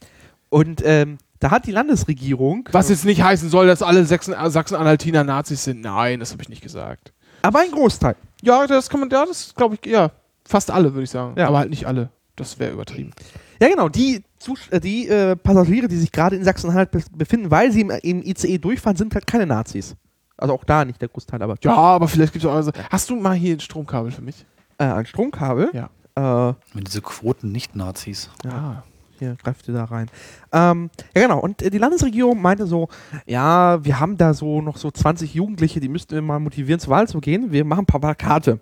[0.49, 5.25] Und ähm, da hat die Landesregierung, Was jetzt nicht heißen soll, dass alle Sachsen- Sachsen-Anhaltiner
[5.25, 5.81] Nazis sind.
[5.81, 7.13] Nein, das habe ich nicht gesagt.
[7.43, 8.17] aber ein Großteil.
[8.43, 10.11] Ja, das kann man, ja, das glaube ich, ja,
[10.47, 11.35] fast alle, würde ich sagen.
[11.39, 11.49] Ja.
[11.49, 12.11] Aber halt nicht alle.
[12.37, 13.13] Das wäre übertrieben.
[13.61, 14.23] Ja, genau, die,
[14.71, 18.23] äh, die äh, Passagiere, die sich gerade in Sachsen-Anhalt be befinden, weil sie im, im
[18.23, 19.95] ICE durchfahren, sind halt keine Nazis.
[20.37, 22.73] Also auch da nicht der Großteil, aber Ja, aber vielleicht gibt es auch also.
[22.91, 24.45] Hast du mal hier ein Stromkabel für mich?
[24.79, 25.71] äh, ein Stromkabel.
[25.73, 25.91] Ja.
[26.15, 28.31] Äh, diese Quoten nicht-Nazis.
[28.45, 28.85] Ja.
[29.19, 30.11] hier greift ihr da rein.
[30.53, 31.41] Ähm, ja, genau.
[31.41, 32.89] Und äh, die Landesregierung meinte so,
[33.27, 36.91] ja, wir haben da so noch so 20 Jugendliche, die müssten wir mal motivieren, zur
[36.91, 37.51] Wahl zu gehen.
[37.51, 38.61] Wir machen ein paar Plakate.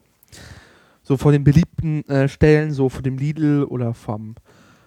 [1.02, 4.36] So vor den beliebten äh, Stellen, so vor dem Lidl oder vom,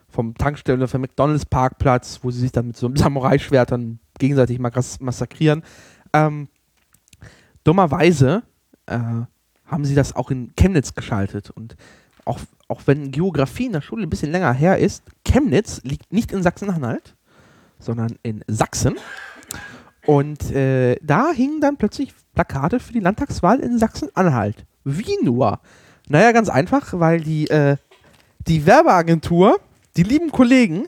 [0.08, 4.00] vom Tankstellen oder vom McDonalds Parkplatz, wo sie sich dann mit so einem Samurai-Schwert dann
[4.20, 5.64] gegenseitig mal krass massakrieren.
[6.14, 6.48] Ähm,
[7.66, 8.44] dummerweise
[8.86, 9.00] äh,
[9.66, 11.50] haben sie das auch in Chemnitz geschaltet.
[11.50, 11.76] Und
[12.26, 16.32] auch, auch wenn Geografie in der Schule ein bisschen länger her ist, Chemnitz liegt nicht
[16.32, 17.16] in Sachsen-Anhalt,
[17.80, 18.96] sondern in Sachsen.
[20.06, 24.66] Und äh, da hingen dann plötzlich Plakate für die Landtagswahl in Sachsen-Anhalt.
[24.84, 25.60] Wie nur?
[26.10, 27.78] Naja, ganz einfach, weil die, äh,
[28.48, 29.60] die Werbeagentur,
[29.96, 30.88] die lieben Kollegen,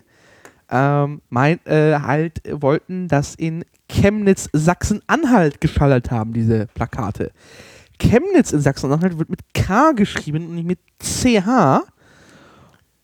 [0.70, 7.32] ähm, mein, äh, halt wollten das in Chemnitz Sachsen-Anhalt geschallert haben, diese Plakate.
[8.00, 11.82] Chemnitz in Sachsen-Anhalt wird mit K geschrieben und nicht mit CH.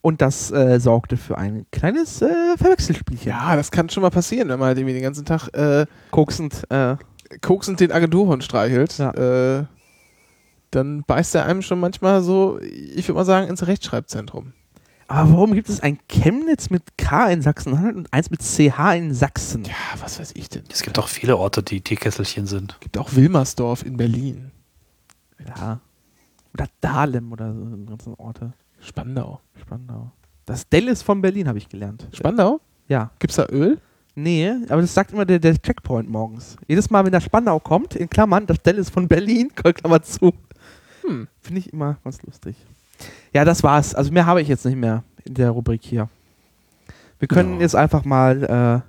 [0.00, 3.30] Und das äh, sorgte für ein kleines äh, Verwechselspielchen.
[3.30, 6.64] Ja, das kann schon mal passieren, wenn man halt irgendwie den ganzen Tag äh, Koksend.
[6.70, 6.96] Äh,
[7.40, 8.98] koksend den Agenturhund streichelt.
[8.98, 9.10] Ja.
[9.60, 9.64] Äh,
[10.70, 14.54] dann beißt er einem schon manchmal so, ich würde mal sagen, ins Rechtschreibzentrum.
[15.06, 19.14] aber warum gibt es ein Chemnitz mit K in Sachsen-Anhalt und eins mit CH in
[19.14, 19.64] Sachsen?
[19.64, 20.64] Ja, was weiß ich denn?
[20.70, 22.78] Es gibt auch viele Orte, die Teekesselchen sind.
[22.80, 24.51] gibt auch Wilmersdorf in Berlin.
[25.48, 25.80] Ja.
[26.54, 28.52] Oder Dahlem oder so ganzen Orte.
[28.80, 29.40] Spandau.
[29.60, 30.10] Spandau.
[30.44, 32.08] Das Dallas von Berlin habe ich gelernt.
[32.12, 32.60] Spandau?
[32.88, 33.10] Ja.
[33.18, 33.78] Gibt's da Öl?
[34.14, 36.56] Nee, aber das sagt immer der, der Checkpoint morgens.
[36.68, 40.34] Jedes Mal, wenn der Spandau kommt, in Klammern, das Dallas von Berlin, Klammer zu.
[41.06, 41.28] Hm.
[41.40, 42.56] Finde ich immer ganz lustig.
[43.32, 43.94] Ja, das war's.
[43.94, 46.08] Also mehr habe ich jetzt nicht mehr in der Rubrik hier.
[47.18, 47.60] Wir können Ja.
[47.60, 48.82] jetzt einfach mal.
[48.84, 48.88] Äh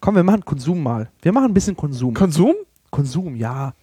[0.00, 1.10] komm, wir machen Konsum mal.
[1.20, 2.14] Wir machen ein bisschen Konsum.
[2.14, 2.54] Konsum?
[2.90, 3.74] Konsum, ja.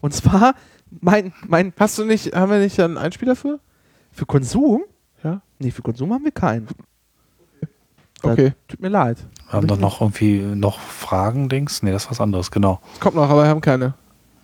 [0.00, 0.54] Und zwar
[1.00, 3.60] mein, mein Hast du nicht, haben wir nicht da einen Einspieler für?
[4.12, 4.82] für Konsum?
[5.22, 5.40] Ja.
[5.58, 6.66] Nee, für Konsum haben wir keinen.
[6.66, 8.52] Da- Okay.
[8.68, 9.16] Tut mir leid.
[9.46, 11.82] Wir haben doch noch irgendwie noch Fragen, Dings?
[11.82, 12.80] Nee, das ist was anderes, genau.
[12.92, 13.94] Es kommt noch, aber wir haben keine.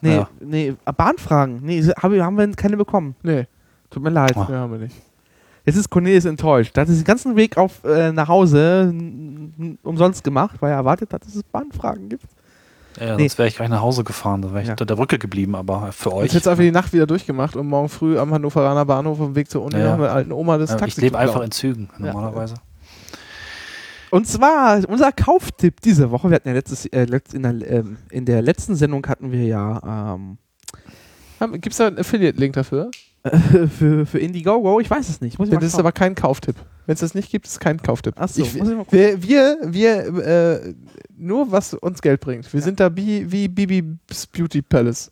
[0.01, 0.29] Nee, Ja.
[0.41, 1.61] nee, Bahnfragen.
[1.63, 3.17] Nee, haben wir, keine bekommen.
[3.23, 3.47] Nee,
[3.91, 4.37] Tut mir leid.
[4.37, 4.47] Ah.
[4.49, 4.97] nee haben wir nicht.
[5.67, 6.77] Jetzt ist Cornelis enttäuscht.
[6.77, 8.95] Er hat den ganzen Weg auf äh, nach Hause
[9.83, 12.25] umsonst gemacht, weil er erwartet hat, dass es Bahnfragen gibt.
[13.01, 13.23] Ja, Nee.
[13.23, 14.73] sonst wäre ich gleich nach Hause gefahren, dann wäre ich Ja.
[14.75, 16.25] unter der Brücke geblieben, aber für euch.
[16.25, 19.27] Jetzt hättest du einfach die Nacht wieder durchgemacht und morgen früh am Hannoveraner Bahnhof auf
[19.27, 21.51] dem Weg zur Uni Ja, wir alten Oma das Ja, Taxi ich lebe einfach in
[21.51, 22.55] Zügen, normalerweise.
[24.11, 26.31] Und zwar unser Kauftipp diese Woche.
[26.31, 30.15] Wir hatten ja letztes, äh, in, der, ähm, in der letzten Sendung hatten wir ja
[30.15, 30.39] ähm,
[31.53, 32.91] Gibt es da einen Affiliate-Link dafür?
[33.79, 34.81] für, für Indiegogo.
[34.81, 35.39] Ich weiß es nicht.
[35.41, 36.57] Ich Das ist aber kein Kauftipp.
[36.87, 38.21] Wenn es das nicht gibt, ist es kein Kauftipp.
[38.21, 38.99] Achso, Ich- muss ich mal gucken.
[38.99, 40.75] wir, wir, wir äh,
[41.17, 42.53] nur was uns Geld bringt.
[42.53, 45.11] Wir sind da wie, wie Bibis Beauty Palace.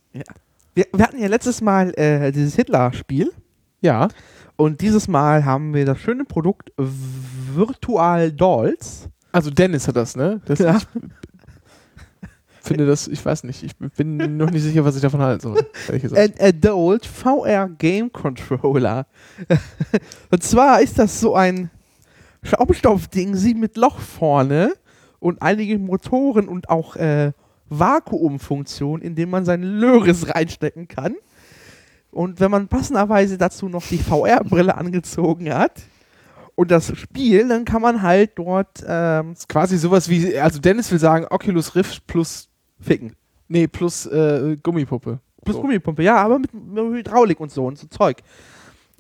[0.75, 3.33] Wir, wir hatten ja letztes Mal äh, dieses Hitler-Spiel.
[3.81, 4.09] Ja.
[4.57, 9.09] Und dieses Mal haben wir das schöne Produkt Virtual Dolls.
[9.33, 10.41] Also Dennis hat das, ne?
[10.47, 10.79] Das Ja.
[12.65, 15.41] Ich, finde das, ich weiß nicht, ich bin noch nicht sicher, was ich davon halten
[15.41, 15.67] soll.
[16.17, 19.07] An Adult VR Game Controller.
[20.31, 21.71] und zwar ist das so ein
[22.43, 24.73] Schaumstoffding, sie mit Loch vorne
[25.21, 27.33] und einige Motoren und auch äh,
[27.69, 31.17] Vakuumfunktion, in dem man seinen Löris reinstecken kann.
[32.11, 35.83] Und wenn man passenderweise dazu noch die VR-Brille angezogen hat
[36.55, 40.91] und das Spiel, dann kann man halt dort ähm, ist quasi sowas wie, also Dennis
[40.91, 42.49] will sagen, Oculus Rift plus,
[42.85, 43.13] ficken.
[43.49, 45.19] nee, plus äh, Gummipuppe.
[45.45, 45.63] Plus So.
[45.63, 48.23] Gummipumpe, ja, aber mit, mit Hydraulik und so und so Zeug.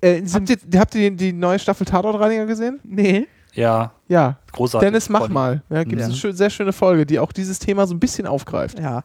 [0.02, 2.80] Äh, Habt ihr, habt ihr die, die neue Staffel Tatortreiniger gesehen?
[2.84, 3.26] nee.
[3.54, 4.38] Ja, Ja.
[4.52, 4.84] großartig.
[4.88, 5.62] Dennis, mach mal.
[5.70, 6.06] Ja, gibt es Ja.
[6.06, 8.78] eine schö sehr schöne Folge, die auch dieses Thema so ein bisschen aufgreift.
[8.80, 9.04] Ja.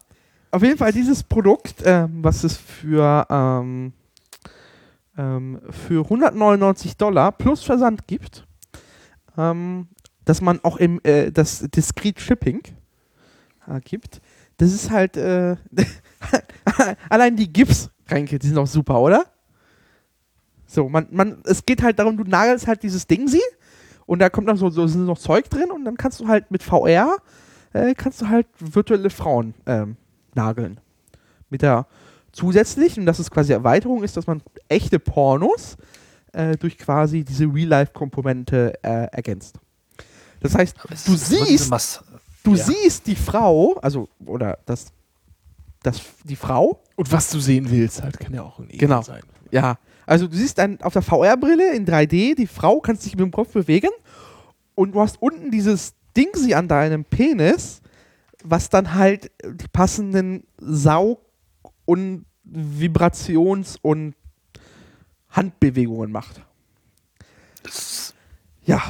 [0.52, 3.94] Auf jeden Fall dieses Produkt, ähm, was es für, ähm,
[5.18, 8.46] ähm, für 199 Dollar plus Versand gibt,
[9.38, 9.88] ähm,
[10.26, 12.62] dass man auch im äh, das Discreet Shipping
[13.68, 14.20] äh, gibt.
[14.60, 15.56] Das ist halt äh,
[17.10, 19.26] allein die Gipsränke, die sind auch super, oder?
[20.68, 23.42] So, man, man, es geht halt darum, du nagelst halt dieses Ding sie
[24.06, 26.52] und da kommt dann so, so sind noch Zeug drin und dann kannst du halt
[26.52, 27.18] mit VR
[27.74, 29.96] äh, kannst du halt virtuelle Frauen ähm,
[30.36, 30.80] nageln.
[31.50, 31.88] Mit der
[32.32, 35.78] zusätzlich, und das ist quasi Erweiterung, ist, dass man echte Pornos
[36.34, 39.56] äh, durch quasi diese Real-Life-Komponente äh, ergänzt.
[40.42, 40.76] Das heißt,
[41.06, 41.72] du siehst,
[42.44, 42.64] du ja.
[42.64, 44.88] siehst die Frau, also, oder das,
[45.84, 49.02] das, die Frau, Und was du sehen willst, halt, kann ja auch ein Ekel Genau.
[49.02, 49.22] sein.
[49.52, 53.22] ja, also du siehst dann auf der VR-Brille in 3D, die Frau kannst dich mit
[53.22, 53.92] dem Kopf bewegen
[54.76, 57.82] und du hast unten dieses Ding sie an deinem Penis,
[58.44, 61.22] was dann halt die passenden Saug-
[61.86, 64.16] und Vibrations- und
[65.30, 66.42] Handbewegungen macht.
[68.64, 68.82] Ja.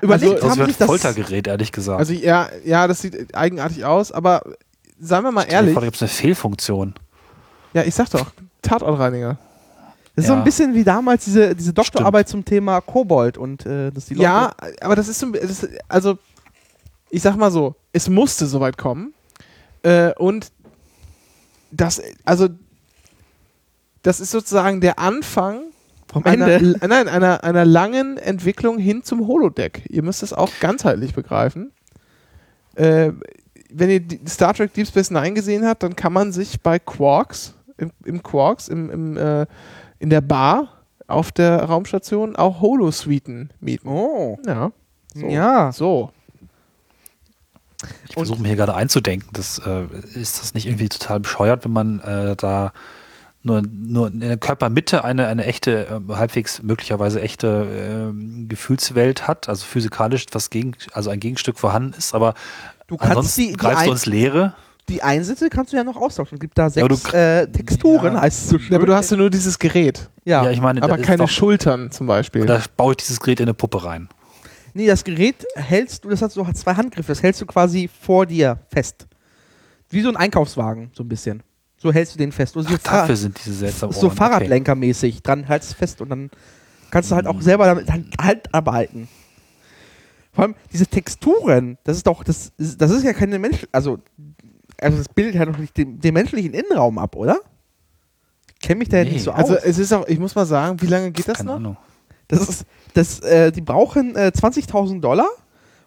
[0.00, 0.86] Überlegt Also, das haben wird sich das.
[0.86, 1.98] Foltergerät, ehrlich gesagt.
[1.98, 4.42] Also ja, ja, das sieht eigenartig aus, aber
[5.00, 5.74] seien wir mal Stell dir ehrlich.
[5.74, 6.94] Da gibt es eine Fehlfunktion.
[7.72, 8.26] Ja, ich sag doch,
[8.62, 9.38] Tatortreiniger.
[10.14, 10.38] Das ist so Ja.
[10.38, 14.24] ein bisschen wie damals diese, diese Doktorarbeit zum Thema Kobold und äh, dass die Leute.
[14.24, 16.18] Ja, aber das ist so, das, also
[17.10, 19.12] ich sag mal so, es musste soweit kommen
[19.82, 20.50] äh, und
[21.70, 22.48] das, also
[24.02, 25.64] das ist sozusagen der Anfang
[26.10, 26.78] vom einer, Ende.
[26.86, 29.82] nein, einer, einer langen Entwicklung hin zum Holodeck.
[29.88, 31.72] Ihr müsst es auch ganzheitlich begreifen.
[32.74, 33.12] Äh,
[33.70, 37.54] wenn ihr Star Trek Deep Space Nine gesehen habt, dann kann man sich bei Quarks,
[37.76, 39.46] im, im Quarks, im, im, äh,
[39.98, 43.88] in der Bar auf der Raumstation auch Holosuiten mieten.
[43.88, 44.38] Oh.
[44.46, 44.72] Ja.
[45.14, 45.26] So.
[45.28, 45.72] Ja.
[45.72, 46.10] So.
[48.08, 49.28] Ich versuche mir hier gerade einzudenken.
[49.32, 49.84] Das, äh,
[50.14, 52.72] ist das nicht irgendwie total bescheuert, wenn man äh, da
[53.46, 57.66] nur, nur in der Körpermitte eine, eine echte, äh, halbwegs möglicherweise echte
[58.10, 62.34] ähm, Gefühlswelt hat, also physikalisch was gegen, also ein Gegenstück vorhanden ist, aber
[62.88, 64.54] Du kannst ansonsten die, die, greifst ein, du ins Leere.
[64.88, 66.36] die Einsätze kannst du ja noch austauschen.
[66.36, 68.20] Es gibt da Ja, sechs du- äh, Texturen, Ja.
[68.20, 68.70] heißt es so schön.
[68.72, 70.44] Ja, aber du hast ja nur dieses Gerät, ja.
[70.44, 72.44] Ja, ich meine, aber keine doch- Schultern zum Beispiel.
[72.46, 74.08] Da baue ich dieses Gerät in eine Puppe rein.
[74.74, 78.26] Nee, das Gerät hältst du, das hat so zwei Handgriffe, das hältst du quasi vor
[78.26, 79.06] dir fest.
[79.88, 81.42] Wie so ein Einkaufswagen, so ein bisschen.
[81.78, 82.56] So hältst du den fest.
[82.56, 84.08] Und so, Ach, dafür sind diese seltsamen so.
[84.10, 85.22] Fahrradlenkermäßig.
[85.22, 86.30] Dran hältst du fest und dann
[86.90, 87.86] kannst du halt auch selber damit
[88.20, 89.08] halt, arbeiten.
[90.32, 93.98] Vor allem diese Texturen, das ist doch, das ist, das ist ja keine Mensch, also,
[94.78, 97.40] also das bildet ja noch nicht den, den menschlichen Innenraum ab, oder?
[98.60, 99.12] Kenne mich da ja Nee.
[99.12, 99.64] nicht so also aus.
[99.64, 101.56] es ist auch, ich muss mal sagen, wie lange geht das Keine noch?
[101.56, 101.76] Ahnung.
[102.28, 105.28] Das ist, das, äh, die brauchen äh, 20.000 Dollar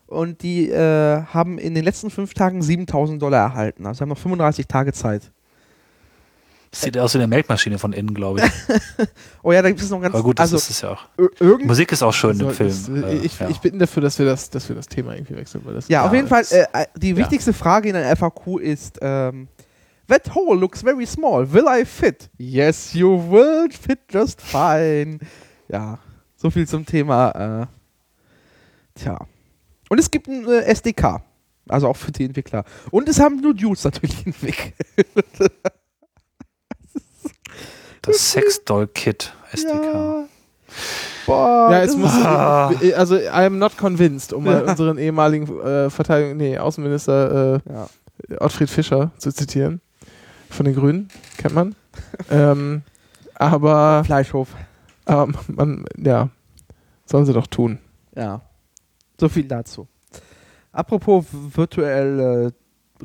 [0.08, 3.86] und die äh, haben in den letzten fünf Tagen 7.000 Dollar erhalten.
[3.86, 5.32] Also haben noch 35 Tage Zeit.
[6.72, 8.52] Das sieht aus wie eine Melkmaschine von innen, glaube ich.
[9.42, 10.14] Oh ja, da gibt es noch ganz.
[10.14, 11.04] Aber gut, das also ist es ja auch.
[11.62, 12.70] Musik ist auch schön So, im Film.
[12.70, 13.50] das, Äh, ich, ja.
[13.50, 15.66] ich bin dafür, dass wir das, dass wir das Thema irgendwie wechseln.
[15.66, 16.44] Weil das ja, auf jeden Fall.
[16.52, 19.48] Äh, äh, die wichtigste Frage in der FAQ ist: ähm,
[20.08, 21.52] That hole looks very small.
[21.52, 22.30] Will I fit?
[22.38, 25.20] Yes, you will fit just fine.
[25.70, 25.98] Ja,
[26.36, 27.62] so viel zum Thema.
[27.62, 29.18] Äh, tja.
[29.90, 31.22] Und es gibt ein äh, SDK.
[31.68, 32.64] Also auch für die Entwickler.
[32.92, 34.76] Und es haben nur Dudes natürlich entwickelt.
[38.02, 39.84] Das Sexdoll-Kit SDK.
[39.94, 40.26] Ja.
[41.26, 42.72] Boah, ja, es muss, Ah.
[42.96, 47.90] also I am not convinced, um mal unseren ehemaligen äh, Verteidigung, nee, Außenminister äh, ja.
[48.40, 49.82] Ottfried Fischer zu zitieren.
[50.50, 51.76] Von den Grünen, kennt man.
[52.32, 52.82] ähm,
[53.36, 54.50] aber Fleischhof.
[55.08, 56.30] ähm, man, ja,
[57.06, 57.80] sollen sie doch tun.
[58.16, 58.42] Ja.
[59.20, 59.88] So viel dazu.
[60.72, 62.54] Apropos virtuelle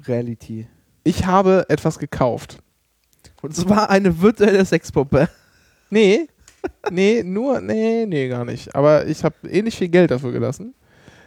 [0.07, 0.67] Reality.
[1.03, 2.59] Ich habe etwas gekauft.
[3.45, 5.29] Und zwar eine virtuelle Sexpuppe.
[5.91, 6.29] Nee,
[6.91, 8.75] nee, nur, nee, nee, gar nicht.
[8.75, 10.73] Aber ich habe ähnlich viel Geld dafür gelassen.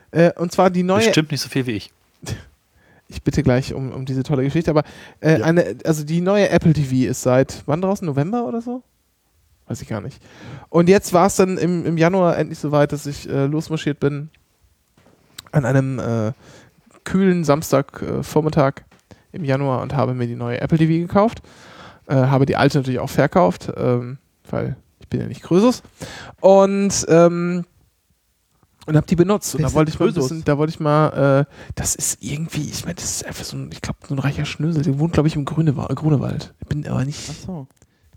[0.10, 1.91] Äh, und zwar die neue Bestimmt nicht so viel wie ich.
[3.07, 4.84] ich bitte gleich um, um diese tolle Geschichte, aber
[5.19, 8.06] äh, eine, also die neue Apple TV ist seit wann draußen?
[8.06, 8.81] November oder so?
[9.68, 10.19] Weiß ich gar nicht.
[10.69, 14.30] Und jetzt war es dann im, im Januar endlich soweit, dass ich äh, losmarschiert bin
[15.52, 16.31] an einem äh,
[17.03, 21.44] kühlen Samstagvormittag äh, im Januar und habe mir die neue Apple TV gekauft.
[22.07, 24.17] Äh, habe die alte natürlich auch verkauft, ähm,
[24.49, 25.84] weil ich bin ja nicht Krösus.
[26.39, 27.65] Und ähm,
[28.88, 29.53] und habe die benutzt.
[29.53, 32.85] Und da wollte ich mal, bisschen, da wollte ich mal, äh, das ist irgendwie, ich
[32.85, 34.81] meine, das ist einfach so ein, ich glaube, so ein reicher Schnösel.
[34.81, 36.53] Der wohnt, glaube ich, im Grünewald, Grunewald.
[36.61, 37.67] Ich bin aber nicht, so.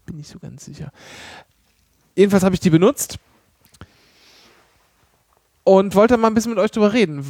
[0.06, 0.92] bin nicht so ganz sicher.
[2.14, 3.18] Jedenfalls habe ich die benutzt
[5.64, 7.24] und wollte mal ein bisschen mit euch drüber reden,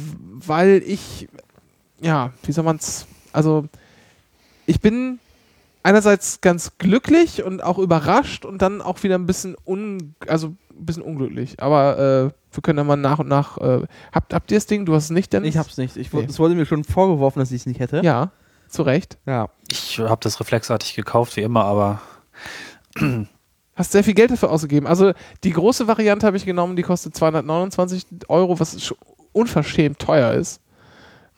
[0.45, 1.27] weil ich,
[1.99, 3.67] ja, wie soll man's, also
[4.67, 5.19] ich bin
[5.83, 10.85] einerseits ganz glücklich und auch überrascht und dann auch wieder ein bisschen un, also ein
[10.85, 11.61] bisschen unglücklich.
[11.61, 13.57] Aber äh, wir können ja mal nach und nach.
[13.57, 14.85] Äh, habt, habt ihr das Ding?
[14.85, 15.97] Du hast es nicht, denn Ich hab's nicht.
[15.97, 16.25] Ich, Nee.
[16.29, 18.01] Es wurde mir schon vorgeworfen, dass ich es nicht hätte.
[18.03, 18.31] Ja,
[18.67, 19.17] zu Recht.
[19.25, 19.49] Ja.
[19.69, 22.01] Ich habe das reflexartig gekauft, wie immer, aber
[23.75, 24.85] Hast sehr viel Geld dafür ausgegeben.
[24.85, 25.13] Also
[25.43, 28.93] die große Variante habe ich genommen, die kostet 229 Euro, was
[29.31, 30.61] unverschämt teuer ist.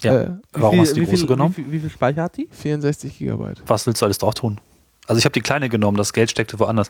[0.03, 0.21] Ja.
[0.21, 1.55] Äh, Warum Wie hast du die große viel, genommen?
[1.57, 2.47] Wie viel, wie viel Speicher hat die?
[2.51, 3.61] 64 Gigabyte.
[3.67, 4.59] Was willst du alles drauf tun?
[5.07, 6.89] Also ich habe die kleine genommen, das Geld steckte woanders.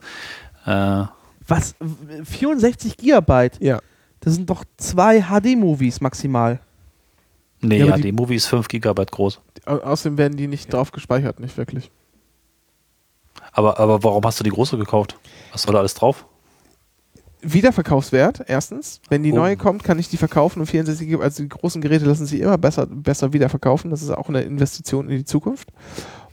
[0.66, 1.06] Äh,
[1.48, 1.76] Was?
[1.80, 3.60] W- 64 Gigabyte?
[3.62, 3.80] Ja.
[4.20, 6.60] Das sind doch zwei HD-Movies maximal.
[7.62, 9.40] nee, Ja, ja, aber die- die Movie ist 5 Gigabyte groß.
[9.66, 11.92] Au außerdem werden die nicht drauf gespeichert, nicht wirklich.
[13.52, 15.18] Aber, aber warum hast du die große gekauft?
[15.52, 16.26] Was soll da alles drauf?
[17.44, 19.02] Wiederverkaufswert, erstens.
[19.10, 19.36] Wenn die Oh.
[19.36, 22.40] neue kommt, kann ich die verkaufen und 64 Gigabyte, also die großen Geräte lassen sich
[22.42, 23.92] immer besser, besser wiederverkaufen.
[23.92, 25.70] Das ist auch eine Investition in die Zukunft.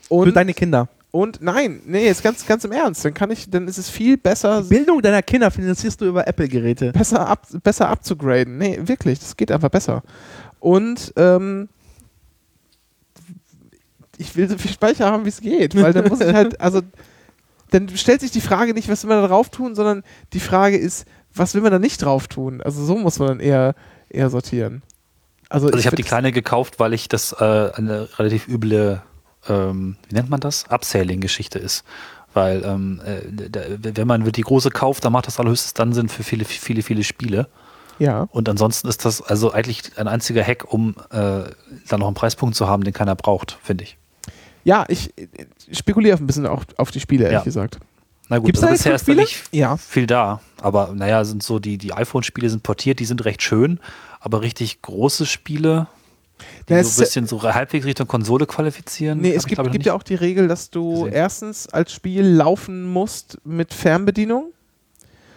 [0.08, 0.88] Für Und, deine Kinder.
[1.10, 3.04] und nein, nee, jetzt ganz, ganz im Ernst.
[3.04, 6.92] Dann kann ich, dann ist es viel besser, Bildung deiner Kinder finanzierst du über Apple-Geräte.
[6.92, 8.56] besser, ab, besser abzugraden.
[8.58, 10.02] Nee, wirklich, das geht einfach besser.
[10.60, 11.68] Und ähm,
[14.18, 16.82] ich will so viel Speicher haben, wie es geht, weil dann muss ich halt, also
[17.70, 20.02] dann stellt sich die Frage nicht, was will man da drauf tun, sondern
[20.32, 22.60] die Frage ist, was will man da nicht drauf tun?
[22.60, 23.74] Also so muss man dann eher,
[24.08, 24.82] eher sortieren.
[25.48, 29.02] Also, Also ich habe die kleine gekauft, weil ich das äh, eine relativ üble,
[29.48, 30.64] ähm, wie nennt man das?
[30.70, 31.84] Upselling-Geschichte ist.
[32.32, 36.22] Weil ähm, äh, wenn man die große kauft, dann macht das allerhöchstens dann Sinn für
[36.22, 37.48] viele, viele, viele Spiele.
[37.98, 41.42] Ja, Und ansonsten ist das also eigentlich ein einziger Hack, um äh,
[41.88, 43.98] da noch einen Preispunkt zu haben, den keiner braucht, finde ich.
[44.64, 45.12] Ja, ich
[45.72, 47.44] spekuliere ein bisschen auch auf die Spiele, ehrlich Ja.
[47.44, 47.78] gesagt.
[48.28, 49.76] Na gut, Gibt's also da bisher ist da nicht Ja.
[49.76, 50.40] viel da.
[50.62, 53.80] Aber naja, sind so die, die iPhone-Spiele sind portiert, die sind recht schön,
[54.20, 55.88] aber richtig große Spiele,
[56.68, 59.20] die so ein bisschen so halbwegs Richtung Konsole qualifizieren.
[59.20, 61.12] Nee, es gibt, gibt ja auch die Regel, dass du gesehen.
[61.12, 64.52] erstens als Spiel laufen musst mit Fernbedienung.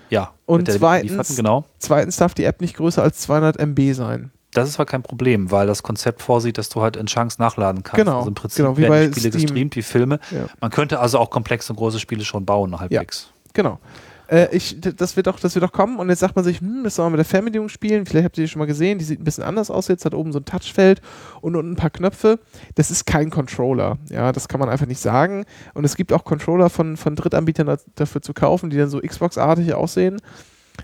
[0.10, 1.66] Ja, Und zweitens- genau.
[1.80, 4.32] Zweitens darf die App nicht größer als 200 MB sein.
[4.53, 7.84] Das ist aber kein Problem, weil das Konzept vorsieht, dass du halt in Chunks nachladen
[7.84, 8.03] kannst.
[8.03, 9.41] Genau, Also im Prinzip genau, wie werden bei die Spiele Steam.
[9.41, 10.19] gestreamt wie Filme.
[10.31, 10.45] Ja.
[10.61, 13.30] Man könnte also auch komplexe und große Spiele schon bauen, halbwegs.
[13.53, 13.80] Genau.
[14.27, 16.84] Äh, ich, das, wird doch, das wird doch kommen und jetzt sagt man sich, hm,
[16.84, 18.05] das soll man mit der Fernbedienung spielen.
[18.05, 20.13] Vielleicht habt ihr die schon mal gesehen, die sieht ein bisschen anders aus jetzt, hat
[20.13, 21.01] oben so ein Touchfeld
[21.41, 22.39] und unten ein paar Knöpfe.
[22.75, 23.97] Das ist kein Controller.
[24.09, 25.45] Ja, das kann man einfach nicht sagen.
[25.73, 28.99] Und es gibt auch Controller von, von Drittanbietern da, dafür zu kaufen, die dann so
[28.99, 30.21] Xbox-artig aussehen.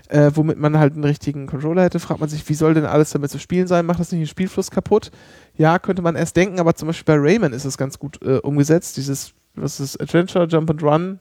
[0.08, 3.10] Äh, womit man halt einen richtigen Controller hätte, fragt man sich, wie soll denn alles
[3.10, 3.86] damit zu spielen sein?
[3.86, 5.10] Macht das nicht den Spielfluss kaputt?
[5.56, 8.38] Ja, könnte man erst denken, aber zum Beispiel bei Rayman ist es ganz gut äh,
[8.38, 8.96] umgesetzt.
[8.96, 11.20] Dieses, was ist Adventure, Jump and Run,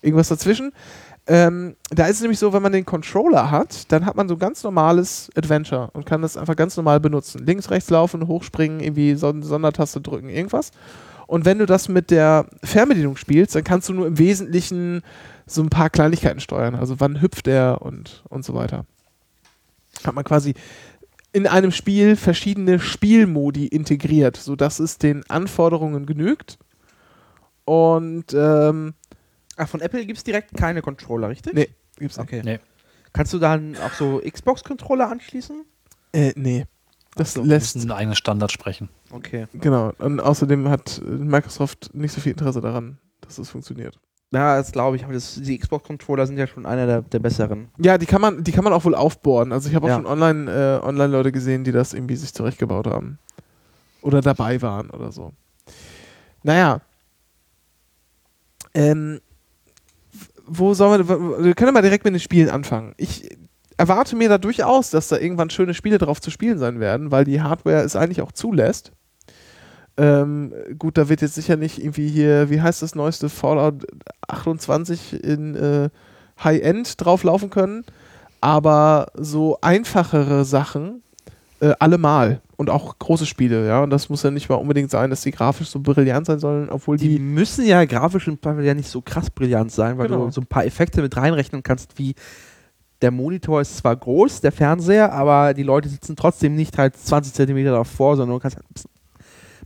[0.00, 0.72] irgendwas dazwischen.
[1.26, 4.34] Ähm, da ist es nämlich so, wenn man den Controller hat, dann hat man so
[4.34, 7.46] ein ganz normales Adventure und kann das einfach ganz normal benutzen.
[7.46, 10.72] Links, rechts laufen, hochspringen, irgendwie Son Sondertaste drücken, irgendwas.
[11.32, 15.00] Und wenn du das mit der Fernbedienung spielst, dann kannst du nur im Wesentlichen
[15.46, 16.74] so ein paar Kleinigkeiten steuern.
[16.74, 18.84] Also wann hüpft er und, und so weiter.
[20.04, 20.52] Hat man quasi
[21.32, 26.58] in einem Spiel verschiedene Spielmodi integriert, sodass es den Anforderungen genügt.
[27.64, 28.92] Und ähm,
[29.56, 31.54] Ach, von Apple gibt es direkt keine Controller, richtig?
[31.54, 32.26] nee, gibt's nicht.
[32.26, 32.42] Okay.
[32.44, 32.60] Nee.
[33.14, 35.64] Kannst du dann auch so Xbox-Controller anschließen?
[36.12, 36.66] Äh, nee.
[37.14, 38.90] Das Ach so, lässt, müssen einen eigenen Standard sprechen.
[39.12, 39.46] Okay.
[39.54, 39.92] genau.
[39.98, 43.98] Und außerdem hat Microsoft nicht so viel Interesse daran, dass das funktioniert.
[44.32, 47.68] Ja, das glaube ich, aber das, die Xbox-Controller sind ja schon einer der, der besseren.
[47.78, 49.52] Ja, die kann man, die kann man auch wohl aufbohren.
[49.52, 49.96] Also ich habe auch Ja.
[49.96, 53.18] schon online, äh, Online-Leute gesehen, die das irgendwie sich zurechtgebaut haben.
[54.00, 55.32] Oder dabei waren oder so.
[56.42, 56.80] Naja.
[58.74, 59.20] Ähm,
[60.46, 62.94] wo sollen wir, wir können mal direkt mit den Spielen anfangen.
[62.96, 63.28] Ich
[63.76, 67.24] erwarte mir da durchaus, dass da irgendwann schöne Spiele drauf zu spielen sein werden, weil
[67.24, 68.92] die Hardware es eigentlich auch zulässt.
[69.96, 73.86] Ähm, gut, da wird jetzt sicher nicht irgendwie hier, wie heißt das neueste Fallout
[74.28, 75.90] 28 in äh,
[76.42, 77.84] High-End drauflaufen können,
[78.40, 81.02] aber so einfachere Sachen
[81.60, 82.40] äh, allemal.
[82.56, 83.82] Und auch große Spiele, ja.
[83.82, 86.68] Und das muss ja nicht mal unbedingt sein, dass die grafisch so brillant sein sollen,
[86.70, 87.18] obwohl Die die.
[87.18, 90.26] müssen ja grafisch im Zweifel ja nicht so krass brillant sein, weil Genau.
[90.26, 92.14] du so ein paar Effekte mit reinrechnen kannst, wie
[93.00, 97.34] der Monitor ist zwar groß, der Fernseher, aber die Leute sitzen trotzdem nicht halt 20
[97.34, 98.90] Zentimeter davor, sondern du kannst halt ein bisschen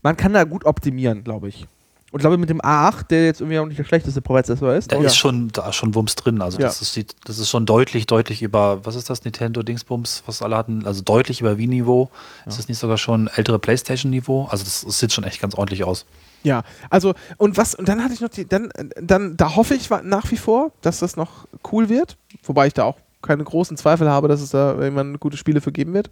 [0.07, 1.67] man kann da gut optimieren, glaube ich.
[2.13, 4.93] Und ich glaube, mit dem A8, der jetzt irgendwie auch nicht der schlechteste Prozessor ist,
[4.93, 5.03] Da ja.
[5.03, 6.41] ist schon, da ist schon Wumms drin.
[6.41, 6.69] Also Ja.
[6.69, 10.57] das, ist, das ist schon deutlich, deutlich über, was ist das, Nintendo Dingsbums, was alle
[10.57, 12.09] hatten, also deutlich über Wii-Niveau.
[12.47, 14.45] Ist das nicht sogar schon ältere Playstation-Niveau?
[14.49, 16.07] Also das, das sieht schon echt ganz ordentlich aus.
[16.45, 18.71] Ja, also, und was, und dann hatte ich noch die, dann,
[19.03, 22.17] dann, da hoffe ich nach wie vor, dass das noch cool wird.
[22.45, 22.97] Wobei ich da auch
[23.27, 26.11] keine großen Zweifel habe, dass es da irgendwann gute Spiele für geben wird.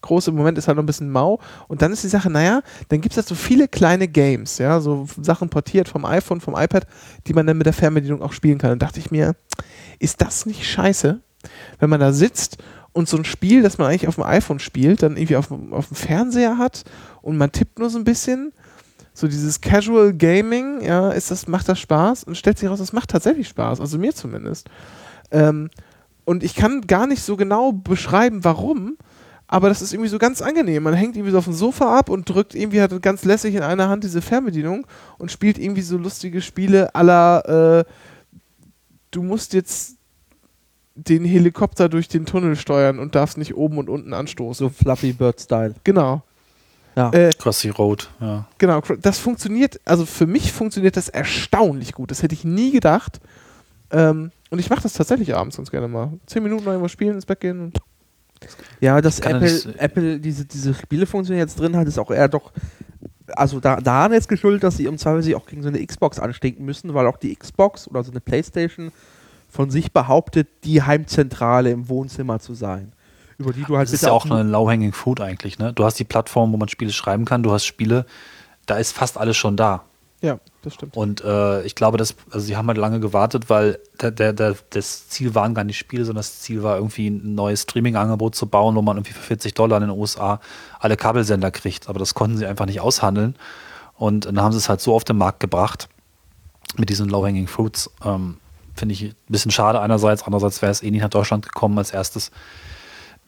[0.00, 1.40] Groß im Moment ist halt noch ein bisschen mau.
[1.68, 4.80] Und dann ist die Sache, naja, dann gibt es halt so viele kleine Games, ja,
[4.80, 6.86] so Sachen portiert vom iPhone, vom iPad,
[7.26, 8.72] die man dann mit der Fernbedienung auch spielen kann.
[8.72, 9.34] Und dachte ich mir,
[9.98, 11.20] ist das nicht scheiße,
[11.78, 12.58] wenn man da sitzt
[12.92, 15.72] und so ein Spiel, das man eigentlich auf dem iPhone spielt, dann irgendwie auf, dem-
[15.72, 16.84] auf dem Fernseher hat
[17.22, 18.52] und man tippt nur so ein bisschen
[19.16, 22.24] so dieses Casual Gaming, ja, ist das, macht das Spaß?
[22.24, 24.68] Und stellt sich raus, das macht tatsächlich Spaß, also mir zumindest.
[25.30, 25.70] Ähm,
[26.24, 28.96] und ich kann gar nicht so genau beschreiben, warum,
[29.46, 30.82] aber das ist irgendwie so ganz angenehm.
[30.82, 33.62] Man hängt irgendwie so auf dem Sofa ab und drückt irgendwie hat ganz lässig in
[33.62, 34.86] einer Hand diese Fernbedienung
[35.18, 37.90] und spielt irgendwie so lustige Spiele aller, äh,
[39.10, 39.96] du musst jetzt
[40.94, 44.66] den Helikopter durch den Tunnel steuern und darfst nicht oben und unten anstoßen.
[44.66, 45.74] so Fluffy Bird Style.
[45.84, 46.22] Genau.
[46.96, 47.10] Ja.
[47.10, 48.46] Äh, Crossy Road, ja.
[48.58, 52.12] Genau, das funktioniert, also für mich funktioniert das erstaunlich gut.
[52.12, 53.20] Das hätte ich nie gedacht.
[53.94, 56.12] Ähm, und ich mache das tatsächlich abends ganz gerne mal.
[56.26, 57.60] Zehn Minuten noch irgendwas spielen, ins Bett gehen.
[57.60, 57.78] Und
[58.80, 62.52] Ja, dass Apple, nicht- Apple diese, diese Spielefunktion jetzt drin hat, ist auch eher doch,
[63.28, 66.18] also da, daran jetzt geschuldet, dass sie im Zweifel sich auch gegen so eine Xbox
[66.18, 68.90] anstinken müssen, weil auch die Xbox oder so eine Playstation
[69.48, 72.92] von sich behauptet, die Heimzentrale im Wohnzimmer zu sein.
[73.38, 75.72] Über die du halt Das ist ja auch nur- eine low-hanging fruit eigentlich, ne?
[75.72, 78.06] Du hast die Plattform, wo man Spiele schreiben kann, du hast Spiele,
[78.66, 79.84] da ist fast alles schon da.
[80.20, 80.96] ja, das stimmt.
[80.96, 84.56] Und äh, ich glaube, dass, also sie haben halt lange gewartet, weil der, der, der,
[84.70, 88.46] das Ziel waren gar nicht Spiele, sondern das Ziel war irgendwie ein neues Streaming-Angebot zu
[88.46, 90.40] bauen, wo man irgendwie für 40 Dollar in den USA
[90.80, 91.88] alle Kabelsender kriegt.
[91.88, 93.36] Aber das konnten sie einfach nicht aushandeln.
[93.96, 95.88] Und dann haben sie es halt so auf den Markt gebracht
[96.76, 97.90] mit diesen Low-Hanging Fruits.
[98.04, 98.38] Ähm,
[98.74, 101.92] Finde ich ein bisschen schade einerseits, andererseits wäre es eh nicht nach Deutschland gekommen als
[101.92, 102.32] erstes.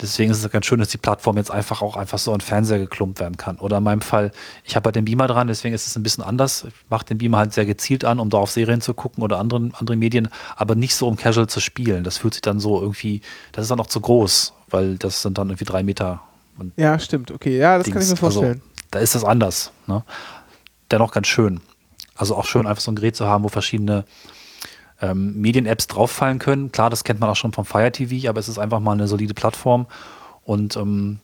[0.00, 2.78] Deswegen ist es ganz schön, dass die Plattform jetzt einfach auch einfach so an Fernseher
[2.78, 3.56] geklumpt werden kann.
[3.56, 4.30] Oder in meinem Fall,
[4.62, 6.64] ich habe halt den Beamer dran, deswegen ist es ein bisschen anders.
[6.64, 9.38] Ich mache den Beamer halt sehr gezielt an, um da auf Serien zu gucken oder
[9.38, 12.04] anderen, andere Medien, aber nicht so um casual zu spielen.
[12.04, 15.38] Das fühlt sich dann so irgendwie, das ist dann auch zu groß, weil das sind
[15.38, 16.20] dann irgendwie drei Meter.
[16.76, 17.30] Ja, stimmt.
[17.30, 18.10] Okay, ja, das kann ich Dings.
[18.10, 18.60] mir vorstellen.
[18.62, 19.72] Also, da ist das anders.
[19.86, 20.04] Ne?
[20.90, 21.60] Dennoch ganz schön.
[22.14, 24.04] Also auch schön, einfach so ein Gerät zu haben, wo verschiedene
[25.00, 26.72] ähm, Medien-Apps drauffallen können.
[26.72, 29.08] Klar, das kennt man auch schon vom Fire TV, aber es ist einfach mal eine
[29.08, 29.86] solide Plattform.
[30.44, 31.20] Und ähm,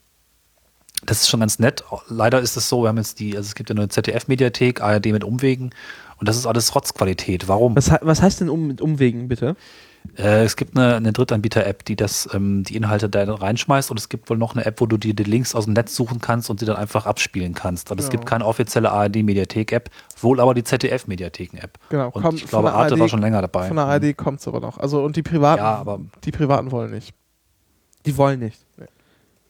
[1.05, 1.85] das ist schon ganz nett.
[2.09, 5.07] Leider ist es so, wir haben jetzt die, also es gibt ja eine ZDF-Mediathek, ARD
[5.07, 5.71] mit Umwegen
[6.19, 7.49] und das ist alles Rotzqualität.
[7.49, 7.75] Warum?
[7.75, 9.57] Was, was heißt denn um, mit Umwegen, bitte?
[10.19, 14.09] Äh, es gibt eine, eine Drittanbieter-App, die das, ähm, die Inhalte da reinschmeißt und es
[14.09, 16.51] gibt wohl noch eine App, wo du dir die Links aus dem Netz suchen kannst
[16.51, 17.91] und sie dann einfach abspielen kannst.
[17.91, 18.21] Aber es Genau.
[18.21, 19.89] gibt keine offizielle ARD-Mediathek-App,
[20.21, 21.79] wohl aber die ZDF-Mediatheken-App.
[21.89, 23.69] Genau, Und kommt ich von glaube, der Arte ARD war schon länger dabei.
[23.69, 24.77] Von der ARD kommt es aber noch.
[24.79, 27.15] Also, und die Privaten, Ja, aber- die Privaten wollen nicht.
[28.05, 28.61] Die wollen nicht.
[28.77, 28.87] Nee.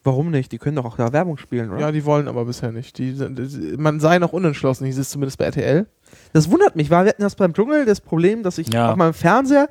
[0.05, 0.51] Warum nicht?
[0.53, 1.81] Die können doch auch da Werbung spielen, oder?
[1.81, 2.99] Ja, die wollen aber bisher nicht.
[2.99, 5.87] Die, sind- man sei noch unentschlossen, hieß es zumindest bei RTL.
[6.33, 8.91] Das wundert mich, weil wir hatten das beim Dschungel das Problem, dass ich Ja.
[8.91, 9.69] auf meinem Fernseher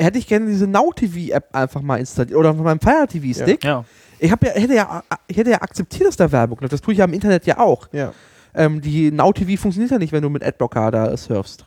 [0.00, 3.32] hätte ich gerne diese Now TV App einfach mal installiert oder auf meinem Fire TV
[3.42, 3.64] Stick.
[3.64, 3.84] Ja,
[4.18, 6.72] Ich habe ja hätte ja ich hätte ja akzeptiert, dass da Werbung läuft.
[6.72, 7.88] Das tue ich ja im Internet ja auch.
[7.92, 8.12] Ja.
[8.54, 11.64] Ähm, die Now TV funktioniert ja nicht, wenn du mit Adblocker da surfst.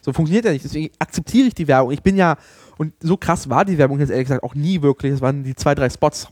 [0.00, 0.64] So funktioniert ja nicht.
[0.64, 1.90] Deswegen akzeptiere ich die Werbung.
[1.90, 2.36] Ich bin ja
[2.78, 5.12] und so krass war die Werbung jetzt ehrlich gesagt auch nie wirklich.
[5.12, 6.28] Das waren die zwei drei Spots.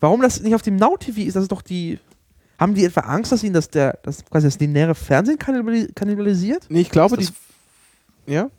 [0.00, 1.98] Warum das nicht auf dem Now TV ist, das ist doch die
[2.58, 6.66] haben die etwa Angst, dass ihnen das der das quasi das lineare Fernsehen kannibali- kannibalisiert?
[6.68, 7.34] Nee, ich glaube, ist, die.
[8.26, 8.50] das, Ja?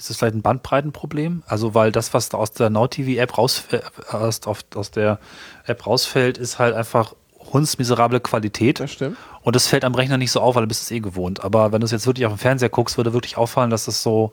[0.00, 1.42] Ist das vielleicht ein Bandbreitenproblem?
[1.46, 3.80] Also, weil das, was da aus der Now-TV-App raus, äh,
[4.14, 5.18] aus, der
[5.66, 7.14] App rausfällt, ist halt einfach
[7.52, 8.80] hundsmiserable Qualität.
[8.80, 9.18] Das stimmt.
[9.42, 11.44] Und das fällt am Rechner nicht so auf, weil du bist es eh gewohnt.
[11.44, 14.02] Aber wenn du es jetzt wirklich auf dem Fernseher guckst, würde wirklich auffallen, dass das
[14.02, 14.32] so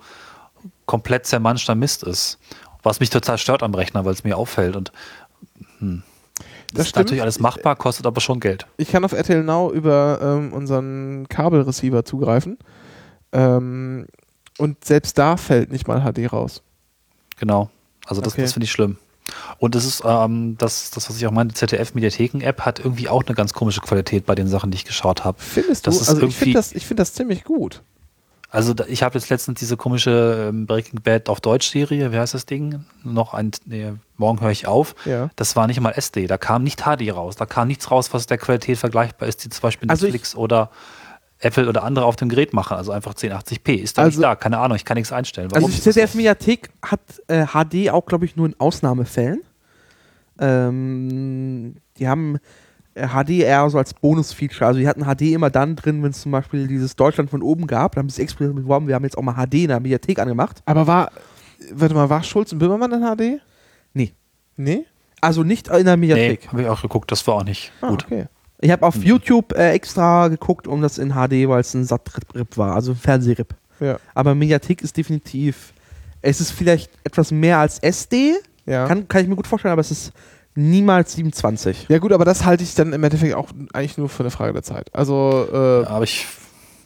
[0.85, 2.39] komplett zermanschter Mist ist.
[2.81, 4.77] Was mich total stört am Rechner, weil es mir auffällt.
[4.77, 4.93] Und
[5.79, 6.03] hm.
[6.69, 7.05] Das das ist stimmt.
[7.05, 8.67] natürlich alles machbar, kostet aber schon Geld.
[8.77, 12.57] Ich kann auf RTL Now über ähm, unseren Kabelreceiver zugreifen.
[13.33, 14.07] Ähm,
[14.57, 16.61] und selbst da fällt nicht mal HD raus.
[17.39, 17.69] Genau.
[18.05, 18.41] Also das, Okay.
[18.43, 18.97] das finde ich schlimm.
[19.59, 23.25] Und das ist ähm, das, das, was ich auch meine, die ZDF-Mediatheken-App hat irgendwie auch
[23.25, 25.37] eine ganz komische Qualität bei den Sachen, die ich geschaut habe.
[25.39, 25.91] Findest du?
[25.91, 27.81] Das ist also ich finde das, ich find das ziemlich gut.
[28.49, 32.33] Also da, ich habe jetzt letztens diese komische ähm, Breaking Bad auf Deutsch-Serie, wie heißt
[32.33, 32.85] das Ding?
[33.03, 34.95] Noch ein, nee, morgen höre ich auf.
[35.03, 35.29] Ja.
[35.35, 38.25] Das war nicht mal SD, da kam nicht HD raus, da kam nichts raus, was
[38.27, 40.69] der Qualität vergleichbar ist, die zum Beispiel Also Netflix oder
[41.39, 43.73] Apple oder andere auf dem Gerät machen, also einfach 1080p.
[43.75, 45.47] Ist da Also- nicht da, keine Ahnung, ich kann nichts einstellen.
[45.53, 45.71] Also Warum?
[45.75, 49.41] die ZDF-Mediathek hat äh, HD auch, glaube ich, nur in Ausnahmefällen.
[50.39, 52.37] Ähm, die haben
[52.95, 54.65] äh, HD eher so als Bonus-Feature.
[54.67, 57.67] Also die hatten HD immer dann drin, wenn es zum Beispiel dieses Deutschland von oben
[57.67, 57.95] gab.
[57.95, 60.61] Da haben sie explizit beworben, wir haben jetzt auch mal HD in der Mediathek angemacht.
[60.65, 61.11] Aber war,
[61.71, 63.41] warte mal, war Schulz und Böhmermann in HD?
[63.93, 64.13] Nee.
[64.55, 64.85] Nee?
[65.21, 66.47] Also nicht in der nee, Mediathek.
[66.51, 68.05] habe ich auch geguckt, das war auch nicht Ah, gut.
[68.05, 68.25] okay.
[68.59, 72.57] Ich habe auf YouTube äh, extra geguckt, um das in HD, weil es ein Sat-Rip
[72.57, 73.53] war, also ein Fernsehrip.
[73.79, 73.99] Ja.
[74.15, 75.73] Aber Mediathek ist definitiv,
[76.21, 78.33] es ist vielleicht etwas mehr als SD,
[78.65, 78.87] Ja.
[78.87, 80.11] kann, kann ich mir gut vorstellen, aber es ist
[80.55, 81.85] niemals 27.
[81.87, 84.53] ja, gut, aber das halte ich dann im Endeffekt auch eigentlich nur für eine Frage
[84.53, 84.89] der Zeit.
[84.95, 86.25] Also, äh, Aber ich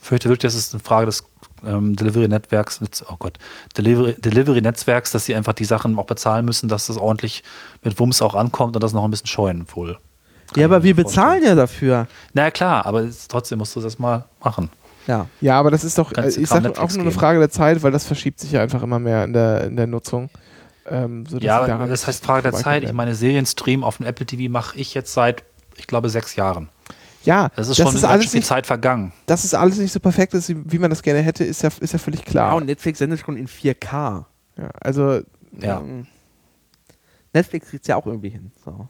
[0.01, 1.23] fürchte wirklich, das ist eine Frage des
[1.65, 3.37] ähm, Delivery-Netzwerks, oh Gott,
[3.77, 7.43] Delivery- Delivery-Netzwerks, dass sie einfach die Sachen auch bezahlen müssen, dass das ordentlich
[7.81, 9.97] mit Wumms auch ankommt und das noch ein bisschen scheuen wohl.
[10.55, 12.07] Ja, aber wir bezahlen ja dafür.
[12.33, 14.69] Na ja, klar, aber trotzdem musst du das mal machen.
[15.07, 15.27] Ja.
[15.41, 17.11] ja, aber das ist doch, äh, Kannst ich kaum sag auch nur eine.
[17.11, 19.87] Frage der Zeit, weil das verschiebt sich ja einfach immer mehr in der, in der
[19.87, 20.29] Nutzung.
[20.87, 22.83] Ähm, sodass Ja, aber das heißt Frage der Zeit.
[22.83, 25.43] Ich meine, Serienstream auf dem Apple TV mache ich jetzt seit,
[25.75, 26.69] ich glaube, sechs Jahren.
[27.23, 29.11] ja, Das ist schon ist alles nicht, Zeit vergangen.
[29.25, 31.93] dass es alles nicht so perfekt ist, wie man das gerne hätte, ist ja, ist
[31.93, 32.55] ja völlig Ja, klar.
[32.55, 34.25] und Netflix sendet schon in 4K.
[34.57, 35.21] Ja, also,
[35.59, 35.79] Ja.
[35.79, 36.05] Ähm,
[37.33, 38.51] Netflix kriegt es ja auch irgendwie hin.
[38.65, 38.87] So.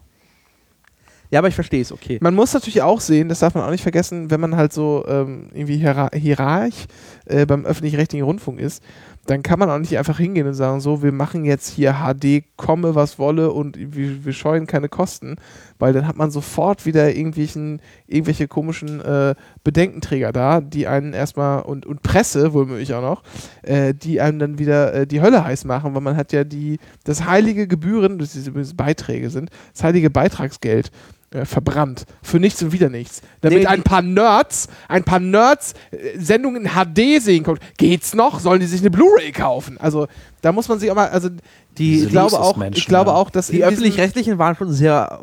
[1.32, 2.18] Ja, aber ich verstehe es, okay.
[2.20, 5.02] Man muss natürlich auch sehen, das darf man auch nicht vergessen, wenn man halt so
[5.08, 6.86] ähm, irgendwie hierar hierarch
[7.24, 8.82] äh, beim öffentlich-rechtlichen Rundfunk ist,
[9.24, 12.44] dann kann man auch nicht einfach hingehen und sagen, so, wir machen jetzt hier HD,
[12.58, 15.36] komme was wolle und wir, wir scheuen keine Kosten,
[15.78, 19.34] weil dann hat man sofort wieder irgendwelchen, irgendwelche komischen äh,
[19.64, 23.22] Bedenkenträger da, die einen erstmal, und, und Presse, womöglich auch noch,
[23.62, 26.78] äh, die einem dann wieder äh, die Hölle heiß machen, weil man hat ja die,
[27.04, 30.90] das heilige Gebühren, das übrigens Beiträge sind, das heilige Beitragsgeld
[31.34, 32.04] äh, verbrannt.
[32.22, 33.22] Für nichts und wieder nichts.
[33.40, 37.58] Damit Nee, ein paar Nerds, ein paar Nerds äh, Sendungen in HD sehen können.
[37.78, 38.40] Geht's noch?
[38.40, 39.78] Sollen die sich eine Blu-ray kaufen?
[39.78, 40.06] Also,
[40.40, 41.38] da muss man sich auch mal, also, die,
[41.76, 43.16] Diese ich glaube auch, Luxusmenschen, ich glaube ja.
[43.16, 45.20] auch, dass Die öffentlich-rechtlichen waren schon sehr,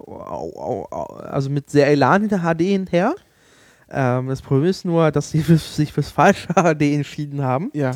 [1.30, 3.14] also mit sehr Elan hinter HD hinterher.
[3.92, 7.70] Ähm, das Problem ist nur, dass sie sich fürs falsche HD entschieden haben.
[7.74, 7.92] Ja.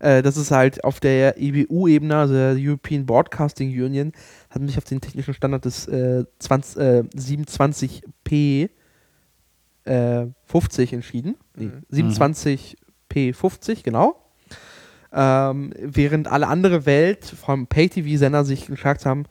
[0.00, 4.12] Äh, das ist halt auf der EBU-Ebene, also der European Broadcasting Union,
[4.50, 8.70] hat sich auf den technischen Standard des äh, 20, äh, 27p
[9.84, 11.36] äh, 50 entschieden.
[11.56, 11.82] Mhm.
[11.92, 14.22] 27p 50, genau.
[15.12, 19.24] Ähm, während alle andere Welt vom Pay-TV-Sender sich gesagt haben,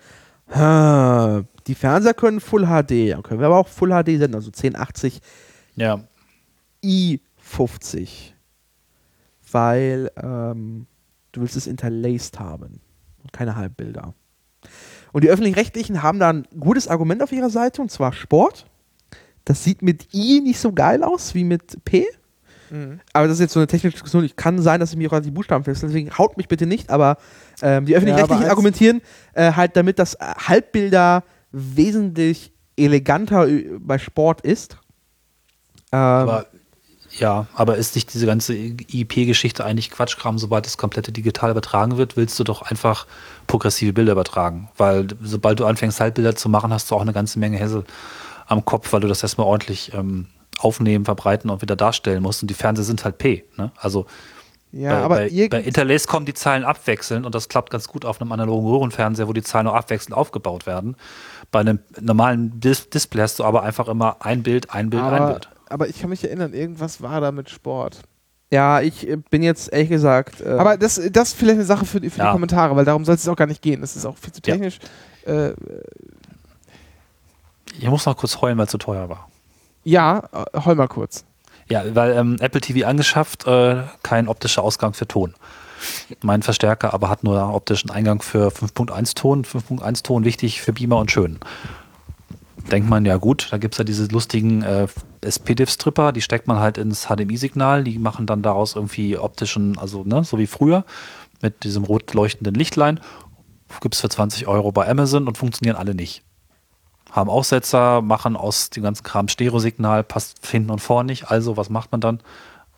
[0.50, 4.50] "Ha, die Fernseher können Full HD, dann können wir aber auch Full HD senden, also
[4.52, 5.20] 1080
[5.76, 6.04] Ja.
[6.84, 8.34] i50.
[9.52, 10.88] Weil ähm,
[11.32, 12.82] du willst es interlaced haben
[13.22, 14.14] und keine Halbbilder.
[15.18, 18.68] Und die Öffentlich-Rechtlichen haben da ein gutes Argument auf ihrer Seite, und zwar Sport.
[19.46, 22.06] Das sieht mit I nicht so geil aus wie mit P.
[22.70, 23.00] Mhm.
[23.14, 24.24] Aber das ist jetzt so eine technische Diskussion.
[24.24, 26.68] Ich kann sein, dass ich mir auch an die Buchstaben fest, deswegen haut mich bitte
[26.68, 26.92] nicht.
[26.92, 27.18] Aber
[27.64, 29.02] ähm, die Öffentlich-Rechtlichen als- argumentieren
[29.34, 34.78] äh, halt damit, dass äh, Halbbilder wesentlich eleganter äh, bei Sport ist.
[35.92, 36.46] Ähm, Aber,
[37.20, 42.16] ja, aber ist nicht diese ganze IP-Geschichte eigentlich Quatschkram, sobald das komplette digital übertragen wird,
[42.16, 43.08] willst du doch einfach
[43.48, 44.70] progressive Bilder übertragen.
[44.78, 47.86] Weil sobald du anfängst, Halbbilder zu machen, hast du auch eine ganze Menge Hässel
[48.46, 50.28] am Kopf, weil du das erstmal ordentlich ähm,
[50.60, 52.44] aufnehmen, verbreiten und wieder darstellen musst.
[52.44, 53.44] Und die Fernseher sind halt P.
[53.58, 53.72] Ne?
[53.78, 54.06] Also
[54.72, 58.06] Ja, bei, aber bei, bei Interlace kommen die Zeilen abwechselnd und das klappt ganz gut
[58.06, 60.96] auf einem analogen Röhrenfernseher, wo die Zeilen auch abwechselnd aufgebaut werden.
[61.52, 65.14] Bei einem normalen Dis Display hast du aber einfach immer ein Bild, ein Bild, ein
[65.14, 65.50] aber, Bild.
[65.70, 68.02] Aber ich kann mich erinnern, irgendwas war da mit Sport.
[68.50, 70.40] Ja, ich äh, bin jetzt ehrlich gesagt.
[70.42, 72.32] Äh, Aber das, das ist vielleicht eine Sache für die, für die Ja.
[72.32, 73.82] Kommentare, weil darum soll es auch gar nicht gehen.
[73.82, 74.54] Das ist auch viel zu Ja.
[74.54, 74.80] technisch.
[75.26, 75.52] Äh,
[77.80, 79.28] Ich muss noch kurz heulen, weil es zu teuer war.
[79.84, 80.24] ja,
[80.54, 81.26] äh, heul mal kurz.
[81.70, 85.34] Ja, weil ähm, Apple TV angeschafft, äh, kein optischer Ausgang für Ton.
[86.22, 89.44] Mein Verstärker aber hat nur optischen Eingang für 5.1 Ton.
[89.44, 91.40] 5.1 Ton wichtig für Beamer und schön.
[92.72, 94.64] Denkt man, ja gut, da gibt es ja diese lustigen
[95.28, 100.04] äh, SPDIF-Stripper, die steckt man halt ins HDMI-Signal, die machen dann daraus irgendwie optischen, also
[100.04, 100.86] ne, so wie früher,
[101.42, 103.00] mit diesem rot leuchtenden Lichtlein.
[103.82, 106.24] Gibt es für 20 Euro bei Amazon und funktionieren alle nicht.
[107.12, 111.30] Haben Aussetzer, machen aus dem ganzen Kram Stereosignal, passt hinten und vorne nicht.
[111.30, 112.22] Also, was macht man dann?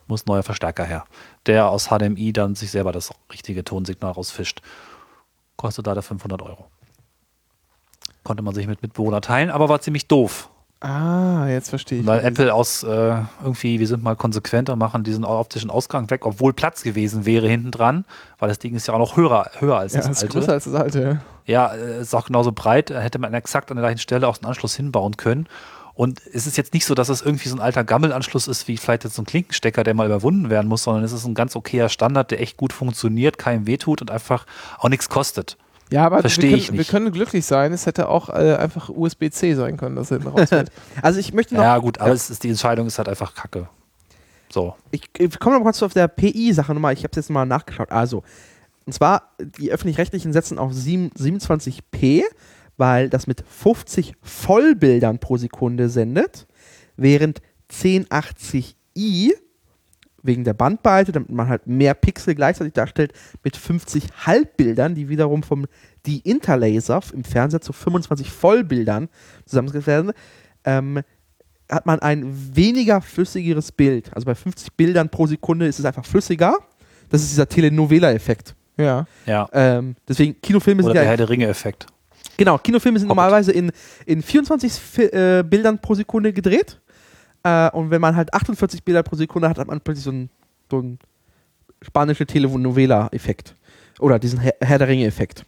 [0.06, 1.04] Muss neuer Verstärker her.
[1.46, 4.62] Der aus HDMI dann sich selber das richtige Tonsignal rausfischt.
[5.56, 6.66] Kostet leider 500 Euro.
[8.24, 10.49] Konnte man sich mit Mitbewohner teilen, aber war ziemlich doof.
[10.80, 12.06] Ah, jetzt verstehe ich.
[12.06, 16.54] Weil Apple aus äh, irgendwie, wir sind mal konsequenter, machen diesen optischen Ausgang weg, obwohl
[16.54, 18.06] Platz gewesen wäre hinten dran,
[18.38, 20.32] weil das Ding ist ja auch noch höher, höher als ja, das ist alte.
[20.32, 21.20] größer als das alte.
[21.44, 24.38] Ja, äh, ist auch genauso breit, da hätte man exakt an der gleichen Stelle auch
[24.38, 25.46] einen Anschluss hinbauen können.
[25.92, 28.78] Und es ist jetzt nicht so, dass es irgendwie so ein alter Gammelanschluss ist, wie
[28.78, 31.54] vielleicht jetzt so ein Klinkenstecker, der mal überwunden werden muss, sondern es ist ein ganz
[31.56, 34.46] okayer Standard, der echt gut funktioniert, keinem wehtut und einfach
[34.78, 35.58] auch nichts kostet.
[35.92, 36.78] Ja, aber Versteh wir, können, ich nicht.
[36.78, 37.72] wir können glücklich sein.
[37.72, 40.70] Es hätte auch äh, einfach USB-C sein können, dass hinten rausfällt.
[41.02, 43.68] Also ich möchte noch, Ja, gut, aber Es ist, die Entscheidung ist halt einfach kacke.
[44.52, 44.74] So.
[44.90, 47.92] ich, ich komme noch kurz auf der PI-Sache nochmal, ich habe es jetzt mal nachgeschaut.
[47.92, 48.24] Also,
[48.86, 52.22] und zwar, die Öffentlich-Rechtlichen setzen auf 7, 27p,
[52.76, 56.46] weil das mit 50 Vollbildern pro Sekunde sendet,
[56.96, 57.40] während
[57.72, 59.32] 1080i
[60.22, 65.42] wegen der Bandbreite, damit man halt mehr Pixel gleichzeitig darstellt, mit 50 Halbbildern, die wiederum
[65.42, 65.66] vom
[66.06, 69.08] die Interlaser im Fernseher zu 25 Vollbildern
[69.44, 70.12] zusammengesetzt werden,
[70.64, 71.02] ähm,
[71.70, 72.24] hat man ein
[72.56, 74.10] weniger flüssigeres Bild.
[74.14, 76.56] Also bei 50 Bildern pro Sekunde ist es einfach flüssiger.
[77.10, 78.54] Das ist dieser Telenovela-Effekt.
[78.76, 79.06] ja.
[79.26, 79.48] Ja.
[79.52, 81.08] Ähm, deswegen, Kinofilme Oder sind der ja.
[81.10, 81.86] Herr der Ringe-Effekt.
[82.36, 83.16] Genau, Kinofilme sind Hobbit.
[83.16, 83.70] normalerweise in,
[84.06, 86.80] in 24 Fi äh, Bildern pro Sekunde gedreht.
[87.42, 90.30] Äh, und wenn man halt 48 Bilder pro Sekunde hat, hat man plötzlich so einen
[90.70, 90.98] so einen
[91.82, 93.54] spanische Telenovela-Effekt.
[93.98, 95.44] Oder diesen Herr, Herr der Ringe-Effekt.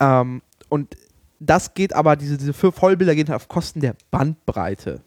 [0.00, 0.96] Ähm, und
[1.40, 5.00] das geht aber, diese, diese Vollbilder gehen halt auf Kosten der Bandbreite.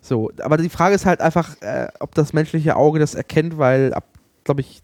[0.00, 3.92] So, aber die Frage ist halt einfach, äh, ob das menschliche Auge das erkennt, weil
[3.94, 4.04] ab,
[4.44, 4.82] glaube ich,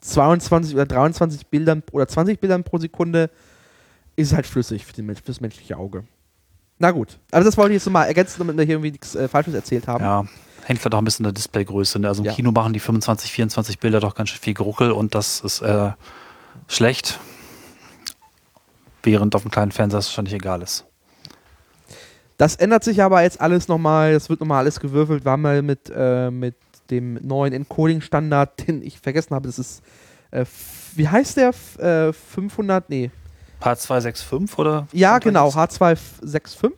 [0.00, 3.30] 22 oder 23 Bildern oder 20 Bildern pro Sekunde
[4.16, 6.04] ist halt flüssig für, den, Mensch- fürs menschliche Auge.
[6.82, 9.14] Na gut, also das wollte ich jetzt noch mal ergänzen, damit wir hier irgendwie nichts
[9.14, 10.02] äh, Falsches erzählt haben.
[10.02, 10.24] Ja.
[10.64, 11.98] Hängt vielleicht auch ein bisschen an der Displaygröße.
[11.98, 12.08] Ne?
[12.08, 12.32] Also im Ja.
[12.32, 15.90] Kino machen die 25, 24 Bilder doch ganz schön viel Geruckel und das ist äh,
[16.68, 17.18] schlecht.
[19.02, 20.86] Während auf dem kleinen Fernseher es wahrscheinlich egal ist.
[22.38, 25.26] Das ändert sich aber jetzt alles nochmal, es wird nochmal alles gewürfelt.
[25.26, 26.54] Wir haben mal mit, äh, mit
[26.90, 29.82] dem neuen Encoding-Standard, den ich vergessen habe, das ist,
[30.30, 30.46] äh,
[30.94, 31.50] wie heißt der?
[31.50, 33.10] F äh, 500, nee.
[33.60, 34.88] Part 265 oder?
[34.92, 36.72] Ja, genau, H265,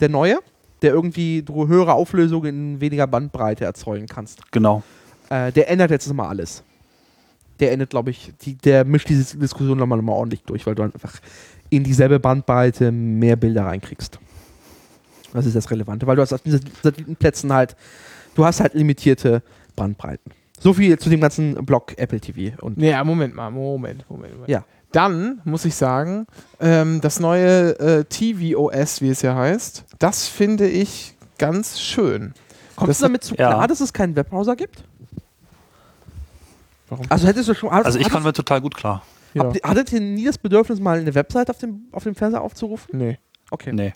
[0.00, 0.38] der neue,
[0.82, 4.50] der irgendwie du höhere Auflösung in weniger Bandbreite erzeugen kannst.
[4.52, 4.82] Genau.
[5.28, 6.62] Äh, der ändert jetzt nochmal alles.
[7.58, 10.74] Der endet, glaube ich, die, der mischt diese Diskussion nochmal noch mal ordentlich durch, weil
[10.74, 11.14] du einfach
[11.70, 14.20] in dieselbe Bandbreite mehr Bilder reinkriegst.
[15.32, 17.76] Das ist das Relevante, weil du hast auf diesen Satellitenplätzen halt,
[18.34, 19.42] du hast halt limitierte
[19.74, 20.32] Bandbreiten.
[20.58, 22.56] So viel zu dem ganzen Block Apple TV.
[22.62, 24.34] Und Nee, ja, Moment mal, Moment, Moment.
[24.34, 24.48] Moment.
[24.48, 24.64] Ja.
[24.92, 26.26] Dann muss ich sagen,
[26.60, 32.32] ähm, das neue äh, tvOS, wie es ja heißt, das finde ich ganz schön.
[32.76, 33.48] kommst das- du damit zu ja.
[33.50, 34.84] klar, dass es keinen Webbrowser gibt?
[36.88, 37.06] Warum?
[37.08, 37.70] Also hättest du schon.
[37.70, 39.02] Also ich hattest, komme damit total gut klar.
[39.34, 39.52] ja.
[39.64, 42.96] hattet ihr nie das Bedürfnis, mal eine Website auf dem, auf dem Fernseher aufzurufen?
[42.96, 43.18] Nee.
[43.50, 43.72] Okay.
[43.72, 43.92] Nee.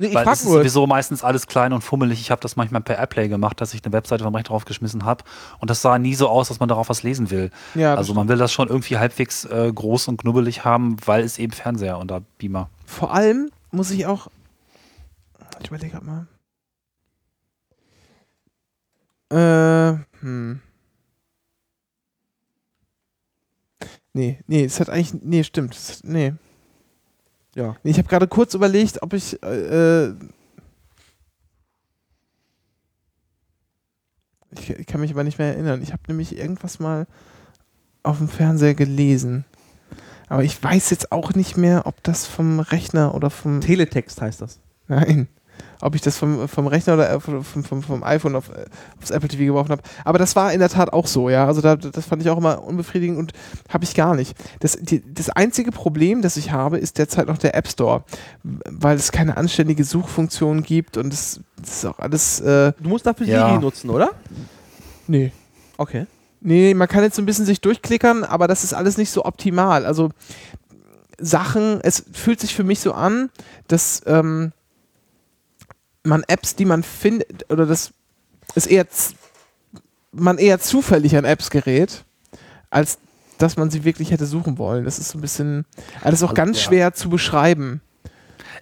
[0.00, 2.22] Nee, ich Weil frag es ist sowieso meistens alles klein und fummelig.
[2.22, 5.24] Ich habe das manchmal per Airplay gemacht, dass ich eine Webseite vom Rechner draufgeschmissen habe.
[5.58, 7.50] Und das sah nie so aus, dass man darauf was lesen will.
[7.74, 11.38] Ja, Also man will das schon irgendwie halbwegs äh, groß und knubbelig haben, weil es
[11.38, 12.70] eben Fernseher und da Beamer.
[12.86, 14.28] vor allem muss ich auch.
[15.60, 16.26] Ich überlege grad mal.
[19.30, 20.62] Äh, hm.
[24.14, 25.22] Nee, nee, es hat eigentlich.
[25.22, 26.00] Nee, stimmt.
[26.04, 26.32] Nee.
[27.54, 27.76] Ja.
[27.82, 29.42] Ich habe gerade kurz überlegt, ob ich.
[29.42, 30.14] Äh, äh,
[34.52, 35.82] ich, ich kann mich aber nicht mehr erinnern.
[35.82, 37.06] Ich habe nämlich irgendwas mal
[38.02, 39.44] auf dem Fernseher gelesen.
[40.28, 43.60] Aber ich weiß jetzt auch nicht mehr, ob das vom Rechner oder vom.
[43.60, 44.60] Teletext heißt das.
[44.86, 45.28] Nein.
[45.82, 48.66] Ob ich das vom, vom Rechner oder äh, vom, vom, vom iPhone auf, äh,
[49.00, 49.82] aufs Apple TV geworfen habe.
[50.04, 51.46] Aber das war in der Tat auch so, ja.
[51.46, 53.32] Also da, das fand ich auch immer unbefriedigend und
[53.68, 54.36] habe ich gar nicht.
[54.60, 58.04] Das, die, das einzige Problem, das ich habe, ist derzeit noch der App Store,
[58.42, 62.40] weil es keine anständige Suchfunktion gibt und es das ist auch alles.
[62.40, 63.48] Äh, Du musst dafür Ja.
[63.48, 64.10] Siri nutzen, oder?
[65.06, 65.32] nee.
[65.76, 66.06] Okay.
[66.42, 69.24] Nee, man kann jetzt so ein bisschen sich durchklickern, aber das ist alles nicht so
[69.26, 69.84] optimal.
[69.84, 70.10] Also
[71.18, 73.30] Sachen, es fühlt sich für mich so an,
[73.68, 74.52] dass ähm,
[76.04, 77.92] man Apps, die man findet, oder das
[78.54, 78.86] ist eher
[80.12, 82.04] man eher zufällig an Apps gerät,
[82.70, 82.98] als
[83.38, 84.84] dass man sie wirklich hätte suchen wollen.
[84.84, 85.64] Das ist so ein bisschen,
[86.02, 86.64] alles auch Also, ganz ja.
[86.64, 87.80] schwer zu beschreiben.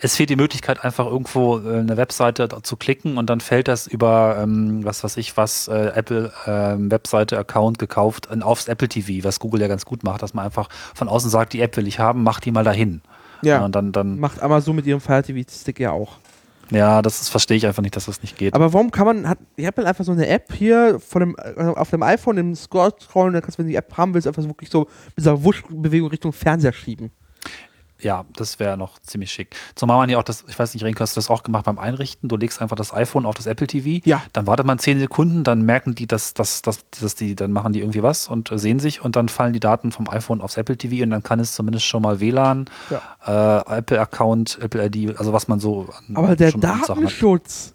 [0.00, 3.88] Es fehlt die Möglichkeit, einfach irgendwo äh, eine Webseite zu klicken und dann fällt das
[3.88, 9.24] über, ähm, was weiß ich, was, äh, Apple ähm, Webseite, Account gekauft aufs Apple TV,
[9.24, 11.88] was Google ja ganz gut macht, dass man einfach von außen sagt, die App will
[11.88, 13.02] ich haben, mach die mal dahin.
[13.42, 13.64] Ja.
[13.64, 16.18] Und dann, dann, Macht Amazon mit ihrem Fire TV Stick ja auch.
[16.70, 18.54] Ja, das verstehe ich einfach nicht, dass das nicht geht.
[18.54, 21.90] Aber warum kann man, hat Apple einfach so eine App hier von dem, äh, auf
[21.90, 24.42] dem iPhone, im Scroll scrollen, dann kannst du, wenn du die App haben willst, einfach
[24.42, 27.10] so wirklich so mit dieser Wuschbewegung Richtung Fernseher schieben.
[28.00, 29.56] Ja, das wäre noch ziemlich schick.
[29.74, 31.78] Zumal man ja auch das, ich weiß nicht, Renke, hast du das auch gemacht beim
[31.80, 32.28] Einrichten?
[32.28, 34.00] Du legst einfach das iPhone auf das Apple TV.
[34.08, 34.22] Ja.
[34.32, 37.72] Dann wartet man zehn Sekunden, dann merken die, dass, dass, dass, dass die, dann machen
[37.72, 40.56] die irgendwie was und äh, sehen sich und dann fallen die Daten vom iPhone aufs
[40.56, 42.66] Apple TV und dann kann es zumindest schon mal WLAN,
[43.26, 43.30] äh,
[43.78, 45.88] Apple-Account, Apple ID, also was man so.
[46.08, 46.52] an- Aber der.
[46.52, 47.74] Datenschutz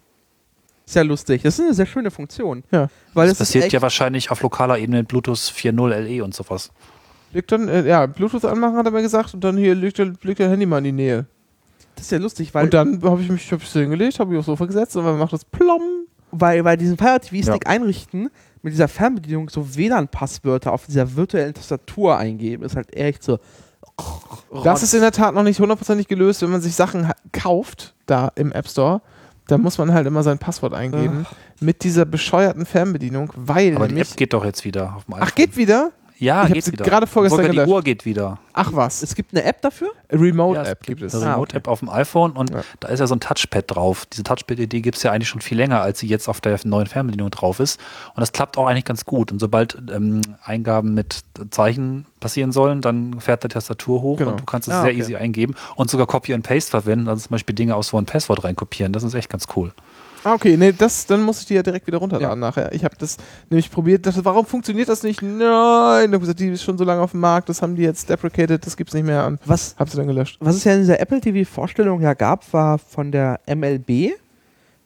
[0.86, 1.42] ist ja lustig.
[1.42, 2.62] Das ist eine sehr schöne Funktion.
[2.70, 2.88] Ja.
[3.14, 6.70] Weil Das das, passiert ja wahrscheinlich auf lokaler Ebene mit Bluetooth 4.0 LE und sowas.
[7.34, 10.12] Legt dann, äh, ja, Bluetooth anmachen, hat er mir gesagt, und dann hier legt er,
[10.22, 11.26] legt er Handy mal in die Nähe.
[11.96, 14.46] das ist ja lustig, weil, und dann habe ich mich hab hingelegt, habe ich aufs
[14.46, 15.82] Sofa gesetzt und dann macht das plom.
[16.30, 18.30] weil, weil diesen Fire TV-Stick einrichten,
[18.62, 23.38] mit dieser Fernbedienung so WLAN-Passwörter auf dieser virtuellen Tastatur eingeben, ist halt echt so.
[24.64, 28.32] Das ist in der Tat noch nicht hundertprozentig gelöst, wenn man sich Sachen kauft, da
[28.36, 29.02] im App Store.
[29.46, 31.26] Da muss man halt immer sein Passwort eingeben.
[31.60, 34.00] Mit dieser bescheuerten Fernbedienung, weil Aber die.
[34.00, 35.28] App geht doch jetzt wieder auf dem iPhone.
[35.28, 35.92] Ach, geht wieder?
[36.18, 36.84] Ja, Ich hab geht sie wieder.
[36.84, 37.70] gerade vorgestern Sogar die.
[37.70, 38.38] Uhr geht wieder.
[38.52, 39.02] Ach was.
[39.02, 39.90] Es gibt eine App dafür?
[40.12, 41.12] Remote-App gibt es.
[41.14, 42.62] Eine Ah, Remote-App auf dem iPhone und Ja.
[42.78, 44.06] da ist ja so ein Touchpad drauf.
[44.06, 46.86] Diese Touchpad-Idee gibt es ja eigentlich schon viel länger, als sie jetzt auf der neuen
[46.86, 47.80] Fernbedienung drauf ist.
[48.14, 49.32] Und das klappt auch eigentlich ganz gut.
[49.32, 54.30] Und sobald ähm, Eingaben mit Zeichen passieren sollen, dann fährt die Tastatur hoch Genau.
[54.30, 55.00] und du kannst es Ah, sehr okay.
[55.00, 58.06] easy eingeben und sogar Copy and Paste verwenden, also zum Beispiel Dinge aus so ein
[58.06, 58.92] Passwort reinkopieren.
[58.92, 59.72] Das ist echt ganz cool.
[60.24, 62.72] Ah, okay, nee, das, dann muss ich die ja direkt wieder runterladen nachher.
[62.72, 63.18] Ich habe das
[63.50, 65.20] nämlich probiert, dachte, warum funktioniert das nicht?
[65.20, 68.08] Nein, ich gesagt, die ist schon so lange auf dem Markt, das haben die jetzt
[68.08, 69.38] deprecated, das gibt's nicht mehr an.
[69.44, 70.38] Was, Hab sie dann gelöscht.
[70.40, 74.12] was es ja in dieser Apple TV-Vorstellung ja gab, war von der MLB,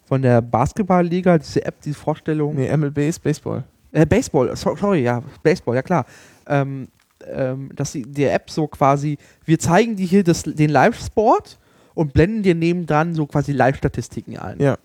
[0.07, 2.57] von der Basketballliga, diese App, die Vorstellung.
[2.57, 3.63] Nee, MLB ist Baseball.
[3.93, 6.05] Äh, Baseball, so, sorry, ja, Baseball, ja klar.
[6.49, 6.89] Ähm,
[7.27, 11.59] ähm, dass die, die App so quasi, wir zeigen dir hier das, den Live-Sport
[11.95, 14.61] und blenden dir nebendran so quasi Live-Statistiken ein.
[14.61, 14.79] Ja.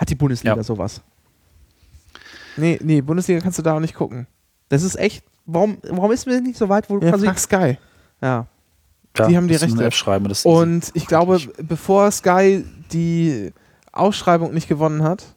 [0.00, 0.62] Hat die Bundesliga Ja.
[0.62, 1.02] sowas?
[2.56, 4.26] Nee, nee, Bundesliga kannst du da auch nicht gucken.
[4.70, 7.30] Das ist echt, warum, warum ist mir nicht so weit, wo du Ja, quasi.
[7.36, 7.78] Sky.
[8.22, 8.46] Ja.
[9.18, 9.90] Ja, Die haben die Rechte.
[9.92, 10.28] Schreiben.
[10.28, 13.52] Das Und ich glaube, bevor Sky die
[13.92, 15.34] Ausschreibung nicht gewonnen hat,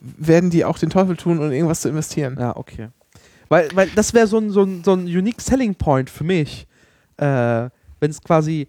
[0.00, 2.36] werden die auch den Teufel tun, um irgendwas zu investieren.
[2.38, 2.88] Ja, okay.
[3.50, 6.66] Weil, weil das wäre so ein, so, ein, so ein unique selling point für mich,
[7.18, 7.24] äh,
[8.00, 8.68] wenn es quasi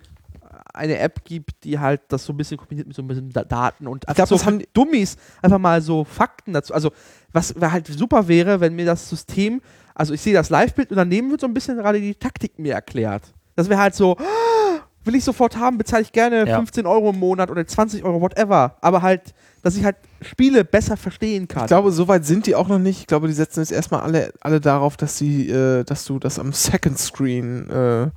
[0.75, 3.43] eine App gibt, die halt das so ein bisschen kombiniert mit so ein bisschen Da-
[3.43, 6.73] Daten und einfach glaub, so das haben Dummies einfach mal so Fakten dazu.
[6.73, 6.91] Also
[7.33, 9.61] was halt super wäre, wenn mir das System,
[9.93, 12.73] also ich sehe das Live-Bild und daneben wird so ein bisschen gerade die Taktik mir
[12.73, 13.33] erklärt.
[13.55, 16.55] Das wäre halt so, "Ah, will ich sofort haben, bezahle ich gerne Ja.
[16.57, 18.75] 15 Euro im Monat oder 20 Euro, whatever.
[18.81, 21.63] Aber halt, dass ich halt Spiele besser verstehen kann.
[21.63, 23.01] Ich glaube, so weit sind die auch noch nicht.
[23.01, 26.39] Ich glaube, die setzen jetzt erstmal alle, alle darauf, dass sie, äh, dass du das
[26.39, 28.07] am Second Screen äh,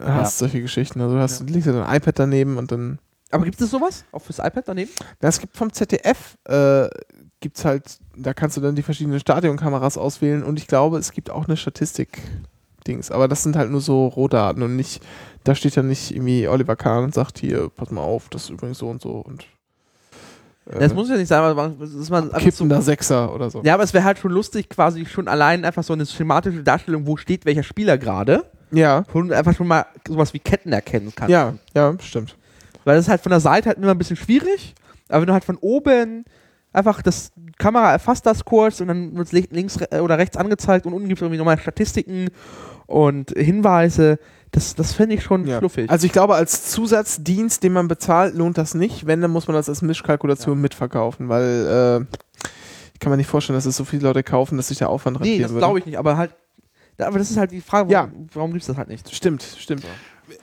[0.00, 1.00] hast, solche Geschichten.
[1.00, 1.46] Also du hast, Ja.
[1.46, 2.98] legst ja dein iPad daneben und dann.
[3.30, 4.04] Aber gibt es sowas?
[4.12, 4.90] Auch fürs iPad daneben?
[5.22, 6.88] Ja, es gibt vom ZDF, äh,
[7.40, 11.30] gibt's halt, da kannst du dann die verschiedenen Stadionkameras auswählen und ich glaube, es gibt
[11.30, 13.10] auch eine Statistik-Dings.
[13.10, 15.02] Aber das sind halt nur so Rohdaten und nicht,
[15.42, 18.50] da steht dann nicht irgendwie Oliver Kahn und sagt hier, pass mal auf, das ist
[18.50, 19.42] übrigens so und so und.
[20.66, 23.50] Äh, Das muss ja nicht sein, aber man- dass man einfach so, kippender Sechser oder
[23.50, 23.62] so.
[23.64, 27.06] Ja, aber es wäre halt schon lustig, quasi schon allein einfach so eine schematische Darstellung,
[27.06, 28.44] wo steht welcher Spieler gerade.
[28.70, 31.30] Ja, Und einfach schon mal sowas wie Ketten erkennen kann.
[31.30, 32.36] ja, ja, stimmt.
[32.84, 34.74] Weil das ist halt von der Seite halt immer ein bisschen schwierig.
[35.08, 36.24] Aber wenn du halt von oben
[36.72, 40.92] einfach das Kamera erfasst das kurz und dann wird es links oder rechts angezeigt und
[40.92, 42.28] unten gibt es irgendwie nochmal Statistiken
[42.86, 44.18] und Hinweise.
[44.50, 45.58] Das, das fände ich schon Ja.
[45.58, 45.88] fluffig.
[45.90, 49.06] Also ich glaube, als Zusatzdienst, den man bezahlt, lohnt das nicht.
[49.06, 52.46] Wenn, dann muss man das als Mischkalkulation mitverkaufen, weil äh,
[52.92, 55.18] ich kann mir nicht vorstellen, dass es so viele Leute kaufen, dass sich der Aufwand
[55.20, 55.60] nee, rentieren das würde.
[55.66, 55.98] glaube ich nicht.
[55.98, 56.32] Aber halt,
[56.98, 58.02] aber das ist halt die Frage, Ja.
[58.10, 59.14] warum, warum gibt es das halt nicht?
[59.14, 59.84] Stimmt, stimmt.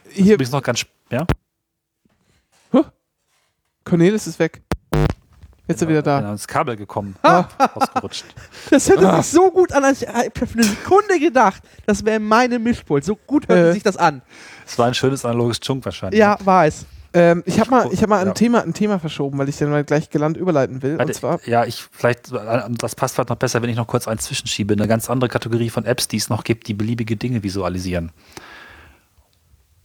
[0.10, 1.26] Hier Hier, übrigens noch ganz, ja?
[3.84, 4.62] Cornelis ist weg.
[5.68, 6.20] Jetzt ist er wieder da.
[6.20, 7.46] Genau, ins Kabel gekommen, Ah.
[7.74, 8.26] ausgerutscht.
[8.70, 9.22] Das hört Ah.
[9.22, 12.60] sich so gut an, als ich ich hab für eine Sekunde gedacht, das wäre meine
[12.60, 13.04] Mischpult.
[13.04, 13.74] So gut hört Äh.
[13.74, 14.22] sich das an.
[14.68, 16.20] Es war ein schönes analoges Chunk wahrscheinlich.
[16.20, 16.86] Ja, war es.
[17.14, 18.34] Ähm, ich habe mal, ich hab mal ein, Ja.
[18.34, 20.98] Thema, ein Thema verschoben, weil ich dann mal gleich gelandet überleiten will.
[20.98, 23.88] Warte, und zwar, ja, ich vielleicht, äh, das passt vielleicht noch besser, wenn ich noch
[23.88, 24.74] kurz eins zwischenschiebe.
[24.74, 28.12] Eine ganz andere Kategorie von Apps, die es noch gibt, die beliebige Dinge visualisieren.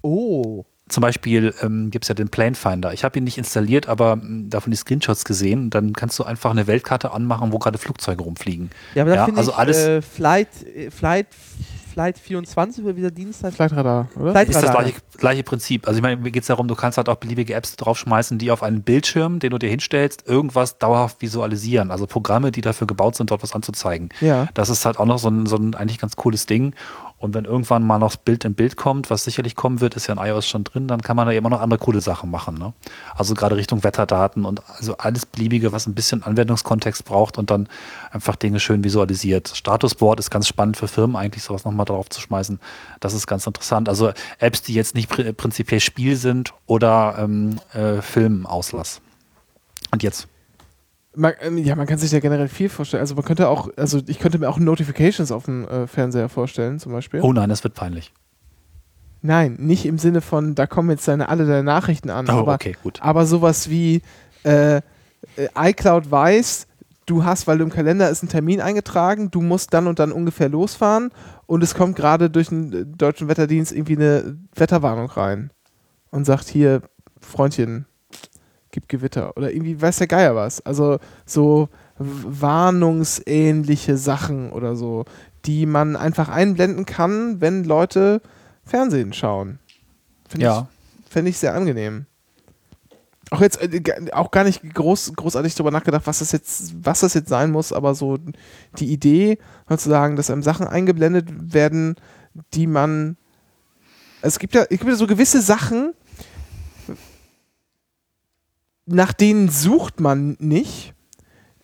[0.03, 0.65] Oh.
[0.89, 2.93] Zum Beispiel ähm, gibt es ja den Plane Finder.
[2.93, 5.69] Ich habe ihn nicht installiert, aber ähm, davon die Screenshots gesehen.
[5.69, 8.71] Dann kannst du einfach eine Weltkarte anmachen, wo gerade Flugzeuge rumfliegen.
[8.95, 11.27] Ja, aber da Ja, finde also ich alles- äh, Flight, äh, Flight,
[11.97, 13.57] Flight 24 oder wie der Dienst heißt.
[13.57, 14.33] Flightradar, oder?
[14.33, 15.89] Flight- Ist das gleiche, gleiche Prinzip.
[15.89, 18.51] Also ich meine, mir geht es darum, du kannst halt auch beliebige Apps draufschmeißen, die
[18.51, 21.91] auf einen Bildschirm, den du dir hinstellst, irgendwas dauerhaft visualisieren.
[21.91, 24.11] Also Programme, die dafür gebaut sind, dort was anzuzeigen.
[24.21, 24.47] Ja.
[24.53, 26.75] Das ist halt auch noch so ein, so ein eigentlich ganz cooles Ding.
[27.27, 30.15] Und wenn irgendwann mal noch Bild im Bild kommt, was sicherlich kommen wird, ist ja
[30.15, 32.57] in iOS schon drin, dann kann man da immer noch andere coole Sachen machen.
[32.57, 32.73] Ne?
[33.17, 37.69] Also gerade Richtung Wetterdaten und also alles Beliebige, was ein bisschen Anwendungskontext braucht und dann
[38.13, 39.49] einfach Dinge schön visualisiert.
[39.49, 42.61] Statusboard ist ganz spannend für Firmen eigentlich, sowas nochmal drauf zu schmeißen.
[43.01, 43.89] Das ist ganz interessant.
[43.89, 49.01] Also Apps, die jetzt nicht pr prinzipiell Spiel sind oder ähm, äh, Filmauslass.
[49.91, 50.29] Und jetzt?
[51.19, 53.01] Man, ähm, ja, man kann sich ja generell viel vorstellen.
[53.01, 56.79] Also man könnte auch, also ich könnte mir auch Notifications auf dem äh, Fernseher vorstellen,
[56.79, 57.21] zum Beispiel.
[57.23, 58.13] Oh nein, das wird peinlich.
[59.23, 62.29] Nein, nicht im Sinne von, da kommen jetzt deine, alle deine Nachrichten an.
[62.29, 63.01] Oh, aber, okay, gut.
[63.03, 64.03] aber sowas wie
[64.45, 64.83] äh, äh,
[65.57, 66.67] iCloud weiß,
[67.07, 70.13] du hast, weil du im Kalender ist ein Termin eingetragen, du musst dann und dann
[70.13, 71.11] ungefähr losfahren
[71.47, 75.51] und es kommt gerade durch den äh, deutschen Wetterdienst irgendwie eine Wetterwarnung rein
[76.11, 76.83] und sagt hier,
[77.21, 77.87] Freundchen,
[78.77, 80.65] gibt Gewitter oder irgendwie weiß der Geier was.
[80.67, 85.07] Also so warnungsähnliche Sachen oder so,
[85.47, 88.21] die man einfach einblenden kann, wenn Leute
[88.65, 89.59] Fernsehen schauen.
[90.29, 90.69] Finde Ja.
[91.07, 92.05] ich, fänd ich sehr angenehm.
[93.31, 93.83] Auch jetzt äh,
[94.13, 97.73] auch gar nicht groß, großartig darüber nachgedacht, was das jetzt, was das jetzt sein muss,
[97.73, 98.19] aber so
[98.79, 99.39] die Idee,
[99.69, 101.97] sozusagen, dass einem Sachen eingeblendet werden,
[102.55, 103.17] die man.
[104.23, 105.93] Es gibt ja, es gibt ja so gewisse Sachen,
[108.87, 110.95] nach denen sucht man nicht,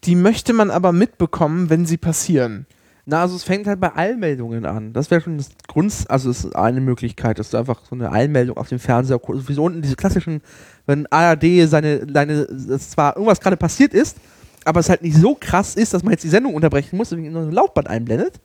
[0.04, 2.66] die möchte man aber mitbekommen, wenn sie passieren.
[3.04, 4.92] Na, also es fängt halt bei Eilmeldungen an.
[4.92, 8.12] Das wäre schon das Grund, also es ist eine Möglichkeit, dass du einfach so eine
[8.12, 9.48] Eilmeldung auf dem Fernseher, guckst.
[9.48, 10.40] wie so unten diese klassischen,
[10.86, 14.18] wenn ARD seine, seine, dass zwar irgendwas gerade passiert ist,
[14.64, 17.32] aber es halt nicht so krass ist, dass man jetzt die Sendung unterbrechen muss, deswegen
[17.32, 18.40] nur ein Laufband einblendet.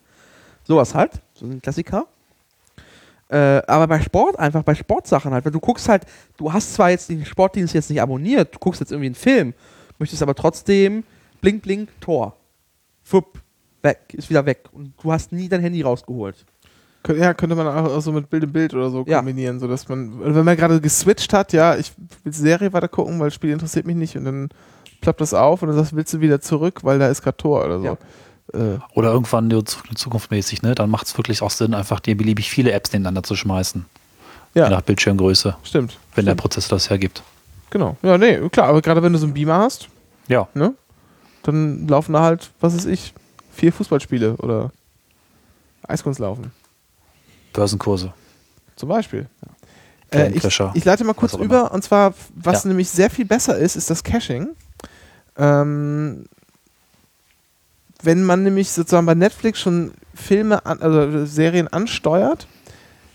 [0.63, 2.07] Sowas halt, so ein Klassiker.
[3.29, 6.03] Äh, aber bei Sport einfach, bei Sportsachen halt, weil du guckst halt,
[6.37, 9.53] du hast zwar jetzt den Sportdienst jetzt nicht abonniert, du guckst jetzt irgendwie einen Film,
[9.99, 11.03] möchtest aber trotzdem
[11.41, 12.35] blink, blink, Tor.
[13.03, 13.39] Fupp,
[13.81, 14.65] weg, ist wieder weg.
[14.71, 16.45] Und du hast nie dein Handy rausgeholt.
[17.15, 19.17] Ja, könnte man auch so mit Bild im Bild oder so Ja.
[19.17, 21.93] kombinieren, sodass man, wenn man gerade geswitcht hat, ja, ich
[22.23, 24.49] will die Serie weiter gucken, weil das Spiel interessiert mich nicht und dann
[24.99, 27.63] ploppt das auf und dann sagst, willst du wieder zurück, weil da ist gerade Tor
[27.63, 27.85] oder so.
[27.85, 27.97] Ja.
[28.53, 30.73] Äh, Oder irgendwann nur zu- zukunftsmäßig, ne?
[30.75, 33.85] Dann macht es wirklich auch Sinn, einfach dir beliebig viele Apps nebeneinander zu schmeißen.
[34.53, 35.97] Ja, nach Bildschirmgröße, stimmt.
[36.15, 36.41] wenn der stimmt.
[36.41, 37.21] Prozessor das hergibt.
[37.69, 37.97] Genau.
[38.01, 39.89] Ja, nee, klar, aber gerade wenn du so einen Beamer hast,
[40.29, 40.47] Ja.
[40.53, 40.73] ne,
[41.43, 43.13] dann laufen da halt, was weiß ich,
[43.53, 44.71] vier Fußballspiele oder
[45.87, 46.51] Eiskunstlaufen
[47.53, 48.13] Börsenkurse.
[48.77, 49.27] zum Beispiel.
[50.11, 50.43] Äh, ich,
[50.73, 52.69] ich leite mal kurz über, und zwar, was Ja.
[52.69, 54.49] nämlich sehr viel besser ist, ist das Caching.
[55.37, 56.25] Ähm,
[58.03, 62.47] wenn man nämlich sozusagen bei Netflix schon Filme, an, also Serien ansteuert,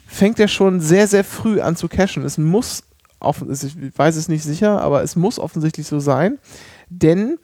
[0.06, 2.24] fängt er schon sehr, sehr früh an zu cachen.
[2.24, 2.84] Es muss,
[3.20, 6.38] ich weiß es nicht sicher, aber es muss offensichtlich so sein,
[6.88, 7.38] denn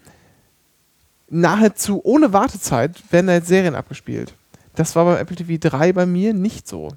[1.30, 4.34] nahezu ohne Wartezeit werden da jetzt Serien abgespielt.
[4.74, 6.88] Das war bei Apple TV 3 bei mir nicht so.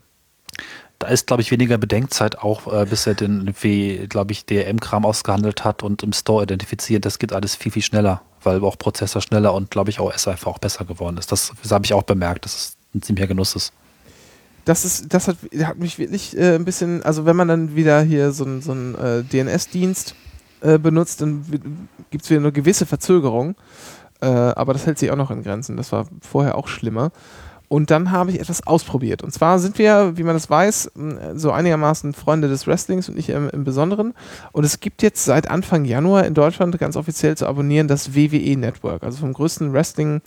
[1.02, 3.52] Da ist, glaube ich, weniger Bedenkzeit auch, äh, bis er den,
[4.08, 7.06] glaube ich, DRM-Kram ausgehandelt hat und im Store identifiziert.
[7.06, 10.52] Das geht alles viel, viel schneller, weil auch Prozessor schneller und, glaube ich, OS einfach
[10.52, 11.32] auch besser geworden ist.
[11.32, 13.74] Das, das habe ich auch bemerkt, dass es ein ziemlicher Genuss ist.
[14.66, 18.04] das ist, das hat, hat mich wirklich äh, ein bisschen, also wenn man dann wieder
[18.04, 20.14] hier so einen so einen, äh, DNS-Dienst
[20.62, 21.44] äh, benutzt, dann
[22.12, 23.56] gibt es wieder eine gewisse Verzögerung.
[24.22, 25.78] Äh, aber das hält sich auch noch in Grenzen.
[25.78, 27.12] Das war vorher auch schlimmer.
[27.72, 29.24] Und dann habe ich etwas ausprobiert.
[29.24, 30.92] Und zwar sind wir, wie man das weiß,
[31.36, 34.14] so einigermaßen Freunde des Wrestlings und ich im, im Besonderen.
[34.52, 38.58] Und es gibt jetzt seit Anfang Januar in Deutschland ganz offiziell zu abonnieren das WWE
[38.58, 40.20] Network, also vom größten Wrestling,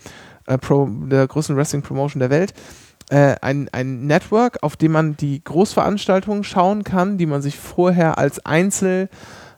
[0.47, 2.55] äh, Pro, der größten Wrestling Promotion der Welt
[3.11, 8.17] äh, ein, ein Network, auf dem man die Großveranstaltungen schauen kann, die man sich vorher
[8.17, 9.11] als Einzel,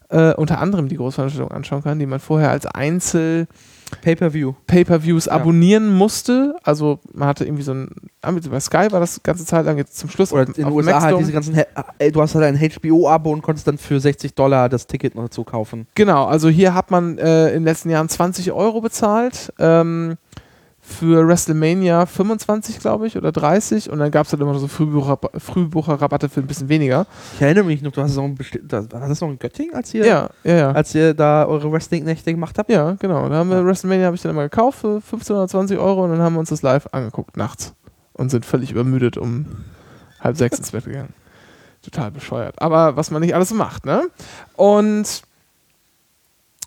[0.09, 3.47] äh, unter anderem die Großveranstaltungen anschauen kann, die man vorher als Einzel
[4.03, 4.55] Pay-Per-View.
[4.67, 5.33] Pay-per-Views Ja.
[5.33, 6.57] abonnieren musste.
[6.63, 7.89] Also man hatte irgendwie so ein,
[8.23, 11.01] ah, bei Sky war das ganze Zeit lang jetzt zum Schluss Oder in den USA
[11.01, 11.55] halt diese ganzen,
[11.99, 15.23] äh, du hast halt ein HBO-Abo und konntest dann für 60 Dollar das Ticket noch
[15.25, 15.87] dazu kaufen.
[15.95, 19.53] Genau, also hier hat man äh, in den letzten Jahren 20 Euro bezahlt.
[19.59, 20.17] Ähm,
[20.89, 23.91] für WrestleMania 25, glaube ich, oder 30.
[23.91, 27.07] Und dann gab es halt immer so Frühbucher- Frühbucherrabatte für ein bisschen weniger.
[27.35, 29.39] Ich erinnere mich noch, du hast es noch in, besti- da- war das noch in
[29.39, 30.71] Göttingen, als ihr, Ja, ja, ja.
[30.71, 32.71] als ihr da eure Wrestling-Nächte gemacht habt?
[32.71, 33.29] Ja, genau.
[33.29, 36.11] Da haben wir WrestleMania habe ich dann immer gekauft für 15 oder 20 Euro und
[36.13, 37.75] dann haben wir uns das live angeguckt nachts
[38.13, 39.47] und sind völlig übermüdet um
[40.21, 41.13] halb sechs ins Bett gegangen.
[41.83, 42.55] Total bescheuert.
[42.63, 44.03] Aber was man nicht alles so macht, ne?
[44.55, 45.23] Und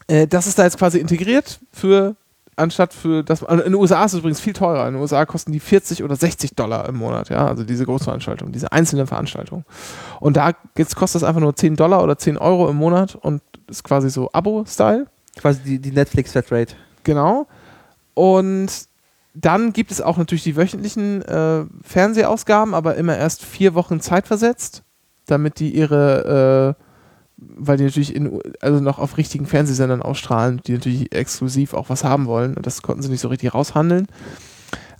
[0.07, 2.15] äh, das ist da jetzt quasi integriert für
[2.59, 3.43] anstatt für das.
[3.43, 4.87] also In den USA ist es übrigens viel teurer.
[4.87, 7.47] In den USA kosten die 40 oder 60 Dollar im Monat, ja.
[7.47, 9.65] Also diese Großveranstaltung, diese einzelne Veranstaltung.
[10.19, 13.41] Und da jetzt kostet das einfach nur 10 Dollar oder 10 Euro im Monat und
[13.67, 15.07] ist quasi so Abo-Style.
[15.37, 16.75] Quasi die, die Netflix-Flatrate.
[17.03, 17.47] Genau.
[18.13, 18.89] Und
[19.33, 24.83] dann gibt es auch natürlich die wöchentlichen äh, Fernsehausgaben, aber immer erst vier Wochen zeitversetzt,
[25.27, 26.83] damit die ihre, äh,
[27.41, 32.03] weil die natürlich in, also noch auf richtigen Fernsehsendern ausstrahlen, die natürlich exklusiv auch was
[32.03, 32.55] haben wollen.
[32.55, 34.07] Und das konnten sie nicht so richtig raushandeln.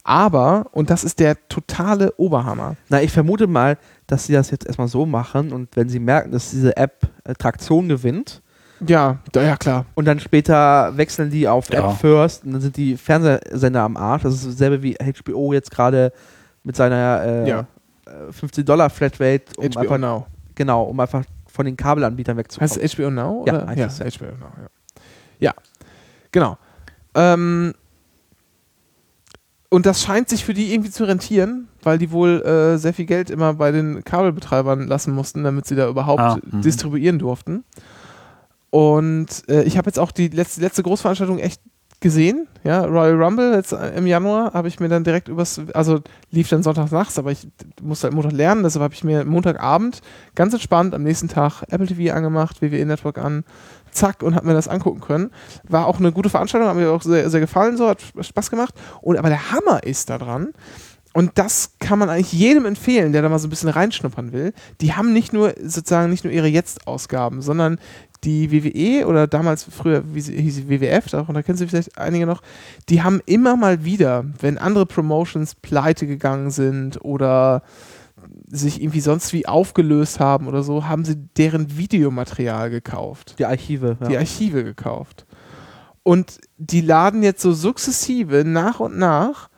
[0.04, 2.76] Aber, und das ist der totale Oberhammer.
[2.90, 6.32] Na, ich vermute mal, dass sie das jetzt erstmal so machen und wenn sie merken,
[6.32, 8.42] dass diese App äh, Traktion gewinnt
[8.88, 9.86] Ja, da, ja klar.
[9.96, 11.92] und dann später wechseln die auf Ja.
[11.92, 14.24] App First und dann sind die Fernsehsender am Arsch.
[14.24, 16.12] Das ist dasselbe wie HBO jetzt gerade
[16.64, 17.60] mit seiner äh, Ja.
[18.08, 20.26] äh, 15 Dollar Flatrate, um HBO einfach, Now.
[20.56, 22.70] genau, um einfach von den Kabelanbietern wegzukommen.
[22.70, 23.44] Heißt HBO Now?
[23.48, 23.68] Ja, oder?
[23.68, 24.18] heißt ja es.
[24.18, 24.70] HBO Now, ja.
[25.40, 25.54] Ja,
[26.32, 26.58] genau.
[27.16, 27.74] Ähm,
[29.70, 33.06] und das scheint sich für die irgendwie zu rentieren, weil die wohl äh, sehr viel
[33.06, 36.62] Geld immer bei den Kabelbetreibern lassen mussten, damit sie da überhaupt Ah, mhm.
[36.62, 37.64] distribuieren durften.
[38.72, 41.62] Und äh, ich habe jetzt auch die letzte, letzte Großveranstaltung echt
[42.02, 46.00] gesehen, ja, Royal Rumble jetzt äh, im Januar habe ich mir dann direkt übers, also
[46.32, 47.48] lief dann Sonntag nachts, aber ich
[47.82, 50.02] musste halt Montag lernen, deshalb habe ich mir Montagabend
[50.36, 53.44] ganz entspannt am nächsten Tag Apple TV angemacht, WWE Network an,
[53.92, 55.32] zack und hab mir das angucken können.
[55.68, 58.74] War auch eine gute Veranstaltung, hat mir auch sehr, sehr gefallen, so, hat Spaß gemacht.
[59.02, 60.54] Und aber der Hammer ist da dran,
[61.14, 64.54] und das kann man eigentlich jedem empfehlen, der da mal so ein bisschen reinschnuppern will.
[64.80, 67.80] Die haben nicht nur sozusagen nicht nur ihre Jetzt-Ausgaben, sondern
[68.24, 72.26] die WWE oder damals früher wie sie, hieß sie WWF, darunter kennen Sie vielleicht einige
[72.26, 72.42] noch,
[72.90, 77.64] die haben immer mal wieder, wenn andere Promotions pleite gegangen sind oder
[78.48, 83.98] sich irgendwie sonst wie aufgelöst haben oder so, haben sie deren Videomaterial gekauft die Archive.
[84.02, 84.08] Ja.
[84.08, 85.26] die Archive gekauft.
[86.04, 89.50] Und die laden jetzt so sukzessive nach und nach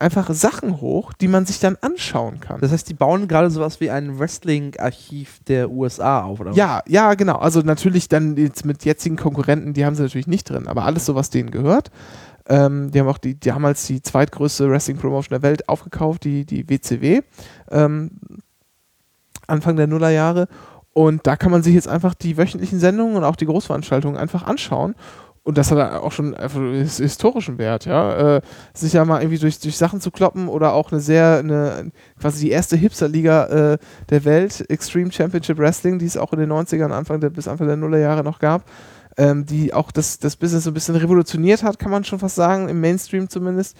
[0.00, 2.60] einfach Sachen hoch, die man sich dann anschauen kann.
[2.60, 6.52] das heißt, die bauen gerade sowas wie ein Wrestling-Archiv der USA auf, oder?
[6.52, 7.36] Ja, ja, genau.
[7.36, 11.06] Also natürlich dann jetzt mit jetzigen Konkurrenten, die haben sie natürlich nicht drin, aber alles
[11.06, 11.90] so, was denen gehört.
[12.48, 17.20] Ähm, die haben auch die, damals die zweitgrößte Wrestling-Promotion der Welt aufgekauft, die, die WCW,
[17.70, 18.10] ähm,
[19.46, 20.48] Anfang der Nullerjahre.
[20.92, 24.42] Und da kann man sich jetzt einfach die wöchentlichen Sendungen und auch die Großveranstaltungen einfach
[24.42, 24.94] anschauen.
[25.42, 28.36] Und das hat auch schon einfach his- historischen Wert, ja.
[28.36, 28.40] Äh,
[28.74, 31.90] sich ja mal irgendwie durch, durch Sachen zu kloppen oder auch eine sehr, eine,
[32.20, 33.78] quasi die erste Hipster-Liga äh,
[34.10, 37.68] der Welt, Extreme Championship Wrestling, die es auch in den 90ern, Anfang der, bis Anfang
[37.68, 38.64] der Nullerjahre noch gab,
[39.16, 42.36] ähm, die auch das, das Business so ein bisschen revolutioniert hat, kann man schon fast
[42.36, 43.76] sagen, im Mainstream zumindest.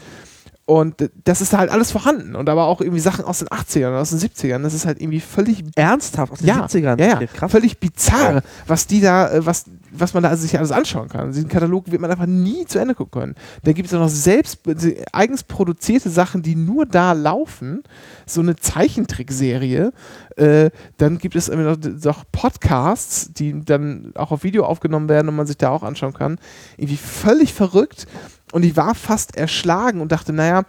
[0.66, 2.36] Und das ist da halt alles vorhanden.
[2.36, 4.62] Und aber auch irgendwie Sachen aus den 80ern, aus den 70ern.
[4.62, 6.32] Das ist halt irgendwie völlig Ernsthaft?
[6.32, 7.00] Aus den ja, 70ern?
[7.00, 7.48] Ja, ja.
[7.48, 11.32] Völlig bizarr, was die da, äh, was, was man da sich alles anschauen kann.
[11.32, 13.34] Diesen Katalog wird man einfach nie zu Ende gucken können.
[13.64, 17.82] Da gibt es auch noch selbst äh, eigens produzierte Sachen, die nur da laufen.
[18.26, 19.92] So eine Zeichentrickserie.
[20.36, 25.28] Äh, dann gibt es immer noch, noch Podcasts, die dann auch auf Video aufgenommen werden
[25.28, 26.38] und man sich da auch anschauen kann.
[26.76, 28.06] Irgendwie völlig verrückt.
[28.52, 30.64] Und ich war fast erschlagen und dachte, naja,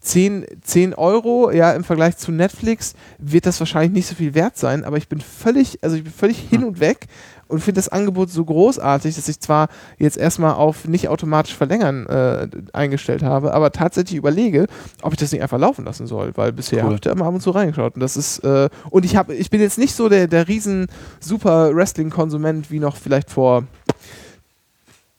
[0.00, 4.56] 10, 10 Euro, ja, im Vergleich zu Netflix wird das wahrscheinlich nicht so viel wert
[4.56, 7.06] sein, aber ich bin völlig, also ich bin völlig hin und weg
[7.48, 9.68] und finde das Angebot so großartig, dass ich zwar
[9.98, 14.66] jetzt erstmal auf nicht automatisch verlängern äh, eingestellt habe, aber tatsächlich überlege,
[15.02, 16.84] ob ich das nicht einfach laufen lassen soll, weil bisher Cool.
[16.84, 19.34] habe ich da immer ab und zu reingeschaut und das ist, äh, und ich habe,
[19.34, 20.86] ich bin jetzt nicht so der, der riesen
[21.18, 23.64] super Wrestling-Konsument wie noch vielleicht vor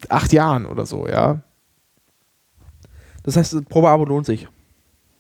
[0.07, 1.41] acht Jahren oder so, ja.
[3.30, 4.47] Das heißt, ein Probeabo lohnt sich.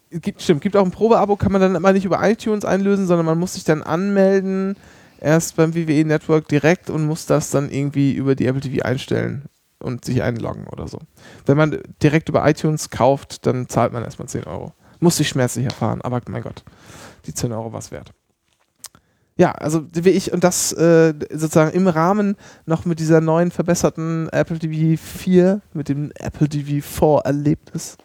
[0.09, 3.27] gibt, stimmt, gibt auch ein Probeabo, kann man dann immer nicht über iTunes einlösen, sondern
[3.27, 4.77] man muss sich dann anmelden,
[5.19, 9.43] erst beim WWE Network direkt und muss das dann irgendwie über die Apple TV einstellen
[9.77, 10.97] und sich einloggen oder so.
[11.45, 14.73] Wenn man direkt über iTunes kauft, dann zahlt man erstmal 10 Euro.
[14.99, 16.63] Muss ich schmerzlich erfahren, aber mein Gott,
[17.27, 18.11] die 10 Euro was wert.
[19.39, 22.35] Ja, also wie ich und das äh, sozusagen im Rahmen
[22.65, 27.97] noch mit dieser neuen verbesserten Apple TV 4, mit dem Apple TV 4 Erlebnis.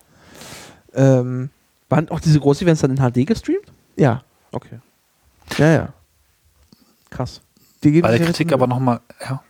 [0.95, 1.51] Ähm,
[1.89, 3.67] Waren auch diese Groß-Events dann in HD gestreamt?
[3.97, 4.79] ja, Okay.
[5.59, 5.89] ja, ja.
[7.11, 7.41] Krass.
[7.83, 9.43] Die geben Bei der Kritik aber nochmal, ja.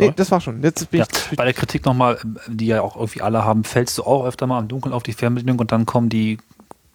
[0.00, 0.60] Nee, das war schon.
[0.62, 1.36] Jetzt bin Ja, ich.
[1.36, 2.18] bei der Kritik nochmal,
[2.48, 5.12] die ja auch irgendwie alle haben, fällst du auch öfter mal im Dunkeln auf die
[5.12, 6.38] Fernbedienung und dann kommen die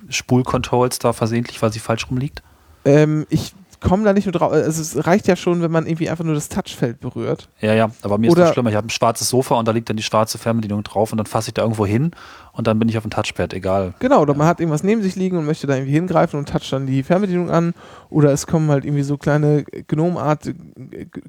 [0.10, 2.44] Spulcontrols da versehentlich, weil sie falsch rumliegt?
[2.84, 4.52] Ähm, ich komme da nicht nur drauf.
[4.52, 7.50] Also es reicht ja schon, wenn man irgendwie einfach nur das Touchfeld berührt.
[7.62, 8.70] Ja, ja, aber mir ist Oder- das schlimmer.
[8.70, 11.26] Ich habe ein schwarzes Sofa und da liegt dann die schwarze Fernbedienung drauf und dann
[11.26, 12.12] fasse ich da irgendwo hin
[12.54, 13.94] und dann bin ich auf dem Touchpad, egal.
[14.00, 16.72] Genau, oder man hat irgendwas neben sich liegen und möchte da irgendwie hingreifen und toucht
[16.72, 17.74] dann die Fernbedienung an.
[18.10, 20.52] Oder es kommen halt irgendwie so kleine Gnomenart,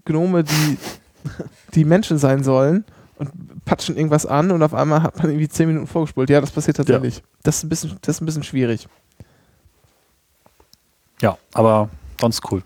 [0.05, 0.79] Gnome, die,
[1.75, 2.85] die Menschen sein sollen
[3.19, 6.31] und patschen irgendwas an und auf einmal hat man irgendwie zehn Minuten vorgespult.
[6.31, 7.23] Ja, das passiert tatsächlich.
[7.43, 8.89] Das, ist ein bisschen, das ist ein bisschen schwierig.
[11.21, 12.63] Ja, aber sonst cool.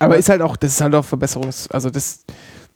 [0.00, 2.20] Aber ist halt auch, das ist halt auch Verbesserungs-, also das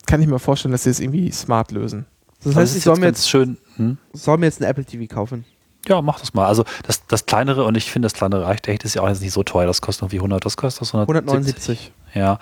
[0.07, 2.05] kann ich mir vorstellen, dass sie das irgendwie smart lösen.
[2.39, 3.59] Das Also heißt, es ich soll mir, jetzt, schön.
[3.77, 3.97] Hm?
[4.13, 5.45] soll mir jetzt ein Apple TV kaufen.
[5.87, 6.47] Ja, mach das mal.
[6.47, 9.21] Also das, das kleinere, und ich finde, das kleinere reicht echt, ist ja auch jetzt
[9.23, 9.67] nicht so teuer.
[9.67, 10.95] Das kostet irgendwie 100, was kostet das?
[10.95, 11.93] 179.
[12.15, 12.41] Ja.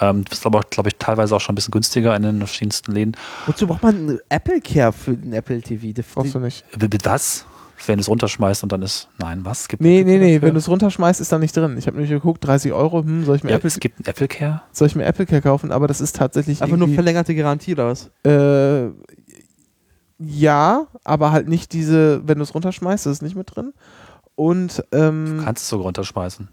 [0.00, 2.92] Ähm, das ist aber, glaube ich, teilweise auch schon ein bisschen günstiger in den verschiedensten
[2.92, 3.16] Läden.
[3.46, 5.92] Wozu braucht man einen Apple Care für den Apple TV?
[5.92, 6.64] Die- Brauchst du nicht.
[7.04, 7.46] Was?
[7.86, 9.08] Wenn du es runterschmeißt und dann ist.
[9.18, 9.68] Nein, was?
[9.68, 11.76] Gibt Nee, nee, nee, wenn du es runterschmeißt, ist da nicht drin.
[11.78, 14.06] Ich habe nämlich geguckt, 30 Euro, hm, soll ich mir, ja, Apple, es gibt einen
[14.06, 14.62] Apple Care.
[14.72, 15.72] soll ich mir Apple Care kaufen?
[15.72, 18.10] Aber das ist tatsächlich Einfach nur verlängerte Garantie oder was?
[18.24, 18.90] äh,
[20.22, 23.72] ja, aber halt nicht diese, wenn du es runterschmeißt, das ist nicht mit drin.
[24.34, 26.48] Und Du ähm, kannst es sogar runterschmeißen.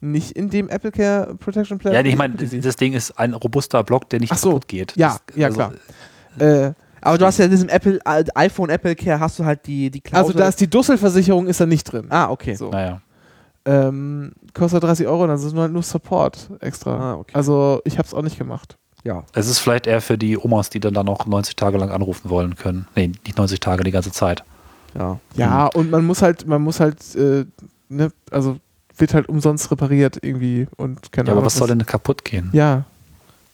[0.00, 1.94] nicht in dem Apple Care Protection Plan.
[1.94, 4.50] Ja, nee, ich meine, das Ding ist ein robuster Block, der nicht Ach so.
[4.50, 4.94] kaputt geht.
[4.96, 5.72] Ja, das, ja, klar.
[6.38, 6.72] Äh,
[7.06, 10.00] Aber du hast ja in diesem Apple, iPhone Apple Care hast du halt die, die
[10.00, 10.26] Klausel.
[10.26, 12.06] also da ist die Dusselversicherung ist da nicht drin.
[12.10, 12.54] ah, okay.
[12.54, 12.70] So.
[12.70, 13.00] Naja.
[13.64, 16.96] Ähm, kostet 30 Euro, dann ist es nur, nur Support extra.
[16.98, 17.32] Ah, okay.
[17.34, 18.76] Also ich habe es auch nicht gemacht.
[19.04, 19.24] Ja.
[19.34, 22.28] Es ist vielleicht eher für die Omas, die dann da noch 90 Tage lang anrufen
[22.28, 22.86] wollen können.
[22.96, 24.42] Nee, nicht 90 Tage, die ganze Zeit.
[24.98, 25.20] Ja.
[25.36, 27.44] Ja, und man muss halt, man muss halt, äh,
[27.88, 28.56] ne, also
[28.96, 31.46] wird halt umsonst repariert irgendwie und keine Ja, aber Ahnung.
[31.46, 32.50] was soll denn kaputt gehen?
[32.52, 32.84] Ja,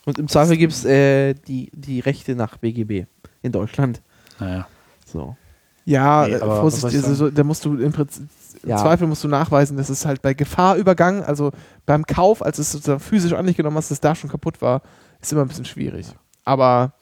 [0.07, 3.07] Und im Zweifel gibt es äh, die, die Rechte nach BGB
[3.43, 4.01] in Deutschland.
[4.39, 4.67] Naja.
[5.07, 5.37] So.
[5.85, 8.29] ja, Nee, äh, aber Vorsicht, also, da musst du im Prinzip,
[8.63, 8.77] im Ja.
[8.77, 11.53] Zweifel musst du nachweisen, dass es halt bei Gefahrübergang, also
[11.87, 14.63] beim Kauf, als es sozusagen physisch an dich genommen hast, dass es da schon kaputt
[14.63, 14.83] war,
[15.21, 16.07] ist immer ein bisschen schwierig.
[16.45, 16.93] Aber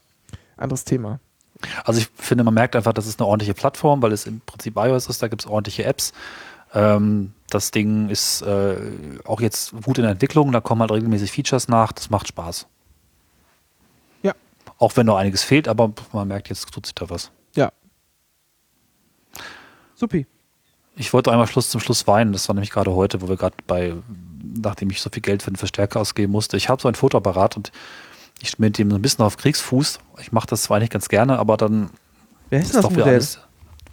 [0.57, 1.21] anderes Thema.
[1.85, 4.77] Also ich finde, man merkt einfach, das ist eine ordentliche Plattform, weil es im Prinzip
[4.77, 6.13] iOS ist, da gibt es ordentliche Apps.
[6.73, 8.77] Ähm, das Ding ist äh,
[9.25, 12.67] auch jetzt gut in der Entwicklung, da kommen halt regelmäßig Features nach, das macht Spaß.
[14.81, 17.31] Auch wenn noch einiges fehlt, aber man merkt, jetzt tut sich da was.
[17.55, 17.71] Ja.
[19.95, 20.27] Supi.
[20.97, 23.55] Ich wollte einmal Schluss zum Schluss weinen, das war nämlich gerade heute, wo wir gerade
[23.67, 23.95] bei,
[24.43, 26.57] nachdem ich so viel Geld für den Verstärker ausgeben musste.
[26.57, 27.71] Ich habe so ein Fotoapparat und
[28.41, 30.01] ich bin mit dem so ein bisschen auf Kriegsfuß.
[30.21, 31.91] Ich mache das zwar nicht ganz gerne, aber dann
[32.49, 33.39] Wer ist ist das doch wieder alles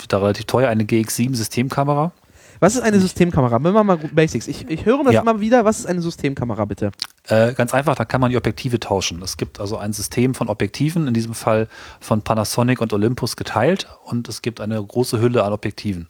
[0.01, 0.69] wieder relativ teuer.
[0.69, 2.11] Eine GX7 Systemkamera.
[2.59, 3.59] Was ist eine Systemkamera?
[3.59, 4.47] Machen wir mal Basics.
[4.47, 5.21] Ich, ich höre das Ja.
[5.21, 5.65] immer wieder.
[5.65, 6.91] Was ist eine Systemkamera, bitte?
[7.27, 9.21] Äh, ganz einfach, da kann man die Objektive tauschen.
[9.21, 11.67] Es gibt also ein System von Objektiven, in diesem Fall
[11.99, 16.07] von Panasonic und Olympus geteilt und es gibt eine große Hülle an Objektiven.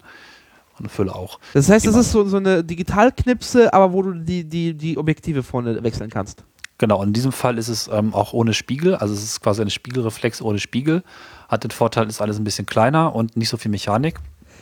[0.74, 1.40] Und eine Fülle auch.
[1.54, 5.42] Das heißt, man- ist so, so eine Digitalknipse, aber wo du die, die, die Objektive
[5.42, 6.44] vorne wechseln kannst.
[6.78, 9.60] Genau, und in diesem Fall ist es ähm, auch ohne Spiegel, also es ist quasi
[9.62, 11.02] eine Spiegelreflex ohne Spiegel.
[11.48, 14.20] Hat den Vorteil, ist alles ein bisschen kleiner und nicht so viel Mechanik.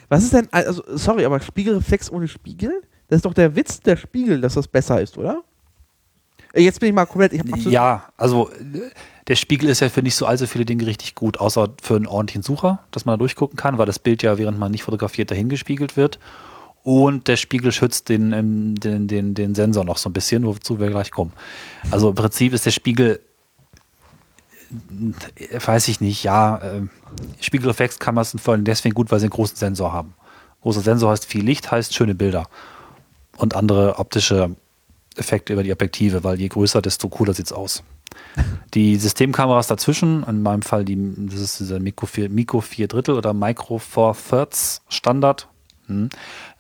[0.09, 2.83] Was ist denn, also, sorry, aber Spiegelreflex ohne Spiegel?
[3.09, 5.43] Das ist doch der Witz der Spiegel, dass das besser ist, oder?
[6.53, 8.91] Äh, Jetzt bin ich mal komplett, ich Ja, also äh,
[9.29, 12.07] der Spiegel ist ja für nicht so allzu viele Dinge richtig gut, außer für einen
[12.07, 15.31] ordentlichen Sucher, dass man da durchgucken kann, weil das Bild ja, während man nicht fotografiert,
[15.31, 16.19] dahin gespiegelt wird.
[16.83, 20.79] Und der Spiegel schützt den, ähm, den, den, den Sensor noch so ein bisschen, wozu
[20.79, 21.33] wir gleich kommen.
[21.91, 23.21] Also im Prinzip ist der Spiegel,
[25.35, 26.61] äh, weiß ich nicht, ja,
[27.41, 30.15] Spiegelreflexkameras sind vor allem deswegen gut, weil sie einen großen Sensor haben.
[30.63, 32.49] Großer Sensor heißt viel Licht, heißt schöne Bilder.
[33.37, 34.57] Und andere optische
[35.17, 37.83] Effekte über die Objektive, weil je größer, desto cooler sieht's aus.
[38.75, 43.15] Die Systemkameras dazwischen, in meinem Fall die, das ist dieser Micro 4, Micro 4 Drittel
[43.15, 45.49] oder Micro 4 Thirds Standard.
[45.87, 46.09] Hm.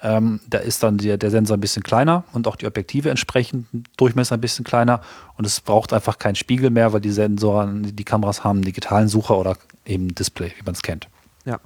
[0.02, 3.66] Ähm, da ist dann der, der Sensor ein bisschen kleiner und auch die Objektive entsprechend
[3.96, 5.00] Durchmesser ein bisschen kleiner
[5.36, 9.08] und es braucht einfach keinen Spiegel mehr, weil die Sensoren, die Kameras haben einen digitalen
[9.08, 9.56] Sucher oder
[9.86, 11.08] eben Display, wie man es kennt.
[11.44, 11.58] Ja.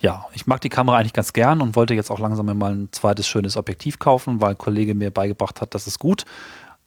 [0.00, 2.88] Ja, ich mag die Kamera eigentlich ganz gern und wollte jetzt auch langsam mal ein
[2.92, 6.24] zweites schönes Objektiv kaufen, weil ein Kollege mir beigebracht hat, das ist gut.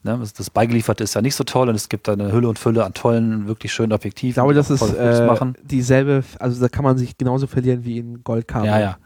[0.04, 2.60] Ne, das- beigelieferte ist ja nicht so toll und es gibt da eine Hülle und
[2.60, 4.30] Fülle an tollen, wirklich schönen Objektiven.
[4.30, 5.28] Ich glaube, das ist äh,
[5.64, 8.80] dieselbe, also da kann man sich genauso verlieren wie in Goldkamera.
[8.80, 8.98] Ja, ja.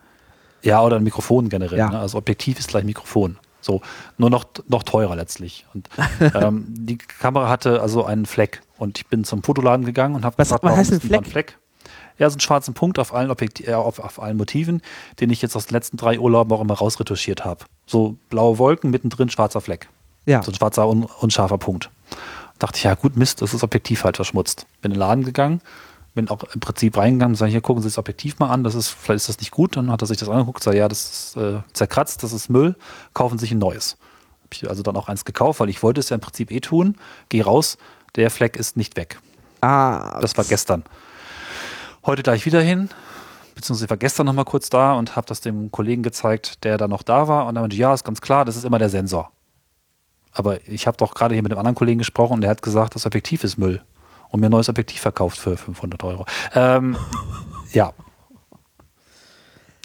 [0.62, 1.78] Ja, oder ein Mikrofon generell.
[1.78, 1.90] Ja.
[1.90, 2.00] Ne?
[2.00, 3.38] Also Objektiv ist gleich Mikrofon.
[3.62, 3.82] So,
[4.18, 5.66] nur noch, noch teurer letztlich.
[5.74, 5.90] Und
[6.36, 10.38] ähm, die Kamera hatte also einen Fleck und ich bin zum Fotoladen gegangen und habe
[10.38, 11.58] Was- was heißt ein da Fleck?
[12.18, 14.82] Ja, so einen schwarzen Punkt auf allen, Objekti äh, auf, auf allen Motiven,
[15.22, 17.64] den ich jetzt aus den letzten drei Urlauben auch immer rausretuschiert habe.
[17.86, 19.88] So blaue Wolken, mittendrin schwarzer Fleck.
[20.26, 20.44] Ja.
[20.44, 21.90] So ein schwarzer, un unscharfer Punkt.
[22.60, 24.66] Dachte ich, ja gut, Mist, das ist Objektiv halt verschmutzt.
[24.82, 25.62] Bin in den Laden gegangen,
[26.20, 28.90] bin auch im Prinzip reingegangen, sage hier, gucken Sie das Objektiv mal an, das ist,
[28.90, 29.78] vielleicht ist das nicht gut.
[29.78, 32.76] Dann hat er sich das angeguckt, sagt, ja, das ist äh, zerkratzt, das ist Müll,
[33.14, 33.98] kaufen Sie sich ein neues.
[34.44, 36.60] Hab ich also dann auch eins gekauft, weil ich wollte es ja im Prinzip eh
[36.60, 36.98] tun.
[37.30, 37.78] Geh raus,
[38.16, 39.20] der Fleck ist nicht weg.
[39.62, 40.84] Ah, Das war gestern.
[42.06, 42.90] Heute gleich wieder hin,
[43.56, 46.88] beziehungsweise war gestern noch mal kurz da und habe das dem Kollegen gezeigt, der da
[46.88, 47.46] noch da war.
[47.46, 49.32] Und er meinte, ja, ist ganz klar, das ist immer der Sensor.
[50.34, 52.96] Aber ich habe doch gerade hier mit einem anderen Kollegen gesprochen und der hat gesagt,
[52.96, 53.82] das Objektiv ist Müll.
[54.30, 56.26] Und mir ein neues Objektiv verkauft für 500 Euro.
[56.54, 56.98] Ähm,
[57.74, 57.94] ja.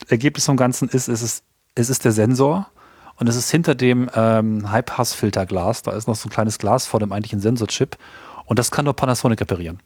[0.08, 1.44] Ergebnis vom Ganzen ist, es ist,
[1.74, 2.68] es ist der Sensor
[3.16, 5.82] und es ist hinter dem ähm, High-Pass-Filterglas.
[5.82, 7.96] Da ist noch so ein kleines Glas vor dem eigentlichen Sensorchip.
[8.44, 9.80] Und das kann nur Panasonic reparieren.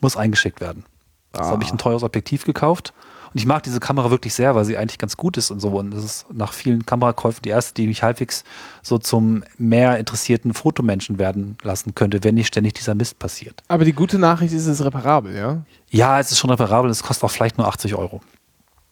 [0.00, 0.84] Muss eingeschickt werden.
[1.32, 2.92] Das habe ich ein teures Objektiv gekauft.
[3.32, 5.68] Und ich mag diese Kamera wirklich sehr, weil sie eigentlich ganz gut ist und so.
[5.70, 8.44] Und das ist nach vielen Kamerakäufen die erste, die mich halbwegs
[8.82, 13.62] so zum mehr interessierten Fotomenschen werden lassen könnte, wenn nicht ständig dieser Mist passiert.
[13.68, 15.62] Aber die gute Nachricht ist, es ist reparabel, ja?
[15.90, 18.20] Ja, es ist schon reparabel, es kostet auch vielleicht nur 80 Euro.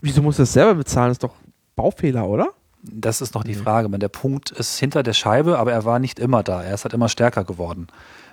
[0.01, 1.09] Wieso musst du das selber bezahlen?
[1.09, 1.35] Das ist doch
[1.77, 2.49] Baufehler, oder?
[2.83, 3.91] Das ist noch die Frage.
[3.99, 6.62] Der Punkt ist hinter der Scheibe, aber er war nicht immer da.
[6.62, 7.89] Er ist halt immer stärker geworden.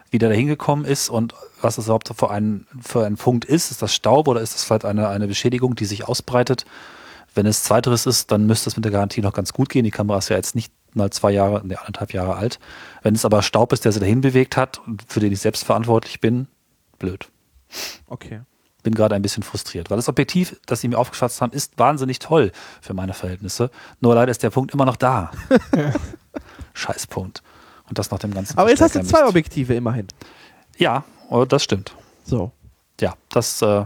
[0.10, 3.72] Wie der da hingekommen ist und was das überhaupt für ein, für ein Punkt ist,
[3.72, 6.66] ist das Staub oder ist das vielleicht eine, eine Beschädigung, die sich ausbreitet?
[7.36, 9.84] Wenn es zweiteres ist, dann müsste es mit der Garantie noch ganz gut gehen.
[9.84, 12.60] Die Kamera ist ja jetzt nicht mal zwei Jahre, ne, anderthalb Jahre alt.
[13.04, 16.20] Wenn es aber Staub ist, der sie dahin bewegt hat für den ich selbst verantwortlich
[16.20, 16.48] bin,
[17.00, 17.30] blöd.
[18.08, 18.42] Okay.
[18.84, 22.20] Bin gerade ein bisschen frustriert, weil das Objektiv, das sie mir aufgeschwatzt haben, ist wahnsinnig
[22.20, 22.52] toll
[22.82, 23.70] für meine Verhältnisse.
[24.00, 25.32] Nur leider ist der Punkt immer noch da.
[26.74, 27.44] Scheißpunkt.
[27.90, 29.26] Und das nach dem ganzen Aber jetzt hast du zwei.
[29.26, 30.08] Objektive immerhin.
[30.78, 31.94] Ja, oh, das stimmt.
[32.26, 32.52] So.
[33.00, 33.86] Ja, das, äh,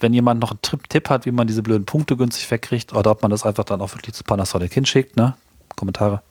[0.00, 3.22] wenn jemand noch einen Tipp, hat, wie man diese blöden Punkte günstig wegkriegt, oder ob
[3.22, 5.36] man das einfach dann auch wirklich zu Panasonic hinschickt, ne?
[5.76, 6.22] Kommentare.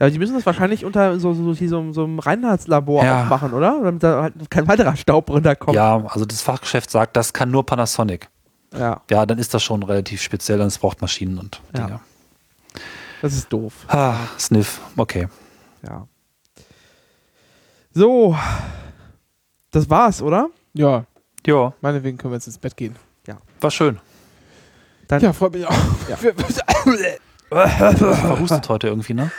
[0.00, 3.24] Ja, die müssen das wahrscheinlich unter so, so, so, so, so einem Reinheitslabor Ja.
[3.24, 3.80] machen, oder?
[3.82, 5.74] Damit da halt kein weiterer Staub runterkommt.
[5.76, 8.28] Ja, also das Fachgeschäft sagt, das kann nur Panasonic.
[8.76, 9.00] ja.
[9.10, 11.86] Ja, dann ist das schon relativ speziell, dann es braucht Maschinen und Ja.
[11.86, 12.00] Dinge.
[13.22, 13.72] Das ist doof.
[13.88, 15.28] Ah, Sniff, okay.
[15.82, 16.06] Ja.
[17.94, 18.36] So.
[19.70, 20.50] Das war's, oder?
[20.72, 21.06] Ja,
[21.46, 22.96] Ja, meinetwegen können wir jetzt ins Bett gehen.
[23.60, 23.98] war schön.
[25.08, 25.74] Dann- Ja, freut mich auch.
[26.08, 26.16] Ja.
[27.48, 29.30] Verhustet heute irgendwie, ne?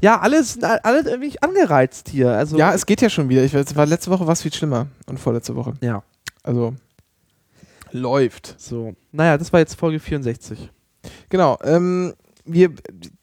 [0.00, 2.30] Ja, alles, alles irgendwie angereizt hier.
[2.32, 3.42] Also, Ja, es geht ja schon wieder.
[3.42, 5.74] Ich, es war letzte Woche was viel schlimmer und vorletzte Woche.
[5.80, 6.02] ja.
[6.42, 6.74] Also
[7.90, 8.54] läuft.
[8.58, 8.94] So.
[9.12, 10.70] Naja, das war jetzt Folge 64.
[11.30, 11.56] Genau.
[11.64, 12.12] Ähm,
[12.44, 12.70] wir,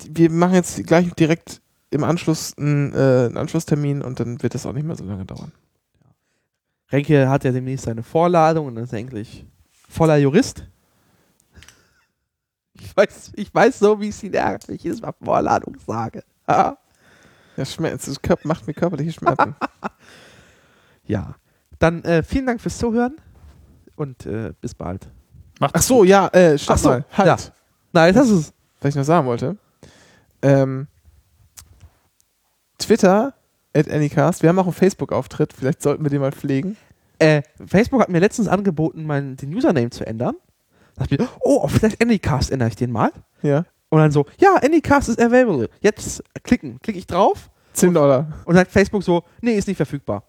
[0.10, 1.61] wir machen jetzt gleich direkt
[1.92, 5.26] im Anschluss einen, äh, einen Anschlusstermin und dann wird das auch nicht mehr so lange
[5.26, 5.52] dauern.
[6.92, 9.46] Renke hat ja demnächst seine Vorladung und dann ist endlich
[9.88, 10.68] voller Jurist.
[12.74, 16.24] Ich weiß, ich weiß so, wie es ihn ärgert, wenn ich jedes Mal Vorladung sage.
[17.58, 19.56] Ja, Schmerz, das macht mir körperliche Schmerzen.
[21.06, 21.36] Ja.
[21.80, 23.18] Dann äh, vielen Dank fürs Zuhören
[23.98, 25.10] und äh, bis bald.
[25.60, 27.06] Macht's Ach so, ja, äh, stopp Ach so, mal.
[27.12, 27.28] Halt.
[27.28, 27.38] ja.
[27.92, 29.58] Nein, das ist was ich noch sagen wollte.
[30.42, 30.88] Ähm,
[32.82, 33.34] Twitter
[33.74, 34.42] at Anycast.
[34.42, 35.54] Wir haben auch einen Facebook-Auftritt.
[35.54, 36.78] Vielleicht sollten wir den mal pflegen.
[37.20, 40.36] Äh, Facebook hat mir letztens angeboten, meinen, den Username zu ändern.
[40.96, 43.12] Da ich, oh, auf vielleicht Anycast ändere ich den mal.
[43.42, 43.66] Ja.
[43.90, 45.70] Und dann so, ja, Anycast ist available.
[45.82, 46.80] Jetzt klicken.
[46.82, 48.28] Klicke ich drauf 10 Dollar.
[48.46, 50.24] und sagt Facebook so, nee, ist nicht verfügbar.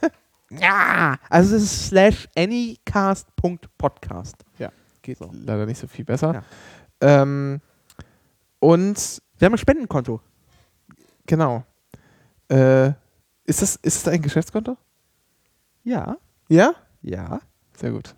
[0.50, 4.36] ja, also es ist slash anycast.podcast.
[5.02, 5.30] Geht So.
[5.32, 6.42] leider nicht so viel besser.
[7.02, 7.22] Ja.
[7.22, 7.60] Ähm,
[8.58, 10.20] und Wir haben ein Spendenkonto.
[11.26, 11.64] genau.
[12.48, 12.88] Äh,
[13.44, 14.76] ist, das, ist das ein Geschäftskonto?
[15.82, 16.16] Ja,
[16.48, 16.72] Ja?
[17.02, 17.40] ja.
[17.76, 18.14] Sehr gut.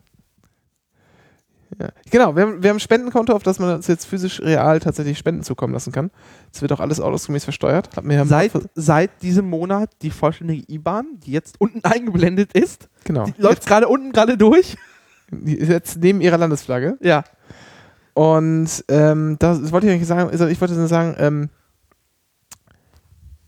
[1.80, 1.88] Ja.
[2.10, 5.18] Genau, wir haben, wir haben ein Spendenkonto, auf das man uns jetzt physisch real tatsächlich
[5.18, 6.10] Spenden zukommen lassen kann.
[6.52, 7.90] Das wird auch alles ordnungsgemäß versteuert.
[8.08, 12.88] Ja Seit, seit diesem Monat die vollständige IBAN, die jetzt unten eingeblendet ist.
[13.04, 13.24] genau.
[13.26, 14.76] Die läuft gerade unten gerade durch.
[15.44, 16.98] Jetzt neben ihrer Landesflagge.
[17.00, 17.24] Ja.
[18.14, 21.50] Und ähm, das wollte ich eigentlich sagen, also ich wollte nur sagen, ähm,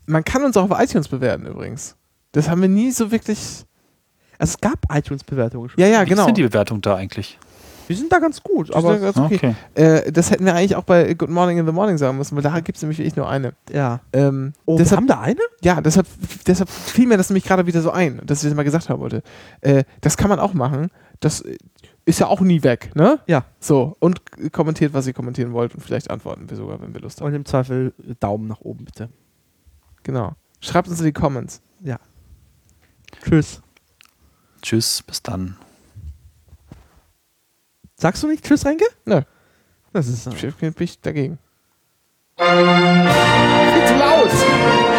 [0.09, 1.95] man kann uns auch auf iTunes bewerten übrigens.
[2.31, 3.65] Das haben wir nie so wirklich.
[4.37, 5.79] Also es gab iTunes-Bewertungen schon.
[5.81, 6.25] Ja, ja, Wie genau.
[6.25, 7.37] sind die Bewertungen da eigentlich?
[7.89, 9.55] Die sind da ganz gut, Aber aber ganz okay.
[9.73, 12.43] Äh, das hätten wir eigentlich auch bei Good Morning in the Morning sagen müssen, weil
[12.43, 13.53] da gibt es nämlich wirklich nur eine.
[13.71, 13.99] ja.
[14.13, 15.39] Ähm, Oh, wir deshalb, haben da eine?
[15.63, 16.05] ja, deshalb,
[16.45, 18.99] deshalb fiel mir das nämlich gerade wieder so ein, dass ich das mal gesagt haben
[19.01, 19.23] wollte.
[19.61, 20.91] Äh, das kann man auch machen.
[21.19, 21.57] Das äh,
[22.05, 23.19] ist ja auch nie weg, ne?
[23.25, 23.45] Ja.
[23.59, 24.21] So, und
[24.51, 27.27] kommentiert, was ihr kommentieren wollt und vielleicht antworten wir sogar, wenn wir Lust haben.
[27.29, 29.09] Und im Zweifel Daumen nach oben, bitte.
[30.03, 30.33] Genau.
[30.61, 31.61] Schreibt uns in die Comments.
[33.23, 33.61] Tschüss.
[34.61, 35.57] Tschüss, bis dann.
[37.95, 38.85] Sagst du nicht Tschüss, Renke?
[39.05, 39.21] Nö.
[39.93, 40.27] Das ist.
[40.27, 41.39] Ich bin ich dagegen.
[42.37, 44.98] Viel zu laut!